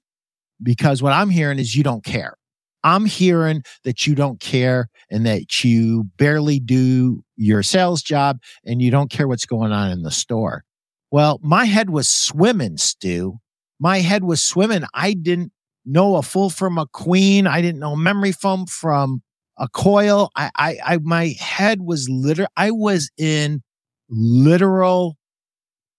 Because 0.61 1.01
what 1.01 1.13
I'm 1.13 1.29
hearing 1.29 1.59
is 1.59 1.77
you 1.77 1.83
don't 1.83 2.03
care. 2.03 2.35
I'm 2.83 3.05
hearing 3.05 3.63
that 3.85 4.05
you 4.05 4.15
don't 4.15 4.41
care 4.41 4.89
and 5.09 5.25
that 5.25 5.63
you 5.63 6.09
barely 6.17 6.59
do 6.59 7.23
your 7.37 7.63
sales 7.63 8.01
job 8.01 8.39
and 8.65 8.81
you 8.81 8.91
don't 8.91 9.09
care 9.09 9.29
what's 9.29 9.45
going 9.45 9.71
on 9.71 9.91
in 9.91 10.01
the 10.01 10.11
store. 10.11 10.65
Well, 11.09 11.39
my 11.41 11.63
head 11.63 11.89
was 11.89 12.09
swimming, 12.09 12.75
Stu. 12.75 13.37
My 13.79 13.99
head 13.99 14.25
was 14.25 14.43
swimming. 14.43 14.83
I 14.93 15.13
didn't 15.13 15.53
know 15.87 16.15
a 16.15 16.21
full 16.21 16.49
from 16.49 16.77
a 16.77 16.85
queen. 16.87 17.47
I 17.47 17.61
didn't 17.61 17.79
know 17.79 17.95
memory 17.95 18.31
foam 18.31 18.65
from 18.65 19.21
a 19.57 19.67
coil. 19.67 20.29
I, 20.35 20.51
I, 20.55 20.77
I 20.85 20.97
my 20.99 21.35
head 21.39 21.81
was 21.81 22.07
literal. 22.09 22.49
I 22.55 22.71
was 22.71 23.09
in 23.17 23.63
literal 24.09 25.17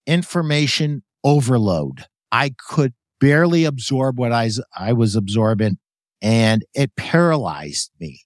information 0.07 1.03
overload. 1.25 2.05
I 2.31 2.55
could 2.69 2.95
barely 3.21 3.65
absorb 3.65 4.19
what 4.19 4.33
I, 4.33 4.51
I 4.77 4.93
was 4.93 5.17
absorbing 5.17 5.79
and 6.23 6.65
it 6.75 6.95
paralyzed 6.97 7.91
me. 8.01 8.21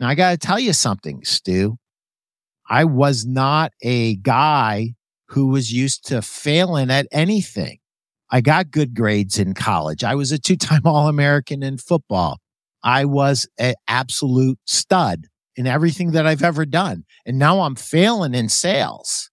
Now 0.00 0.08
I 0.08 0.14
got 0.14 0.30
to 0.30 0.38
tell 0.38 0.58
you 0.58 0.72
something, 0.72 1.24
Stu. 1.24 1.76
I 2.68 2.84
was 2.84 3.26
not 3.26 3.72
a 3.82 4.16
guy 4.16 4.94
who 5.28 5.48
was 5.48 5.72
used 5.72 6.06
to 6.08 6.22
failing 6.22 6.90
at 6.90 7.06
anything. 7.12 7.78
I 8.30 8.40
got 8.40 8.70
good 8.70 8.94
grades 8.94 9.38
in 9.38 9.54
college. 9.54 10.04
I 10.04 10.14
was 10.14 10.32
a 10.32 10.38
two 10.38 10.56
time 10.56 10.82
All 10.84 11.08
American 11.08 11.62
in 11.62 11.78
football. 11.78 12.38
I 12.82 13.04
was 13.04 13.48
an 13.58 13.74
absolute 13.88 14.58
stud 14.66 15.26
in 15.56 15.66
everything 15.66 16.12
that 16.12 16.26
I've 16.26 16.44
ever 16.44 16.64
done. 16.64 17.04
And 17.26 17.38
now 17.38 17.60
I'm 17.60 17.74
failing 17.74 18.34
in 18.34 18.48
sales. 18.48 19.30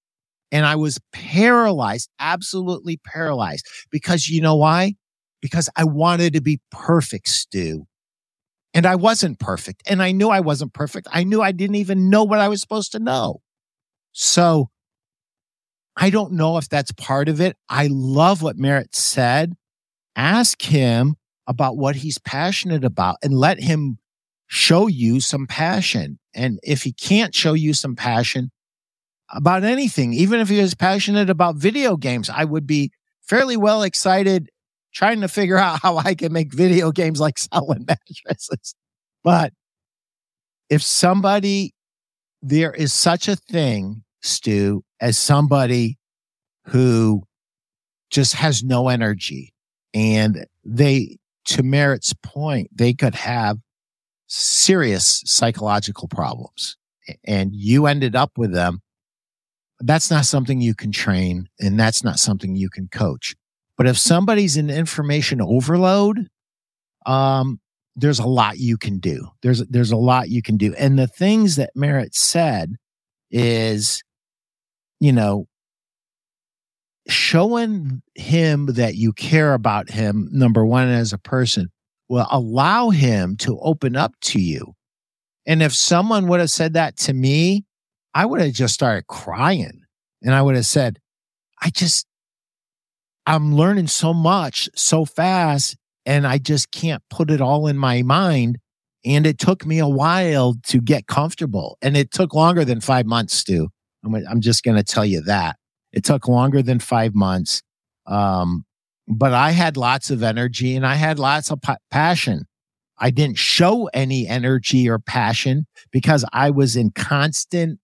And 0.52 0.66
I 0.66 0.76
was 0.76 1.00
paralyzed, 1.12 2.10
absolutely 2.20 2.98
paralyzed 2.98 3.68
because 3.92 4.30
you 4.30 4.42
know 4.42 4.56
why? 4.56 4.94
because 5.46 5.70
I 5.76 5.84
wanted 5.84 6.34
to 6.34 6.42
be 6.42 6.60
perfect, 6.72 7.28
Stu. 7.28 7.86
And 8.74 8.84
I 8.88 8.96
wasn't 8.96 9.40
perfect. 9.40 9.84
And 9.86 10.02
I 10.02 10.12
knew 10.12 10.30
I 10.30 10.40
wasn't 10.40 10.74
perfect. 10.74 11.08
I 11.12 11.24
knew 11.24 11.40
I 11.40 11.52
didn't 11.52 11.76
even 11.76 12.10
know 12.10 12.24
what 12.24 12.40
I 12.40 12.48
was 12.48 12.62
supposed 12.62 12.92
to 12.94 13.00
know. 13.00 13.42
So 14.12 14.72
I 15.98 16.10
don't 16.10 16.34
know 16.34 16.58
if 16.58 16.68
that's 16.68 16.92
part 16.92 17.30
of 17.30 17.40
it. 17.40 17.58
I 17.70 17.88
love 17.90 18.42
what 18.42 18.58
Merit 18.58 18.96
said. 18.96 19.56
Ask 20.16 20.62
him 20.62 21.16
about 21.48 21.78
what 21.78 21.98
he's 21.98 22.18
passionate 22.18 22.84
about 22.84 23.18
and 23.24 23.34
let 23.34 23.60
him 23.60 23.98
show 24.48 24.88
you 24.88 25.20
some 25.20 25.48
passion. 25.48 26.20
And 26.34 26.60
if 26.64 26.84
he 26.84 26.92
can't 26.92 27.34
show 27.34 27.54
you 27.54 27.74
some 27.74 27.96
passion 27.96 28.52
about 29.32 29.64
anything, 29.64 30.14
even 30.14 30.40
if 30.40 30.50
he 30.50 30.60
is 30.60 30.76
passionate 30.76 31.30
about 31.30 31.56
video 31.56 31.98
games, 31.98 32.30
I 32.30 32.44
would 32.44 32.68
be 32.68 32.92
fairly 33.22 33.58
well 33.58 33.84
excited 33.84 34.50
trying 34.94 35.22
to 35.22 35.28
figure 35.28 35.58
out 35.60 35.82
how 35.82 35.98
I 35.98 36.16
can 36.16 36.34
make 36.34 36.54
video 36.54 36.92
games 36.92 37.20
like 37.20 37.38
selling 37.38 37.86
mattresses. 37.88 38.76
But 39.24 39.54
if 40.70 40.82
somebody, 40.82 41.74
there 42.42 42.74
is 42.74 42.94
such 42.94 43.28
a 43.28 43.36
thing, 43.36 44.04
Stu, 44.22 44.84
as 45.06 45.20
somebody 45.20 46.00
who 46.66 47.22
just 48.10 48.34
has 48.34 48.64
no 48.64 48.90
energy 48.90 49.54
And 49.94 50.48
they, 50.66 51.18
to 51.46 51.62
Merit's 51.62 52.14
point, 52.14 52.70
they 52.76 52.94
could 52.94 53.14
have 53.14 53.58
serious 54.28 55.22
psychological 55.26 56.08
problems 56.08 56.76
and 57.24 57.52
you 57.54 57.86
ended 57.86 58.16
up 58.16 58.32
with 58.36 58.52
them. 58.52 58.82
That's 59.80 60.10
not 60.10 60.26
something 60.26 60.60
you 60.60 60.74
can 60.74 60.92
train 60.92 61.48
and 61.60 61.80
that's 61.80 62.04
not 62.04 62.18
something 62.18 62.56
you 62.56 62.70
can 62.70 62.88
coach. 62.88 63.36
But 63.78 63.88
if 63.88 63.98
somebody's 63.98 64.58
in 64.58 64.72
information 64.72 65.40
overload, 65.40 66.28
um, 67.06 67.60
there's 67.96 68.20
a 68.20 68.28
lot 68.28 68.58
you 68.58 68.76
can 68.78 68.98
do. 68.98 69.28
There's 69.44 69.60
there's 69.68 69.92
a 69.92 69.98
lot 69.98 70.30
you 70.30 70.42
can 70.42 70.58
do. 70.58 70.74
And 70.76 70.98
the 70.98 71.08
things 71.08 71.58
that 71.58 71.76
Merit 71.76 72.16
said 72.16 72.76
is, 73.30 74.02
you 75.00 75.12
know, 75.12 75.48
showing 77.08 78.02
him 78.16 78.68
that 78.68 78.96
you 78.96 79.14
care 79.14 79.54
about 79.54 79.90
him, 79.90 80.30
number 80.32 80.66
one, 80.66 80.88
as 80.88 81.14
a 81.14 81.18
person, 81.18 81.70
will 82.10 82.28
allow 82.32 82.90
him 82.90 83.36
to 83.38 83.60
open 83.60 83.96
up 83.96 84.14
to 84.22 84.40
you. 84.40 84.74
And 85.46 85.62
if 85.62 85.74
someone 85.74 86.28
would 86.28 86.40
have 86.40 86.50
said 86.50 86.74
that 86.74 86.98
to 86.98 87.14
me, 87.14 87.66
I 88.14 88.26
would 88.26 88.42
have 88.42 88.54
just 88.54 88.74
started 88.74 89.08
crying. 89.08 89.82
And 90.22 90.34
I 90.34 90.42
would 90.42 90.56
have 90.56 90.66
said, 90.66 91.00
I 91.62 91.70
just, 91.70 92.08
I'm 93.28 93.56
learning 93.56 93.88
so 93.88 94.14
much 94.14 94.70
so 94.76 95.06
fast 95.06 95.78
and 96.06 96.26
I 96.26 96.38
just 96.38 96.72
can't 96.72 97.04
put 97.10 97.30
it 97.30 97.42
all 97.42 97.68
in 97.68 97.78
my 97.78 98.02
mind. 98.02 98.60
And 99.04 99.28
it 99.28 99.38
took 99.38 99.66
me 99.66 99.80
a 99.80 99.88
while 99.88 100.56
to 100.68 100.82
get 100.82 101.06
comfortable. 101.06 101.78
And 101.82 101.96
it 101.96 102.12
took 102.12 102.34
longer 102.34 102.66
than 102.66 102.82
five 102.82 103.06
months, 103.06 103.36
Stu. 103.36 103.70
I'm, 104.06 104.42
just 104.42 104.64
going 104.64 104.78
to 104.78 104.84
tell 104.84 105.06
you 105.06 105.22
that. 105.22 105.58
It 105.92 106.04
took 106.04 106.28
longer 106.28 106.62
than 106.62 106.80
five 106.80 107.16
months. 107.16 107.62
Um, 108.06 108.66
but 109.08 109.34
I 109.34 109.52
had 109.52 109.78
lots 109.78 110.10
of 110.10 110.24
energy 110.24 110.76
and 110.76 110.86
I 110.86 110.96
had 110.96 111.20
lots 111.20 111.52
of 111.52 111.62
pa- 111.62 111.78
passion. 111.92 112.46
I 112.98 113.10
didn't 113.10 113.38
show 113.38 113.88
any 113.94 114.28
energy 114.28 114.90
or 114.90 115.00
passion 115.00 115.68
because 115.92 116.26
I 116.32 116.50
was 116.50 116.76
in 116.76 116.92
constant 116.92 117.80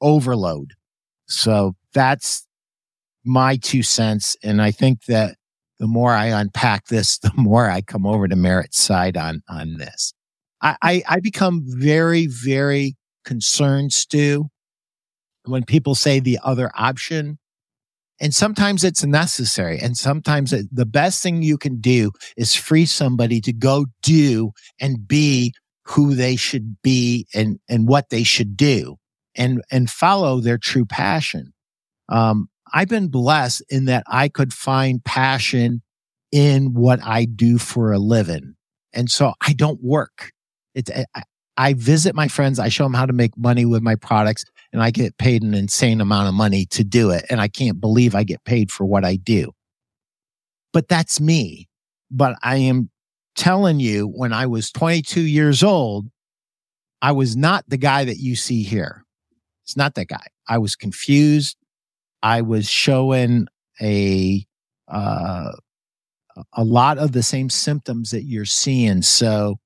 overload. 0.00 0.72
So 1.28 1.74
that's 1.94 2.46
my 3.24 3.56
two 3.56 3.82
cents. 3.82 4.36
And 4.42 4.60
I 4.60 4.70
think 4.70 5.04
that 5.04 5.36
the 5.78 5.86
more 5.86 6.12
I 6.12 6.26
unpack 6.26 6.86
this, 6.86 7.18
the 7.22 7.32
more 7.36 7.70
I 7.70 7.80
come 7.80 8.06
over 8.06 8.28
to 8.28 8.36
Merit's 8.36 8.80
side 8.80 9.16
on, 9.16 9.42
on 9.48 9.78
this. 9.78 10.12
I, 10.62 10.76
I, 10.82 11.02
I 11.08 11.20
become 11.20 11.62
very, 11.64 12.26
very 12.26 12.96
concerned, 13.24 13.92
Stu, 13.92 14.50
when 15.44 15.64
people 15.64 15.94
say 15.94 16.20
the 16.20 16.38
other 16.42 16.70
option 16.74 17.38
and 18.20 18.34
sometimes 18.34 18.84
it's 18.84 19.04
necessary. 19.04 19.78
And 19.78 19.96
sometimes 19.96 20.52
it, 20.52 20.66
the 20.70 20.86
best 20.86 21.22
thing 21.22 21.42
you 21.42 21.56
can 21.56 21.80
do 21.80 22.12
is 22.36 22.54
free 22.54 22.84
somebody 22.84 23.40
to 23.40 23.52
go 23.52 23.86
do 24.02 24.52
and 24.78 25.08
be 25.08 25.54
who 25.86 26.14
they 26.14 26.36
should 26.36 26.82
be 26.82 27.26
and, 27.34 27.58
and 27.68 27.88
what 27.88 28.10
they 28.10 28.22
should 28.22 28.56
do 28.56 28.96
and, 29.34 29.62
and 29.70 29.88
follow 29.88 30.40
their 30.40 30.58
true 30.58 30.84
passion. 30.84 31.54
Um, 32.10 32.50
I've 32.72 32.88
been 32.88 33.08
blessed 33.08 33.62
in 33.70 33.86
that 33.86 34.04
I 34.06 34.28
could 34.28 34.52
find 34.52 35.02
passion 35.02 35.82
in 36.30 36.74
what 36.74 37.00
I 37.02 37.24
do 37.24 37.58
for 37.58 37.92
a 37.92 37.98
living. 37.98 38.54
And 38.92 39.10
so 39.10 39.32
I 39.40 39.54
don't 39.54 39.82
work. 39.82 40.32
It's, 40.74 40.90
I, 40.90 41.22
I 41.56 41.72
visit 41.74 42.14
my 42.14 42.28
friends. 42.28 42.58
I 42.58 42.68
show 42.68 42.84
them 42.84 42.94
how 42.94 43.06
to 43.06 43.12
make 43.12 43.36
money 43.36 43.64
with 43.64 43.82
my 43.82 43.94
products 43.94 44.44
and 44.72 44.82
I 44.82 44.90
get 44.90 45.18
paid 45.18 45.42
an 45.42 45.54
insane 45.54 46.00
amount 46.00 46.28
of 46.28 46.34
money 46.34 46.66
to 46.66 46.84
do 46.84 47.10
it. 47.10 47.26
And 47.28 47.40
I 47.40 47.48
can't 47.48 47.80
believe 47.80 48.14
I 48.14 48.24
get 48.24 48.44
paid 48.44 48.70
for 48.70 48.84
what 48.84 49.04
I 49.04 49.16
do. 49.16 49.52
But 50.72 50.88
that's 50.88 51.20
me. 51.20 51.68
But 52.10 52.36
I 52.42 52.56
am 52.56 52.90
telling 53.34 53.80
you, 53.80 54.06
when 54.06 54.32
I 54.32 54.46
was 54.46 54.70
22 54.70 55.20
years 55.20 55.62
old, 55.62 56.06
I 57.02 57.12
was 57.12 57.36
not 57.36 57.64
the 57.68 57.76
guy 57.76 58.04
that 58.04 58.18
you 58.18 58.36
see 58.36 58.62
here. 58.62 59.04
It's 59.64 59.76
not 59.76 59.94
that 59.94 60.08
guy. 60.08 60.26
I 60.48 60.58
was 60.58 60.76
confused. 60.76 61.56
I 62.22 62.42
was 62.42 62.68
showing 62.68 63.46
a, 63.80 64.44
uh, 64.88 65.52
a 66.52 66.64
lot 66.64 66.98
of 66.98 67.12
the 67.12 67.22
same 67.22 67.50
symptoms 67.50 68.10
that 68.10 68.24
you're 68.24 68.44
seeing. 68.44 69.02
So 69.02 69.58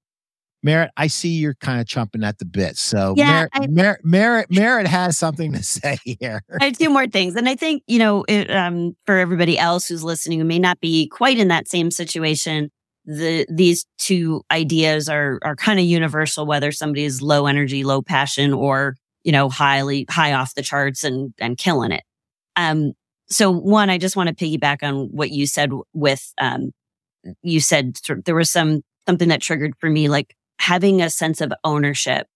Merit, 0.64 0.90
I 0.96 1.08
see 1.08 1.28
you're 1.28 1.54
kind 1.54 1.78
of 1.78 1.86
chomping 1.86 2.26
at 2.26 2.38
the 2.38 2.46
bit. 2.46 2.78
So 2.78 3.12
yeah, 3.16 3.30
Merit, 3.30 3.50
I, 3.52 3.66
Merit, 3.66 4.00
Merit, 4.02 4.46
Merit 4.50 4.86
has 4.86 5.18
something 5.18 5.52
to 5.52 5.62
say 5.62 5.98
here. 6.04 6.42
I 6.58 6.64
have 6.64 6.78
two 6.78 6.88
more 6.88 7.06
things. 7.06 7.36
And 7.36 7.48
I 7.48 7.54
think, 7.54 7.82
you 7.86 7.98
know, 7.98 8.24
it, 8.26 8.50
um, 8.50 8.96
for 9.04 9.18
everybody 9.18 9.58
else 9.58 9.86
who's 9.86 10.02
listening 10.02 10.38
who 10.38 10.44
may 10.46 10.58
not 10.58 10.80
be 10.80 11.06
quite 11.06 11.38
in 11.38 11.48
that 11.48 11.68
same 11.68 11.90
situation, 11.90 12.70
the, 13.04 13.46
these 13.50 13.84
two 13.98 14.42
ideas 14.50 15.10
are, 15.10 15.38
are 15.42 15.54
kind 15.54 15.78
of 15.78 15.84
universal, 15.84 16.46
whether 16.46 16.72
somebody 16.72 17.04
is 17.04 17.20
low 17.20 17.46
energy, 17.46 17.84
low 17.84 18.00
passion, 18.00 18.54
or, 18.54 18.96
you 19.22 19.32
know, 19.32 19.50
highly, 19.50 20.06
high 20.08 20.32
off 20.32 20.54
the 20.54 20.62
charts 20.62 21.04
and, 21.04 21.34
and 21.38 21.58
killing 21.58 21.92
it. 21.92 22.02
Um, 22.56 22.92
so 23.28 23.50
one, 23.50 23.90
I 23.90 23.98
just 23.98 24.16
want 24.16 24.30
to 24.30 24.34
piggyback 24.34 24.82
on 24.82 25.08
what 25.12 25.30
you 25.30 25.46
said 25.46 25.70
with, 25.92 26.32
um, 26.40 26.70
you 27.42 27.60
said 27.60 27.98
there 28.24 28.34
was 28.34 28.50
some, 28.50 28.80
something 29.06 29.28
that 29.28 29.42
triggered 29.42 29.74
for 29.78 29.90
me, 29.90 30.08
like, 30.08 30.34
having 30.58 31.02
a 31.02 31.10
sense 31.10 31.40
of 31.40 31.52
ownership. 31.64 32.26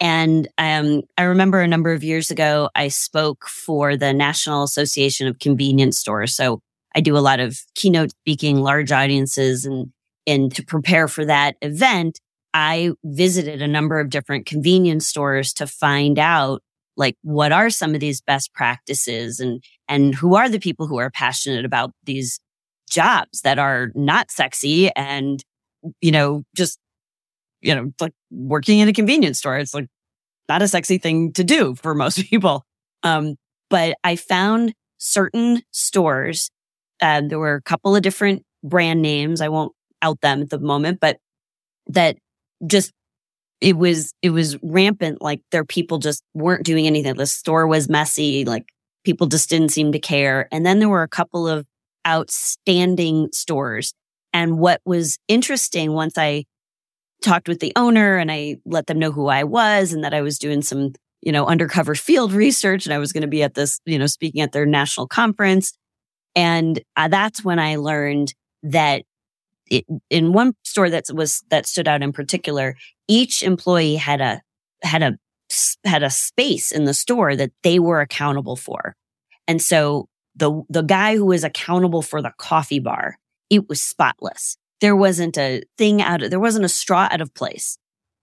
And 0.00 0.46
um, 0.58 1.02
I 1.16 1.24
remember 1.24 1.60
a 1.60 1.68
number 1.68 1.92
of 1.92 2.04
years 2.04 2.30
ago, 2.30 2.70
I 2.74 2.88
spoke 2.88 3.46
for 3.46 3.96
the 3.96 4.12
National 4.12 4.62
Association 4.62 5.26
of 5.26 5.38
Convenience 5.38 5.98
Stores. 5.98 6.36
So 6.36 6.60
I 6.94 7.00
do 7.00 7.16
a 7.16 7.20
lot 7.20 7.40
of 7.40 7.58
keynote 7.74 8.10
speaking, 8.10 8.58
large 8.58 8.92
audiences, 8.92 9.64
and 9.64 9.92
and 10.26 10.54
to 10.54 10.62
prepare 10.62 11.08
for 11.08 11.24
that 11.24 11.56
event, 11.62 12.20
I 12.52 12.92
visited 13.02 13.62
a 13.62 13.68
number 13.68 13.98
of 13.98 14.10
different 14.10 14.46
convenience 14.46 15.06
stores 15.06 15.52
to 15.54 15.66
find 15.66 16.18
out 16.18 16.62
like 16.96 17.16
what 17.22 17.52
are 17.52 17.70
some 17.70 17.94
of 17.94 18.00
these 18.00 18.20
best 18.20 18.52
practices 18.52 19.40
and 19.40 19.62
and 19.88 20.14
who 20.14 20.34
are 20.34 20.48
the 20.48 20.58
people 20.58 20.86
who 20.86 20.98
are 20.98 21.10
passionate 21.10 21.64
about 21.64 21.92
these 22.04 22.40
jobs 22.90 23.42
that 23.42 23.58
are 23.58 23.90
not 23.94 24.30
sexy 24.30 24.90
and 24.96 25.44
you 26.00 26.10
know 26.10 26.42
just 26.56 26.78
you 27.60 27.74
know, 27.74 27.92
like 28.00 28.12
working 28.30 28.78
in 28.78 28.88
a 28.88 28.92
convenience 28.92 29.38
store. 29.38 29.58
It's 29.58 29.74
like 29.74 29.86
not 30.48 30.62
a 30.62 30.68
sexy 30.68 30.98
thing 30.98 31.32
to 31.34 31.44
do 31.44 31.74
for 31.74 31.94
most 31.94 32.18
people. 32.30 32.64
Um, 33.02 33.36
but 33.70 33.96
I 34.02 34.16
found 34.16 34.74
certain 34.98 35.62
stores, 35.70 36.50
uh, 37.00 37.22
there 37.26 37.38
were 37.38 37.54
a 37.54 37.62
couple 37.62 37.94
of 37.94 38.02
different 38.02 38.42
brand 38.64 39.02
names. 39.02 39.40
I 39.40 39.48
won't 39.48 39.72
out 40.02 40.20
them 40.20 40.42
at 40.42 40.50
the 40.50 40.58
moment, 40.58 41.00
but 41.00 41.18
that 41.88 42.16
just 42.66 42.92
it 43.60 43.76
was 43.76 44.12
it 44.22 44.30
was 44.30 44.56
rampant 44.62 45.20
like 45.20 45.40
their 45.50 45.64
people 45.64 45.98
just 45.98 46.22
weren't 46.34 46.64
doing 46.64 46.86
anything 46.86 47.14
the 47.14 47.26
store 47.26 47.66
was 47.66 47.88
messy 47.88 48.44
like 48.44 48.68
people 49.04 49.26
just 49.26 49.50
didn't 49.50 49.70
seem 49.70 49.92
to 49.92 49.98
care 49.98 50.48
and 50.52 50.64
then 50.64 50.78
there 50.78 50.88
were 50.88 51.02
a 51.02 51.08
couple 51.08 51.48
of 51.48 51.66
outstanding 52.06 53.28
stores 53.32 53.94
and 54.32 54.58
what 54.58 54.80
was 54.84 55.18
interesting 55.28 55.92
once 55.92 56.16
i 56.16 56.44
talked 57.22 57.48
with 57.48 57.60
the 57.60 57.72
owner 57.76 58.16
and 58.16 58.30
I 58.30 58.56
let 58.64 58.86
them 58.86 58.98
know 58.98 59.12
who 59.12 59.26
I 59.26 59.44
was 59.44 59.92
and 59.92 60.04
that 60.04 60.14
I 60.14 60.22
was 60.22 60.38
doing 60.38 60.62
some, 60.62 60.92
you 61.20 61.32
know, 61.32 61.46
undercover 61.46 61.94
field 61.94 62.32
research 62.44 62.86
and 62.86 62.94
I 62.94 62.98
was 62.98 63.12
going 63.12 63.22
to 63.22 63.28
be 63.28 63.42
at 63.42 63.54
this, 63.54 63.80
you 63.84 63.98
know, 63.98 64.06
speaking 64.06 64.40
at 64.40 64.52
their 64.52 64.66
national 64.66 65.08
conference. 65.08 65.72
And 66.34 66.80
uh, 66.96 67.08
that's 67.08 67.44
when 67.44 67.58
I 67.58 67.76
learned 67.76 68.34
that 68.62 69.02
it, 69.70 69.84
in 70.08 70.32
one 70.32 70.54
store 70.64 70.88
that 70.90 71.04
was, 71.12 71.42
that 71.50 71.66
stood 71.66 71.88
out 71.88 72.02
in 72.02 72.12
particular, 72.12 72.76
each 73.08 73.42
employee 73.42 73.96
had 73.96 74.20
a, 74.20 74.40
had 74.82 75.02
a, 75.02 75.18
had 75.84 76.02
a 76.02 76.10
space 76.10 76.70
in 76.72 76.84
the 76.84 76.94
store 76.94 77.34
that 77.34 77.50
they 77.62 77.78
were 77.78 78.00
accountable 78.00 78.56
for. 78.56 78.94
And 79.46 79.60
so 79.60 80.08
the, 80.36 80.62
the 80.68 80.82
guy 80.82 81.16
who 81.16 81.26
was 81.26 81.42
accountable 81.42 82.02
for 82.02 82.22
the 82.22 82.32
coffee 82.38 82.78
bar, 82.78 83.16
it 83.50 83.68
was 83.68 83.80
spotless 83.80 84.56
there 84.80 84.96
wasn't 84.96 85.36
a 85.36 85.62
thing 85.76 86.02
out 86.02 86.22
of, 86.22 86.30
there 86.30 86.40
wasn't 86.40 86.64
a 86.64 86.68
straw 86.68 87.08
out 87.10 87.20
of 87.20 87.34
place. 87.34 87.78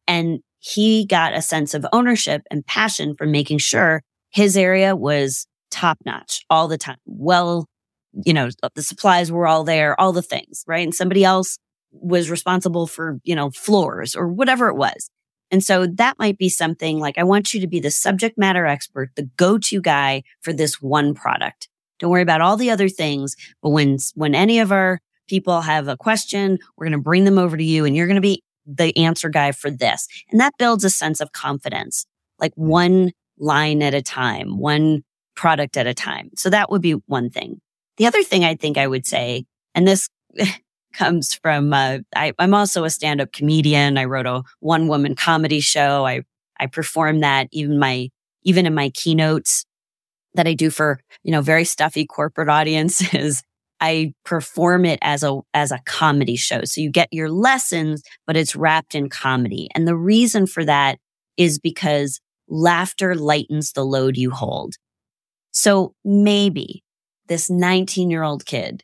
And 0.08 0.40
he 0.60 1.06
got 1.06 1.34
a 1.34 1.42
sense 1.42 1.74
of 1.74 1.86
ownership 1.94 2.42
and 2.50 2.66
passion 2.66 3.16
for 3.16 3.28
making 3.28 3.60
sure 3.60 4.04
his 4.32 4.58
area 4.58 4.96
was 4.96 5.48
top 5.72 5.98
notch 6.06 6.44
all 6.50 6.68
the 6.68 6.78
time. 6.78 6.98
Well, 7.06 7.68
you 8.26 8.34
know, 8.34 8.50
the 8.76 8.82
supplies 8.82 9.32
were 9.32 9.48
all 9.48 9.64
there, 9.64 10.00
all 10.00 10.14
the 10.14 10.22
things, 10.22 10.64
right? 10.68 10.84
And 10.84 10.96
somebody 10.96 11.24
else 11.24 11.58
was 11.92 12.30
responsible 12.30 12.88
for, 12.88 13.20
you 13.24 13.36
know, 13.36 13.52
floors 13.52 14.16
or 14.16 14.28
whatever 14.28 14.70
it 14.70 14.76
was. 14.76 15.10
And 15.52 15.64
so 15.64 15.86
that 15.86 16.18
might 16.18 16.38
be 16.38 16.50
something 16.50 17.00
like, 17.00 17.18
I 17.18 17.24
want 17.24 17.54
you 17.54 17.62
to 17.62 17.68
be 17.68 17.80
the 17.80 17.92
subject 17.92 18.38
matter 18.38 18.66
expert, 18.66 19.12
the 19.16 19.30
go-to 19.38 19.82
guy 19.82 20.24
for 20.42 20.52
this 20.52 20.82
one 20.82 21.14
product. 21.14 21.70
Don't 22.00 22.10
worry 22.10 22.22
about 22.22 22.42
all 22.42 22.58
the 22.58 22.72
other 22.72 22.90
things. 22.90 23.36
But 23.62 23.70
when, 23.70 23.98
when 24.16 24.34
any 24.34 24.60
of 24.60 24.72
our 24.72 25.00
people 25.28 25.62
have 25.62 25.88
a 25.88 25.98
question, 25.98 26.60
we're 26.78 26.86
going 26.86 26.98
to 26.98 27.04
bring 27.04 27.24
them 27.24 27.38
over 27.38 27.58
to 27.58 27.64
you 27.64 27.86
and 27.86 27.96
you're 27.96 28.08
going 28.08 28.16
to 28.16 28.22
be 28.22 28.44
the 28.66 28.96
answer 28.98 29.30
guy 29.30 29.52
for 29.52 29.70
this. 29.70 30.08
And 30.32 30.40
that 30.40 30.54
builds 30.58 30.84
a 30.84 30.90
sense 30.90 31.22
of 31.22 31.32
confidence, 31.32 32.06
like 32.40 32.54
one 32.56 33.12
line 33.38 33.82
at 33.82 33.94
a 33.94 34.02
time, 34.02 34.58
one 34.58 35.04
product 35.36 35.78
at 35.78 35.88
a 35.88 35.94
time. 35.94 36.32
So 36.36 36.50
that 36.50 36.70
would 36.72 36.82
be 36.82 36.94
one 37.08 37.30
thing. 37.30 37.62
The 37.98 38.08
other 38.08 38.24
thing 38.24 38.44
I 38.44 38.56
think 38.56 38.78
I 38.78 38.88
would 38.88 39.06
say, 39.06 39.46
and 39.74 39.88
this 39.88 40.10
comes 40.94 41.34
from, 41.34 41.74
uh, 41.74 42.00
I, 42.16 42.34
I'm 42.40 42.54
also 42.54 42.84
a 42.84 42.90
stand 42.90 43.22
up 43.22 43.32
comedian. 43.32 43.98
I 43.98 44.06
wrote 44.06 44.26
a 44.26 44.44
one 44.60 44.88
woman 44.88 45.16
comedy 45.16 45.60
show. 45.60 46.06
I, 46.06 46.22
I 46.60 46.68
perform 46.68 47.20
that 47.20 47.48
even 47.52 47.78
my, 47.78 48.10
even 48.44 48.66
in 48.66 48.74
my 48.74 48.90
keynotes 48.90 49.66
that 50.36 50.48
I 50.48 50.54
do 50.54 50.70
for, 50.70 51.00
you 51.24 51.32
know, 51.32 51.42
very 51.42 51.66
stuffy 51.66 52.06
corporate 52.06 52.50
audiences. 52.60 53.44
I 53.86 54.14
perform 54.24 54.84
it 54.84 54.98
as 55.04 55.22
a, 55.22 55.42
as 55.54 55.72
a 55.72 55.80
comedy 55.86 56.36
show. 56.36 56.62
So 56.64 56.82
you 56.82 56.90
get 56.90 57.08
your 57.12 57.30
lessons, 57.30 58.02
but 58.26 58.36
it's 58.36 58.56
wrapped 58.56 58.96
in 58.96 59.10
comedy. 59.10 59.70
And 59.76 59.88
the 59.88 59.96
reason 59.96 60.48
for 60.48 60.66
that 60.66 60.98
is 61.38 61.60
because 61.60 62.20
laughter 62.48 63.14
lightens 63.14 63.74
the 63.74 63.86
load 63.86 64.18
you 64.18 64.32
hold. 64.32 64.74
So 65.52 65.94
maybe 66.04 66.84
this 67.28 67.48
19 67.48 68.10
year 68.10 68.24
old 68.24 68.48
kid 68.48 68.84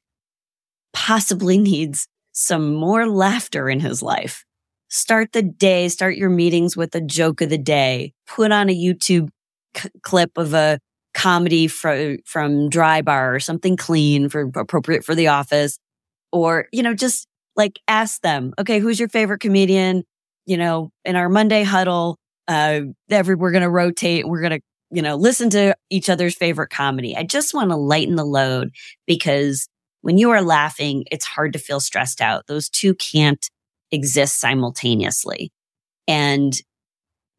possibly 0.94 1.58
needs 1.72 2.08
some 2.32 2.76
more 2.76 3.08
laughter 3.08 3.70
in 3.70 3.80
his 3.80 4.04
life. 4.04 4.46
Start 4.88 5.32
the 5.32 5.42
day, 5.42 5.88
start 5.88 6.16
your 6.16 6.30
meetings 6.30 6.78
with 6.78 6.94
a 6.94 7.02
joke 7.02 7.42
of 7.42 7.50
the 7.50 7.58
day, 7.58 8.14
put 8.28 8.52
on 8.52 8.70
a 8.70 8.76
YouTube 8.76 9.30
c- 9.76 9.90
clip 10.04 10.38
of 10.38 10.54
a 10.54 10.80
comedy 11.22 11.68
fr- 11.68 12.16
from 12.26 12.68
dry 12.68 13.04
bar 13.04 13.36
or 13.36 13.40
something 13.40 13.78
clean 13.78 14.28
for 14.28 14.50
appropriate 14.56 15.06
for 15.06 15.14
the 15.14 15.28
office 15.28 15.78
or, 16.32 16.66
you 16.72 16.82
know, 16.82 16.96
just 16.96 17.28
like 17.56 17.80
ask 17.88 18.22
them, 18.22 18.56
okay, 18.58 18.80
who's 18.80 19.00
your 19.00 19.08
favorite 19.08 19.40
comedian? 19.40 20.04
You 20.48 20.58
know, 20.58 20.90
in 21.06 21.16
our 21.16 21.30
Monday 21.30 21.62
huddle, 21.62 22.18
uh, 22.48 22.82
every, 23.12 23.36
we're 23.36 23.52
to 23.62 23.70
rotate. 23.70 24.28
We're 24.28 24.42
to, 24.60 24.66
you 24.90 25.04
know, 25.04 25.16
listen 25.16 25.52
to 25.52 25.76
each 25.92 26.10
other's 26.10 26.34
favorite 26.34 26.72
comedy. 26.72 27.16
I 27.16 27.22
just 27.22 27.54
want 27.54 27.70
to 27.70 27.76
lighten 27.76 28.16
the 28.16 28.26
load 28.26 28.72
because 29.06 29.68
when 30.02 30.18
you 30.18 30.32
are 30.32 30.42
laughing, 30.42 31.04
it's 31.12 31.26
hard 31.26 31.54
to 31.54 31.60
feel 31.60 31.80
stressed 31.80 32.20
out. 32.20 32.48
Those 32.48 32.68
two 32.68 32.96
can't 32.96 33.48
exist 33.92 34.40
simultaneously. 34.40 35.52
And 36.08 36.60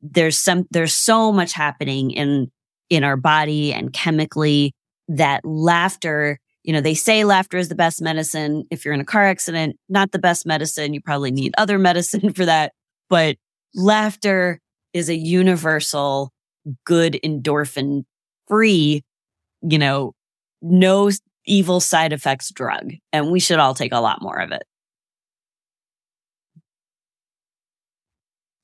there's 0.02 0.38
some, 0.38 0.68
there's 0.70 0.94
so 0.94 1.32
much 1.32 1.52
happening 1.52 2.12
in 2.12 2.52
in 2.92 3.04
our 3.04 3.16
body 3.16 3.72
and 3.72 3.90
chemically 3.90 4.74
that 5.08 5.42
laughter, 5.46 6.38
you 6.62 6.74
know, 6.74 6.82
they 6.82 6.92
say 6.92 7.24
laughter 7.24 7.56
is 7.56 7.70
the 7.70 7.74
best 7.74 8.02
medicine. 8.02 8.64
If 8.70 8.84
you're 8.84 8.92
in 8.92 9.00
a 9.00 9.04
car 9.04 9.24
accident, 9.24 9.76
not 9.88 10.12
the 10.12 10.18
best 10.18 10.44
medicine. 10.44 10.92
You 10.92 11.00
probably 11.00 11.30
need 11.30 11.54
other 11.56 11.78
medicine 11.78 12.32
for 12.34 12.44
that. 12.44 12.72
But 13.08 13.36
laughter 13.74 14.60
is 14.92 15.08
a 15.08 15.16
universal 15.16 16.32
good 16.84 17.18
endorphin 17.24 18.04
free, 18.46 19.02
you 19.62 19.78
know, 19.78 20.12
no 20.60 21.10
evil 21.46 21.80
side 21.80 22.12
effects 22.12 22.52
drug. 22.52 22.92
And 23.10 23.32
we 23.32 23.40
should 23.40 23.58
all 23.58 23.74
take 23.74 23.92
a 23.92 24.00
lot 24.00 24.20
more 24.20 24.38
of 24.38 24.52
it. 24.52 24.64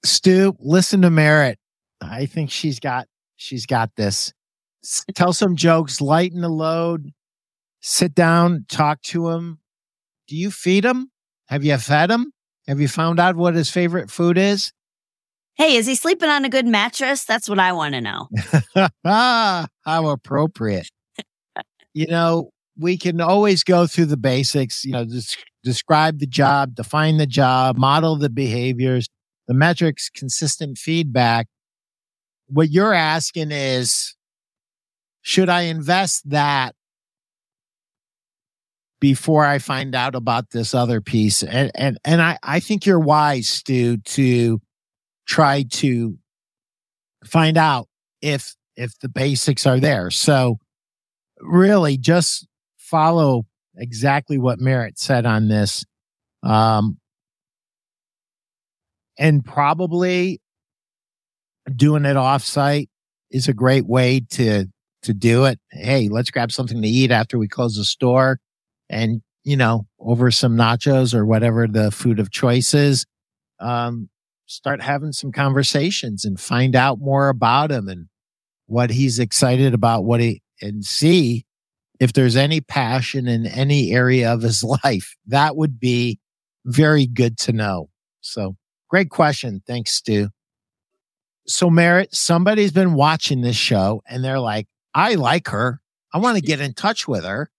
Stu, 0.04 0.54
listen 0.60 1.00
to 1.00 1.10
Merit. 1.10 1.58
I 2.02 2.26
think 2.26 2.50
she's 2.50 2.78
got 2.78 3.08
She's 3.38 3.66
got 3.66 3.94
this. 3.96 4.32
Tell 5.14 5.32
some 5.32 5.56
jokes, 5.56 6.00
lighten 6.00 6.40
the 6.40 6.48
load, 6.48 7.12
sit 7.80 8.14
down, 8.14 8.66
talk 8.68 9.00
to 9.02 9.30
him. 9.30 9.60
Do 10.26 10.36
you 10.36 10.50
feed 10.50 10.84
him? 10.84 11.10
Have 11.46 11.64
you 11.64 11.78
fed 11.78 12.10
him? 12.10 12.32
Have 12.66 12.80
you 12.80 12.88
found 12.88 13.18
out 13.18 13.36
what 13.36 13.54
his 13.54 13.70
favorite 13.70 14.10
food 14.10 14.36
is? 14.36 14.72
Hey, 15.54 15.76
is 15.76 15.86
he 15.86 15.94
sleeping 15.94 16.28
on 16.28 16.44
a 16.44 16.48
good 16.48 16.66
mattress? 16.66 17.24
That's 17.24 17.48
what 17.48 17.58
I 17.58 17.72
want 17.72 17.94
to 17.94 18.00
know. 18.00 18.28
ah, 19.04 19.66
how 19.84 20.08
appropriate. 20.08 20.88
you 21.94 22.06
know, 22.06 22.50
we 22.76 22.98
can 22.98 23.20
always 23.20 23.64
go 23.64 23.86
through 23.86 24.06
the 24.06 24.16
basics, 24.16 24.84
you 24.84 24.92
know, 24.92 25.04
des- 25.04 25.36
describe 25.62 26.18
the 26.18 26.26
job, 26.26 26.74
define 26.74 27.18
the 27.18 27.26
job, 27.26 27.78
model 27.78 28.16
the 28.16 28.30
behaviors, 28.30 29.06
the 29.46 29.54
metrics, 29.54 30.10
consistent 30.10 30.76
feedback 30.76 31.46
what 32.48 32.70
you're 32.70 32.94
asking 32.94 33.50
is, 33.52 34.14
should 35.22 35.48
I 35.48 35.62
invest 35.62 36.28
that 36.30 36.74
before 39.00 39.44
I 39.44 39.58
find 39.58 39.94
out 39.94 40.14
about 40.14 40.50
this 40.50 40.74
other 40.74 41.00
piece? 41.00 41.42
And 41.42 41.70
and 41.74 41.98
and 42.04 42.20
I 42.22 42.38
I 42.42 42.60
think 42.60 42.86
you're 42.86 42.98
wise, 42.98 43.48
Stu, 43.48 43.98
to 43.98 44.60
try 45.26 45.64
to 45.70 46.18
find 47.24 47.58
out 47.58 47.88
if 48.22 48.54
if 48.76 48.98
the 49.00 49.08
basics 49.08 49.66
are 49.66 49.80
there. 49.80 50.10
So 50.10 50.58
really 51.40 51.98
just 51.98 52.46
follow 52.76 53.44
exactly 53.76 54.38
what 54.38 54.60
Merit 54.60 54.98
said 54.98 55.26
on 55.26 55.48
this. 55.48 55.84
Um, 56.42 56.98
and 59.18 59.44
probably 59.44 60.40
doing 61.76 62.04
it 62.04 62.16
offsite 62.16 62.88
is 63.30 63.48
a 63.48 63.54
great 63.54 63.86
way 63.86 64.20
to 64.30 64.66
to 65.02 65.14
do 65.14 65.44
it. 65.44 65.58
Hey, 65.70 66.08
let's 66.08 66.30
grab 66.30 66.52
something 66.52 66.82
to 66.82 66.88
eat 66.88 67.10
after 67.10 67.38
we 67.38 67.48
close 67.48 67.76
the 67.76 67.84
store 67.84 68.40
and, 68.88 69.22
you 69.44 69.56
know, 69.56 69.86
over 69.98 70.30
some 70.30 70.56
nachos 70.56 71.14
or 71.14 71.24
whatever 71.24 71.66
the 71.66 71.90
food 71.90 72.18
of 72.18 72.30
choice 72.30 72.74
is. 72.74 73.06
Um, 73.60 74.08
start 74.46 74.82
having 74.82 75.12
some 75.12 75.32
conversations 75.32 76.24
and 76.24 76.38
find 76.38 76.74
out 76.74 76.98
more 77.00 77.28
about 77.28 77.70
him 77.70 77.88
and 77.88 78.06
what 78.66 78.90
he's 78.90 79.18
excited 79.18 79.74
about, 79.74 80.04
what 80.04 80.20
he, 80.20 80.42
and 80.60 80.84
see 80.84 81.44
if 82.00 82.12
there's 82.12 82.36
any 82.36 82.60
passion 82.60 83.26
in 83.26 83.46
any 83.46 83.92
area 83.92 84.32
of 84.32 84.42
his 84.42 84.62
life. 84.84 85.16
That 85.26 85.56
would 85.56 85.78
be 85.78 86.18
very 86.64 87.06
good 87.06 87.38
to 87.38 87.52
know. 87.52 87.88
So 88.20 88.56
great 88.88 89.10
question. 89.10 89.62
Thanks, 89.66 89.92
Stu. 89.92 90.28
So, 91.48 91.70
Merit, 91.70 92.14
somebody's 92.14 92.72
been 92.72 92.94
watching 92.94 93.40
this 93.40 93.56
show 93.56 94.02
and 94.06 94.22
they're 94.22 94.38
like, 94.38 94.68
I 94.94 95.14
like 95.14 95.48
her. 95.48 95.80
I 96.12 96.18
want 96.18 96.36
to 96.36 96.42
get 96.42 96.60
in 96.60 96.74
touch 96.74 97.08
with 97.08 97.24
her. 97.24 97.50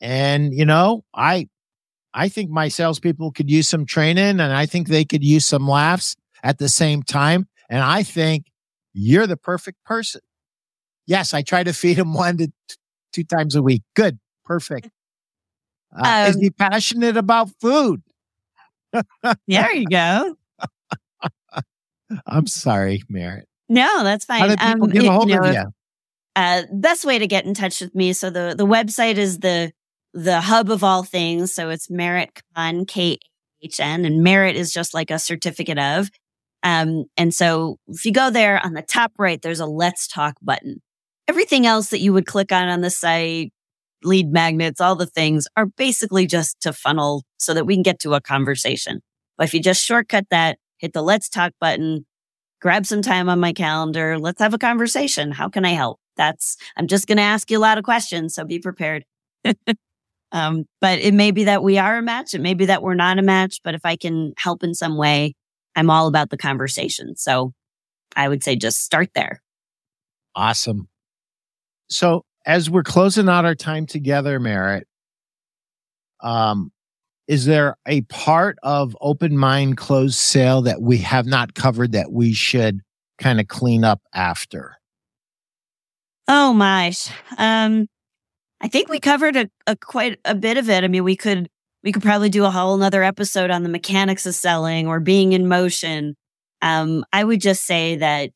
And, 0.00 0.54
you 0.54 0.64
know, 0.64 1.04
I, 1.12 1.48
I 2.12 2.28
think 2.28 2.50
my 2.50 2.68
salespeople 2.68 3.32
could 3.32 3.50
use 3.50 3.68
some 3.68 3.86
training 3.86 4.40
and 4.40 4.42
I 4.42 4.66
think 4.66 4.86
they 4.86 5.04
could 5.04 5.24
use 5.24 5.44
some 5.46 5.66
laughs 5.66 6.14
at 6.44 6.58
the 6.58 6.68
same 6.68 7.02
time. 7.02 7.48
And 7.68 7.82
I 7.82 8.04
think 8.04 8.46
you're 8.92 9.26
the 9.26 9.36
perfect 9.36 9.82
person. 9.84 10.20
Yes, 11.06 11.34
I 11.34 11.42
try 11.42 11.64
to 11.64 11.72
feed 11.72 11.98
him 11.98 12.14
one 12.14 12.36
to 12.38 12.46
t- 12.46 12.76
two 13.12 13.24
times 13.24 13.56
a 13.56 13.62
week. 13.62 13.82
Good. 13.94 14.18
Perfect. 14.44 14.90
Uh, 15.96 16.06
um, 16.06 16.30
is 16.30 16.40
he 16.40 16.50
passionate 16.50 17.16
about 17.16 17.50
food? 17.60 18.02
there 19.48 19.74
you 19.74 19.86
go. 19.86 20.36
I'm 22.26 22.46
sorry, 22.46 23.02
Merit. 23.08 23.46
No, 23.68 24.04
that's 24.04 24.24
fine. 24.24 24.40
How 24.40 24.48
do 24.48 24.56
people 24.56 24.84
um, 24.84 24.90
get 24.90 25.04
a 25.04 25.10
hold 25.10 25.28
you 25.28 25.36
know, 25.36 25.42
of 25.42 25.54
you? 25.54 25.64
Uh, 26.36 26.62
best 26.72 27.04
way 27.04 27.18
to 27.18 27.26
get 27.26 27.44
in 27.44 27.54
touch 27.54 27.80
with 27.80 27.94
me. 27.94 28.12
So 28.12 28.30
the, 28.30 28.54
the 28.56 28.66
website 28.66 29.16
is 29.16 29.38
the, 29.38 29.72
the 30.12 30.40
hub 30.40 30.70
of 30.70 30.84
all 30.84 31.02
things. 31.02 31.54
So 31.54 31.70
it's 31.70 31.90
Merit 31.90 32.30
Kahn, 32.54 32.84
K-H-N 32.86 34.04
and 34.04 34.22
Merit 34.22 34.56
is 34.56 34.72
just 34.72 34.94
like 34.94 35.10
a 35.10 35.18
certificate 35.18 35.78
of. 35.78 36.10
Um, 36.62 37.04
and 37.16 37.32
so 37.32 37.76
if 37.88 38.04
you 38.04 38.12
go 38.12 38.30
there 38.30 38.64
on 38.64 38.72
the 38.72 38.82
top 38.82 39.12
right, 39.18 39.40
there's 39.40 39.60
a 39.60 39.66
let's 39.66 40.08
talk 40.08 40.34
button. 40.42 40.82
Everything 41.28 41.66
else 41.66 41.90
that 41.90 42.00
you 42.00 42.12
would 42.12 42.26
click 42.26 42.52
on 42.52 42.68
on 42.68 42.80
the 42.80 42.90
site, 42.90 43.52
lead 44.02 44.30
magnets, 44.30 44.80
all 44.80 44.96
the 44.96 45.06
things 45.06 45.46
are 45.56 45.66
basically 45.66 46.26
just 46.26 46.60
to 46.60 46.72
funnel 46.72 47.22
so 47.38 47.54
that 47.54 47.66
we 47.66 47.74
can 47.74 47.82
get 47.82 47.98
to 48.00 48.14
a 48.14 48.20
conversation. 48.20 49.00
But 49.36 49.44
if 49.44 49.54
you 49.54 49.60
just 49.60 49.84
shortcut 49.84 50.26
that, 50.30 50.58
hit 50.78 50.92
the 50.92 51.02
let's 51.02 51.28
talk 51.28 51.52
button, 51.60 52.06
grab 52.60 52.86
some 52.86 53.02
time 53.02 53.28
on 53.28 53.40
my 53.40 53.52
calendar. 53.52 54.18
Let's 54.18 54.40
have 54.40 54.54
a 54.54 54.58
conversation. 54.58 55.32
How 55.32 55.48
can 55.48 55.64
I 55.64 55.70
help? 55.70 56.00
That's, 56.16 56.56
I'm 56.76 56.86
just 56.86 57.06
going 57.06 57.18
to 57.18 57.22
ask 57.22 57.50
you 57.50 57.58
a 57.58 57.60
lot 57.60 57.78
of 57.78 57.84
questions. 57.84 58.34
So 58.34 58.44
be 58.44 58.58
prepared. 58.58 59.04
um, 60.32 60.64
but 60.80 60.98
it 61.00 61.14
may 61.14 61.30
be 61.30 61.44
that 61.44 61.62
we 61.62 61.78
are 61.78 61.98
a 61.98 62.02
match. 62.02 62.34
It 62.34 62.40
may 62.40 62.54
be 62.54 62.66
that 62.66 62.82
we're 62.82 62.94
not 62.94 63.18
a 63.18 63.22
match, 63.22 63.60
but 63.64 63.74
if 63.74 63.84
I 63.84 63.96
can 63.96 64.32
help 64.36 64.62
in 64.62 64.74
some 64.74 64.96
way, 64.96 65.34
I'm 65.76 65.90
all 65.90 66.06
about 66.06 66.30
the 66.30 66.36
conversation. 66.36 67.16
So 67.16 67.52
I 68.16 68.28
would 68.28 68.44
say 68.44 68.56
just 68.56 68.82
start 68.82 69.10
there. 69.14 69.42
Awesome. 70.34 70.88
So 71.88 72.24
as 72.46 72.70
we're 72.70 72.82
closing 72.82 73.28
out 73.28 73.44
our 73.44 73.54
time 73.54 73.86
together, 73.86 74.38
Merit, 74.40 74.86
um, 76.20 76.70
is 77.26 77.46
there 77.46 77.76
a 77.86 78.02
part 78.02 78.58
of 78.62 78.96
open 79.00 79.36
mind 79.36 79.76
closed 79.76 80.16
sale 80.16 80.62
that 80.62 80.82
we 80.82 80.98
have 80.98 81.26
not 81.26 81.54
covered 81.54 81.92
that 81.92 82.12
we 82.12 82.32
should 82.32 82.80
kind 83.18 83.40
of 83.40 83.48
clean 83.48 83.84
up 83.84 84.02
after? 84.12 84.76
Oh 86.28 86.52
my. 86.52 86.92
Um, 87.38 87.86
I 88.60 88.68
think 88.68 88.88
we 88.88 89.00
covered 89.00 89.36
a, 89.36 89.50
a, 89.66 89.76
quite 89.76 90.18
a 90.24 90.34
bit 90.34 90.58
of 90.58 90.68
it. 90.68 90.84
I 90.84 90.88
mean, 90.88 91.04
we 91.04 91.16
could, 91.16 91.48
we 91.82 91.92
could 91.92 92.02
probably 92.02 92.30
do 92.30 92.44
a 92.44 92.50
whole 92.50 92.74
another 92.74 93.02
episode 93.02 93.50
on 93.50 93.62
the 93.62 93.68
mechanics 93.68 94.26
of 94.26 94.34
selling 94.34 94.86
or 94.86 95.00
being 95.00 95.32
in 95.32 95.48
motion. 95.48 96.14
Um, 96.62 97.04
I 97.12 97.24
would 97.24 97.40
just 97.40 97.64
say 97.64 97.96
that, 97.96 98.30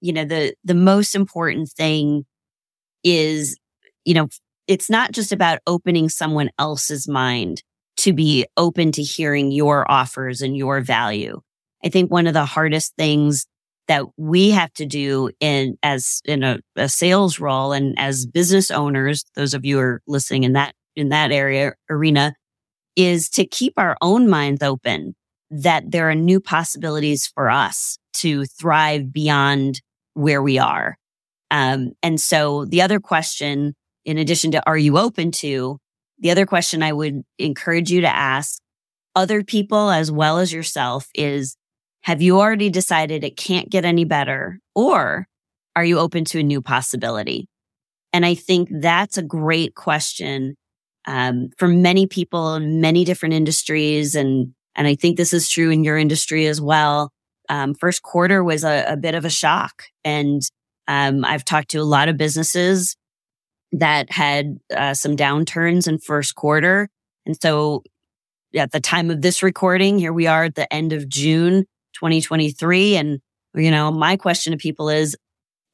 you 0.00 0.12
know, 0.12 0.24
the, 0.24 0.54
the 0.64 0.74
most 0.74 1.14
important 1.14 1.68
thing 1.68 2.24
is, 3.02 3.56
you 4.04 4.14
know, 4.14 4.28
it's 4.68 4.90
not 4.90 5.12
just 5.12 5.32
about 5.32 5.60
opening 5.66 6.08
someone 6.08 6.50
else's 6.58 7.08
mind 7.08 7.62
to 7.98 8.12
be 8.12 8.46
open 8.56 8.92
to 8.92 9.02
hearing 9.02 9.50
your 9.52 9.90
offers 9.90 10.42
and 10.42 10.56
your 10.56 10.80
value. 10.80 11.40
I 11.84 11.88
think 11.88 12.10
one 12.10 12.26
of 12.26 12.34
the 12.34 12.44
hardest 12.44 12.94
things 12.96 13.46
that 13.88 14.04
we 14.16 14.50
have 14.50 14.72
to 14.74 14.86
do 14.86 15.30
in 15.40 15.76
as 15.82 16.20
in 16.24 16.42
a, 16.42 16.58
a 16.74 16.88
sales 16.88 17.38
role 17.38 17.72
and 17.72 17.94
as 17.98 18.26
business 18.26 18.70
owners, 18.70 19.24
those 19.34 19.54
of 19.54 19.64
you 19.64 19.78
are 19.78 20.02
listening 20.06 20.44
in 20.44 20.54
that 20.54 20.74
in 20.96 21.10
that 21.10 21.30
area 21.30 21.74
arena, 21.90 22.34
is 22.96 23.28
to 23.28 23.46
keep 23.46 23.74
our 23.76 23.96
own 24.00 24.28
minds 24.28 24.62
open 24.62 25.14
that 25.50 25.90
there 25.90 26.10
are 26.10 26.14
new 26.14 26.40
possibilities 26.40 27.26
for 27.26 27.50
us 27.50 27.98
to 28.14 28.46
thrive 28.46 29.12
beyond 29.12 29.80
where 30.14 30.42
we 30.42 30.58
are. 30.58 30.96
Um, 31.50 31.92
and 32.02 32.20
so 32.20 32.64
the 32.64 32.82
other 32.82 32.98
question, 32.98 33.74
in 34.04 34.18
addition 34.18 34.50
to 34.52 34.66
are 34.66 34.78
you 34.78 34.98
open 34.98 35.30
to, 35.32 35.78
the 36.18 36.30
other 36.30 36.46
question 36.46 36.82
I 36.82 36.92
would 36.92 37.22
encourage 37.38 37.90
you 37.90 38.00
to 38.02 38.14
ask 38.14 38.60
other 39.14 39.42
people 39.42 39.90
as 39.90 40.10
well 40.10 40.38
as 40.38 40.52
yourself 40.52 41.08
is, 41.14 41.56
have 42.02 42.22
you 42.22 42.38
already 42.38 42.70
decided 42.70 43.24
it 43.24 43.36
can't 43.36 43.70
get 43.70 43.84
any 43.84 44.04
better? 44.04 44.60
Or 44.74 45.26
are 45.74 45.84
you 45.84 45.98
open 45.98 46.24
to 46.26 46.40
a 46.40 46.42
new 46.42 46.60
possibility? 46.60 47.48
And 48.12 48.24
I 48.24 48.34
think 48.34 48.68
that's 48.70 49.18
a 49.18 49.22
great 49.22 49.74
question 49.74 50.54
um, 51.06 51.50
for 51.58 51.68
many 51.68 52.06
people 52.06 52.54
in 52.54 52.80
many 52.80 53.04
different 53.04 53.34
industries. 53.34 54.14
And, 54.14 54.54
and 54.74 54.86
I 54.86 54.94
think 54.94 55.16
this 55.16 55.32
is 55.32 55.48
true 55.48 55.70
in 55.70 55.84
your 55.84 55.98
industry 55.98 56.46
as 56.46 56.60
well. 56.60 57.10
Um, 57.48 57.74
first 57.74 58.02
quarter 58.02 58.42
was 58.42 58.64
a, 58.64 58.84
a, 58.88 58.96
bit 58.96 59.14
of 59.14 59.24
a 59.24 59.30
shock. 59.30 59.84
And 60.04 60.42
um, 60.88 61.24
I've 61.24 61.44
talked 61.44 61.70
to 61.70 61.78
a 61.78 61.84
lot 61.84 62.08
of 62.08 62.16
businesses 62.16 62.96
that 63.72 64.10
had 64.10 64.58
uh, 64.74 64.94
some 64.94 65.16
downturns 65.16 65.88
in 65.88 65.98
first 65.98 66.34
quarter. 66.34 66.88
And 67.24 67.36
so 67.40 67.82
at 68.54 68.72
the 68.72 68.80
time 68.80 69.10
of 69.10 69.22
this 69.22 69.42
recording, 69.42 69.98
here 69.98 70.12
we 70.12 70.26
are 70.26 70.44
at 70.44 70.54
the 70.54 70.72
end 70.72 70.92
of 70.92 71.08
June 71.08 71.64
2023. 71.94 72.96
And, 72.96 73.20
you 73.54 73.70
know, 73.70 73.90
my 73.90 74.16
question 74.16 74.52
to 74.52 74.56
people 74.56 74.88
is 74.88 75.16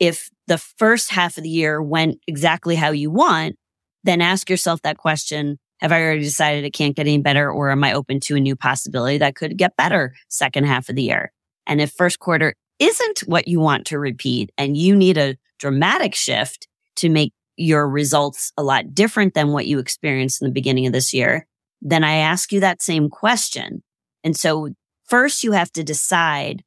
if 0.01 0.31
the 0.47 0.59
first 0.59 1.11
half 1.11 1.37
of 1.37 1.45
the 1.45 1.51
year 1.51 1.83
went 1.83 2.19
exactly 2.27 2.75
how 2.75 2.91
you 2.91 3.11
want, 3.11 3.57
then 4.05 4.21
ask 4.21 4.51
yourself 4.51 4.83
that 4.83 4.97
question. 4.97 5.59
Have 5.81 5.93
I 5.93 6.01
already 6.01 6.23
decided 6.23 6.65
it 6.65 6.73
can't 6.73 6.97
get 6.97 7.07
any 7.07 7.19
better 7.19 7.51
or 7.51 7.71
am 7.71 7.85
I 7.85 7.93
open 7.93 8.21
to 8.21 8.37
a 8.37 8.41
new 8.41 8.57
possibility 8.57 9.19
that 9.19 9.35
could 9.35 9.57
get 9.57 9.77
better 9.77 10.15
second 10.29 10.65
half 10.65 10.89
of 10.89 10.97
the 10.97 11.03
year? 11.03 11.33
And 11.67 11.81
if 11.81 11.93
first 11.93 12.19
quarter 12.19 12.55
isn't 12.79 13.21
what 13.21 13.47
you 13.47 13.61
want 13.61 13.87
to 13.87 13.99
repeat 13.99 14.51
and 14.59 14.77
you 14.77 14.97
need 14.97 15.19
a 15.19 15.37
dramatic 15.59 16.15
shift 16.15 16.67
to 16.97 17.09
make 17.09 17.33
your 17.57 17.89
results 17.89 18.53
a 18.57 18.63
lot 18.63 18.95
different 18.95 19.35
than 19.35 19.53
what 19.53 19.67
you 19.67 19.79
experienced 19.79 20.41
in 20.41 20.49
the 20.49 20.55
beginning 20.55 20.87
of 20.87 20.93
this 20.93 21.13
year, 21.13 21.47
then 21.81 22.05
I 22.05 22.17
ask 22.17 22.53
you 22.53 22.61
that 22.61 22.83
same 22.83 23.09
question. 23.09 23.83
And 24.25 24.37
so 24.37 24.71
first 25.05 25.45
you 25.45 25.53
have 25.53 25.73
to 25.73 25.85
decide 25.85 26.63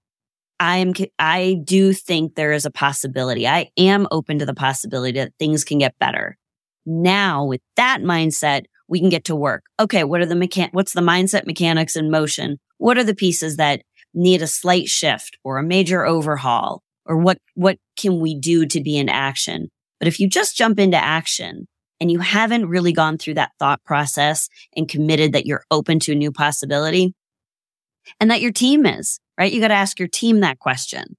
I 0.60 0.78
am, 0.78 0.94
I 1.20 1.58
do 1.64 1.92
think 1.92 2.36
there 2.36 2.54
is 2.54 2.66
a 2.66 2.72
possibility. 2.72 3.46
I 3.46 3.72
am 3.78 4.08
open 4.10 4.40
to 4.40 4.46
the 4.46 4.54
possibility 4.54 5.20
that 5.20 5.34
things 5.38 5.66
can 5.66 5.80
get 5.80 6.00
better. 6.00 6.38
Now 6.86 7.44
with 7.46 7.62
that 7.76 8.02
mindset, 8.02 8.66
we 8.88 9.00
can 9.00 9.10
get 9.10 9.26
to 9.26 9.36
work. 9.36 9.66
Okay. 9.80 10.04
What 10.04 10.22
are 10.22 10.26
the 10.26 10.36
mechan, 10.36 10.70
what's 10.72 10.94
the 10.94 11.02
mindset 11.02 11.46
mechanics 11.46 11.96
in 11.96 12.10
motion? 12.10 12.60
What 12.78 12.98
are 12.98 13.04
the 13.04 13.16
pieces 13.16 13.58
that 13.58 13.82
need 14.14 14.42
a 14.42 14.48
slight 14.48 14.88
shift 14.88 15.38
or 15.44 15.58
a 15.58 15.64
major 15.64 16.06
overhaul? 16.06 16.84
Or 17.06 17.18
what, 17.18 17.38
what 17.56 17.78
can 17.98 18.20
we 18.20 18.40
do 18.40 18.66
to 18.66 18.82
be 18.82 18.98
in 18.98 19.10
action? 19.10 19.70
But 20.00 20.08
if 20.08 20.20
you 20.20 20.30
just 20.30 20.56
jump 20.56 20.80
into 20.80 20.98
action 20.98 21.68
and 22.00 22.12
you 22.12 22.20
haven't 22.20 22.68
really 22.68 22.92
gone 22.92 23.18
through 23.18 23.36
that 23.36 23.52
thought 23.60 23.84
process 23.84 24.50
and 24.76 24.88
committed 24.88 25.34
that 25.34 25.46
you're 25.46 25.64
open 25.72 26.00
to 26.02 26.12
a 26.12 26.16
new 26.16 26.32
possibility 26.32 27.14
and 28.20 28.30
that 28.30 28.42
your 28.42 28.52
team 28.52 28.86
is, 28.86 29.20
right? 29.40 29.52
You 29.52 29.62
got 29.62 29.70
to 29.70 29.76
ask 29.76 30.00
your 30.00 30.08
team 30.08 30.42
that 30.42 30.60
question. 30.60 31.16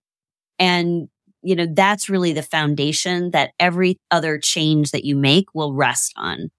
And, 0.58 1.08
you 1.42 1.56
know, 1.56 1.66
that's 1.72 2.08
really 2.08 2.32
the 2.32 2.42
foundation 2.42 3.30
that 3.30 3.52
every 3.58 3.96
other 4.10 4.38
change 4.38 4.90
that 4.90 5.04
you 5.04 5.16
make 5.16 5.46
will 5.54 5.74
rest 5.74 6.12
on. 6.16 6.50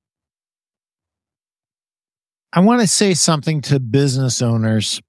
I 2.53 2.61
want 2.61 2.82
to 2.82 2.88
say 2.88 3.13
something 3.13 3.61
to 3.63 3.80
business 3.80 4.41
owners 4.41 5.01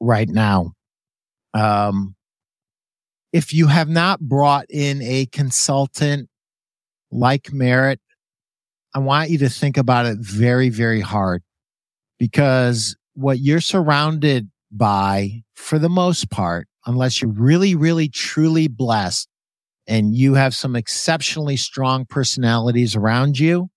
right 0.00 0.28
now. 0.28 0.72
Um, 1.54 2.14
if 3.32 3.54
you 3.54 3.68
have 3.68 3.88
not 3.88 4.20
brought 4.20 4.66
in 4.70 5.02
a 5.02 5.26
consultant 5.26 6.28
like 7.10 7.52
Merit, 7.52 8.00
I 8.94 8.98
want 8.98 9.30
you 9.30 9.38
to 9.38 9.48
think 9.48 9.76
about 9.76 10.06
it 10.06 10.18
very, 10.18 10.68
very 10.68 11.00
hard 11.00 11.42
because 12.18 12.96
what 13.14 13.38
you're 13.38 13.60
surrounded 13.60 14.50
by, 14.72 15.42
for 15.54 15.78
the 15.78 15.88
most 15.88 16.30
part, 16.30 16.66
unless 16.86 17.22
you're 17.22 17.30
really, 17.30 17.74
really, 17.74 18.08
truly 18.08 18.66
blessed 18.66 19.28
and 19.86 20.14
you 20.14 20.34
have 20.34 20.54
some 20.54 20.74
exceptionally 20.74 21.56
strong 21.56 22.04
personalities 22.04 22.96
around 22.96 23.38
you, 23.38 23.68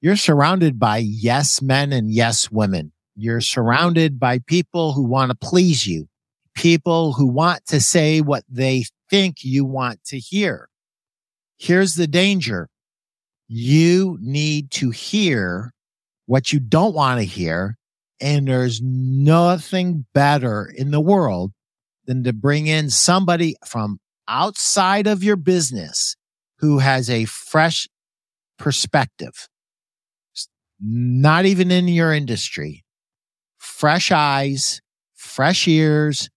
you're 0.00 0.16
surrounded 0.16 0.78
by 0.78 0.98
yes 0.98 1.60
men 1.60 1.92
and 1.92 2.10
yes 2.10 2.50
women. 2.50 2.92
You're 3.14 3.40
surrounded 3.42 4.18
by 4.18 4.38
people 4.38 4.94
who 4.94 5.04
want 5.04 5.30
to 5.30 5.36
please 5.36 5.86
you 5.86 6.08
people 6.62 7.14
who 7.14 7.26
want 7.26 7.66
to 7.66 7.80
say 7.80 8.20
what 8.20 8.44
they 8.48 8.84
think 9.10 9.38
you 9.42 9.64
want 9.64 10.04
to 10.04 10.16
hear. 10.16 10.68
Here's 11.58 11.96
the 11.96 12.06
danger. 12.06 12.68
You 13.48 14.16
need 14.20 14.70
to 14.72 14.90
hear 14.90 15.72
what 16.26 16.52
you 16.52 16.60
don't 16.60 16.94
want 16.94 17.18
to 17.18 17.26
hear. 17.26 17.76
And 18.20 18.46
there's 18.46 18.80
nothing 18.80 20.06
better 20.14 20.72
in 20.72 20.92
the 20.92 21.00
world 21.00 21.50
than 22.06 22.22
to 22.22 22.32
bring 22.32 22.68
in 22.68 22.90
somebody 22.90 23.56
from 23.66 23.98
outside 24.28 25.08
of 25.08 25.24
your 25.24 25.34
business 25.34 26.14
who 26.58 26.78
has 26.78 27.10
a 27.10 27.24
fresh 27.24 27.88
perspective, 28.56 29.48
not 30.80 31.44
even 31.44 31.72
in 31.72 31.88
your 31.88 32.12
industry, 32.12 32.84
fresh 33.58 34.12
eyes, 34.12 34.80
fresh 35.16 35.66
ears, 35.66 36.28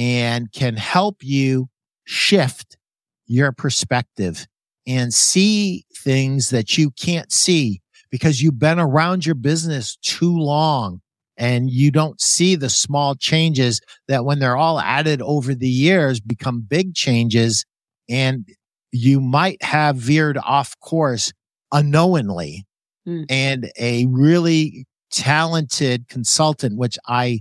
and 0.00 0.50
can 0.52 0.76
help 0.76 1.16
you 1.20 1.68
shift 2.04 2.78
your 3.26 3.52
perspective 3.52 4.46
and 4.86 5.12
see 5.12 5.84
things 5.94 6.48
that 6.48 6.78
you 6.78 6.90
can't 6.92 7.30
see 7.30 7.82
because 8.10 8.40
you've 8.40 8.58
been 8.58 8.80
around 8.80 9.26
your 9.26 9.34
business 9.34 9.96
too 9.96 10.34
long 10.34 11.02
and 11.36 11.70
you 11.70 11.90
don't 11.90 12.18
see 12.18 12.56
the 12.56 12.70
small 12.70 13.14
changes 13.14 13.82
that 14.08 14.24
when 14.24 14.38
they're 14.38 14.56
all 14.56 14.80
added 14.80 15.20
over 15.20 15.54
the 15.54 15.68
years 15.68 16.18
become 16.18 16.62
big 16.62 16.94
changes 16.94 17.66
and 18.08 18.48
you 18.92 19.20
might 19.20 19.62
have 19.62 19.96
veered 19.96 20.38
off 20.38 20.74
course 20.80 21.30
unknowingly 21.72 22.64
mm. 23.06 23.26
and 23.28 23.70
a 23.78 24.06
really 24.06 24.86
talented 25.12 26.08
consultant 26.08 26.78
which 26.78 26.98
i 27.06 27.38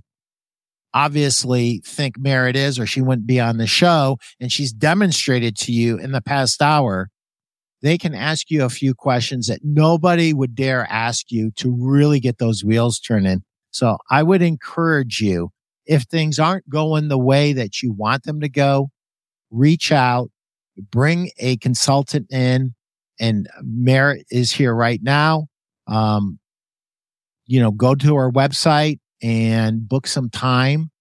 obviously 0.94 1.82
think 1.86 2.18
Merit 2.18 2.56
is, 2.56 2.80
or 2.80 2.86
she 2.86 3.02
wouldn't 3.02 3.28
be 3.28 3.40
on 3.40 3.58
the 3.58 3.68
show. 3.68 4.18
And 4.40 4.52
she's 4.52 4.74
demonstrated 4.74 5.56
to 5.58 5.72
you 5.72 5.98
in 5.98 6.12
the 6.12 6.22
past 6.22 6.62
hour, 6.62 7.10
they 7.82 7.98
can 7.98 8.14
ask 8.14 8.50
you 8.50 8.64
a 8.64 8.70
few 8.70 8.94
questions 8.94 9.48
that 9.48 9.62
nobody 9.64 10.34
would 10.34 10.56
dare 10.56 10.88
ask 10.90 11.32
you 11.32 11.52
to 11.58 11.72
really 11.72 12.20
get 12.20 12.38
those 12.38 12.64
wheels 12.64 13.00
turning. 13.00 13.44
So 13.72 13.98
I 14.10 14.24
would 14.24 14.42
encourage 14.42 15.22
you, 15.22 15.52
if 15.86 16.04
things 16.04 16.40
aren't 16.40 16.70
going 16.70 17.08
the 17.08 17.18
way 17.18 17.54
that 17.54 17.82
you 17.82 17.92
want 17.92 18.24
them 18.24 18.42
to 18.42 18.50
go, 18.50 18.90
reach 19.50 19.92
out, 19.92 20.30
bring 20.92 21.32
a 21.40 21.58
consultant 21.58 22.32
in 22.32 22.76
and 23.20 23.48
Merit 23.62 24.26
is 24.32 24.52
here 24.52 24.74
right 24.74 25.02
now. 25.02 25.48
Um, 25.88 26.40
you 27.46 27.60
know, 27.60 27.72
go 27.72 27.96
to 27.96 28.16
our 28.16 28.32
website, 28.32 29.00
and 29.22 29.88
book 29.88 30.08
some 30.08 30.30
time 30.30 30.92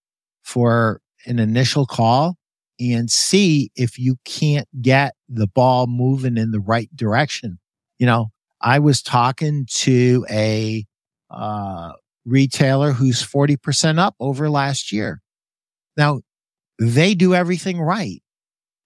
for 0.42 1.00
an 1.26 1.38
initial 1.38 1.86
call 1.86 2.36
and 2.80 3.10
see 3.10 3.70
if 3.76 3.98
you 3.98 4.16
can't 4.24 4.68
get 4.80 5.14
the 5.28 5.46
ball 5.46 5.86
moving 5.86 6.36
in 6.36 6.50
the 6.50 6.60
right 6.60 6.88
direction. 6.94 7.58
You 7.98 8.06
know, 8.06 8.28
I 8.60 8.78
was 8.78 9.02
talking 9.02 9.66
to 9.70 10.24
a 10.30 10.84
uh, 11.30 11.92
retailer 12.24 12.92
who's 12.92 13.22
40% 13.22 13.98
up 13.98 14.14
over 14.20 14.48
last 14.48 14.92
year. 14.92 15.20
Now, 15.96 16.20
they 16.78 17.14
do 17.14 17.34
everything 17.34 17.80
right. 17.80 18.22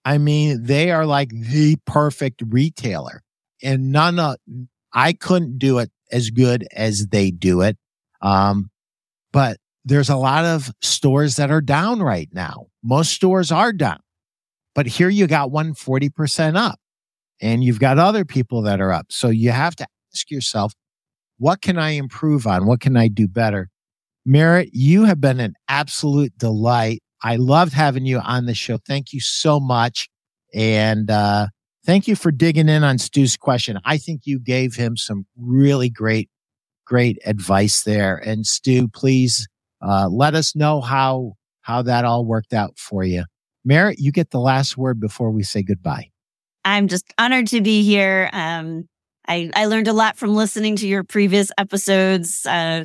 I 0.05 0.17
mean, 0.17 0.63
they 0.63 0.91
are 0.91 1.05
like 1.05 1.29
the 1.29 1.77
perfect 1.85 2.41
retailer 2.47 3.21
and 3.61 3.91
none 3.91 4.19
of, 4.19 4.35
I 4.93 5.13
couldn't 5.13 5.57
do 5.57 5.79
it 5.79 5.91
as 6.11 6.29
good 6.29 6.67
as 6.73 7.07
they 7.07 7.31
do 7.31 7.61
it. 7.61 7.77
Um, 8.21 8.69
but 9.33 9.57
there's 9.83 10.09
a 10.09 10.15
lot 10.15 10.45
of 10.45 10.71
stores 10.81 11.35
that 11.35 11.51
are 11.51 11.59
down 11.59 12.01
right 12.01 12.29
now. 12.31 12.67
Most 12.81 13.11
stores 13.11 13.51
are 13.51 13.73
down, 13.73 13.99
but 14.73 14.85
here 14.85 15.09
you 15.09 15.27
got 15.27 15.51
one 15.51 15.73
40% 15.73 16.55
up 16.55 16.79
and 17.41 17.61
you've 17.63 17.79
got 17.79 17.99
other 17.99 18.23
people 18.23 18.61
that 18.61 18.79
are 18.79 18.93
up. 18.93 19.07
So 19.09 19.27
you 19.27 19.51
have 19.51 19.75
to 19.75 19.87
ask 20.13 20.31
yourself, 20.31 20.73
What 21.37 21.61
can 21.61 21.77
I 21.77 21.91
improve 21.91 22.47
on? 22.47 22.65
What 22.65 22.79
can 22.79 22.95
I 22.95 23.09
do 23.09 23.27
better? 23.27 23.69
Merit, 24.25 24.69
you 24.71 25.03
have 25.03 25.19
been 25.19 25.41
an 25.41 25.55
absolute 25.67 26.37
delight. 26.37 27.03
I 27.21 27.35
loved 27.35 27.73
having 27.73 28.05
you 28.05 28.19
on 28.19 28.45
the 28.45 28.53
show. 28.53 28.77
Thank 28.77 29.11
you 29.11 29.19
so 29.19 29.59
much. 29.59 30.07
And 30.53 31.09
uh, 31.09 31.47
thank 31.85 32.07
you 32.07 32.15
for 32.15 32.31
digging 32.31 32.69
in 32.69 32.83
on 32.83 32.97
Stu's 32.97 33.35
question. 33.35 33.79
I 33.83 33.97
think 33.97 34.21
you 34.25 34.39
gave 34.39 34.75
him 34.75 34.95
some 34.95 35.25
really 35.37 35.89
great, 35.89 36.29
great 36.85 37.17
advice 37.25 37.83
there. 37.83 38.15
And 38.17 38.45
Stu, 38.45 38.87
please 38.87 39.47
uh, 39.81 40.07
let 40.09 40.35
us 40.35 40.55
know 40.55 40.81
how 40.81 41.33
how 41.61 41.81
that 41.81 42.03
all 42.03 42.25
worked 42.25 42.53
out 42.53 42.77
for 42.77 43.03
you. 43.03 43.23
Merit, 43.63 43.97
you 43.99 44.11
get 44.11 44.31
the 44.31 44.39
last 44.39 44.77
word 44.77 44.99
before 44.99 45.31
we 45.31 45.43
say 45.43 45.63
goodbye. 45.63 46.09
I'm 46.65 46.87
just 46.87 47.05
honored 47.17 47.47
to 47.47 47.61
be 47.61 47.83
here. 47.83 48.29
Um, 48.33 48.87
I, 49.27 49.49
I 49.55 49.65
learned 49.65 49.87
a 49.87 49.93
lot 49.93 50.17
from 50.17 50.35
listening 50.35 50.75
to 50.77 50.87
your 50.87 51.03
previous 51.03 51.51
episodes. 51.57 52.45
Uh, 52.45 52.83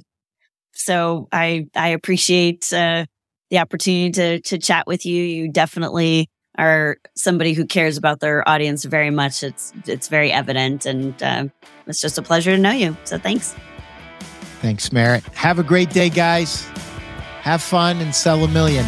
so 0.72 1.26
I, 1.32 1.66
I 1.74 1.88
appreciate, 1.88 2.72
uh, 2.72 3.06
the 3.50 3.58
opportunity 3.58 4.10
to, 4.12 4.40
to 4.42 4.58
chat 4.58 4.86
with 4.86 5.06
you. 5.06 5.22
You 5.22 5.50
definitely 5.50 6.28
are 6.56 6.98
somebody 7.16 7.54
who 7.54 7.66
cares 7.66 7.96
about 7.96 8.20
their 8.20 8.48
audience 8.48 8.84
very 8.84 9.10
much. 9.10 9.42
It's, 9.42 9.72
it's 9.86 10.08
very 10.08 10.30
evident 10.30 10.86
and, 10.86 11.20
uh, 11.22 11.44
it's 11.86 12.00
just 12.00 12.18
a 12.18 12.22
pleasure 12.22 12.54
to 12.54 12.62
know 12.62 12.72
you. 12.72 12.96
So 13.04 13.18
thanks. 13.18 13.56
Thanks, 14.60 14.92
Merit. 14.92 15.24
Have 15.34 15.58
a 15.58 15.62
great 15.62 15.90
day, 15.90 16.08
guys. 16.08 16.64
Have 17.42 17.62
fun 17.62 17.98
and 18.00 18.14
sell 18.14 18.42
a 18.44 18.48
million. 18.48 18.84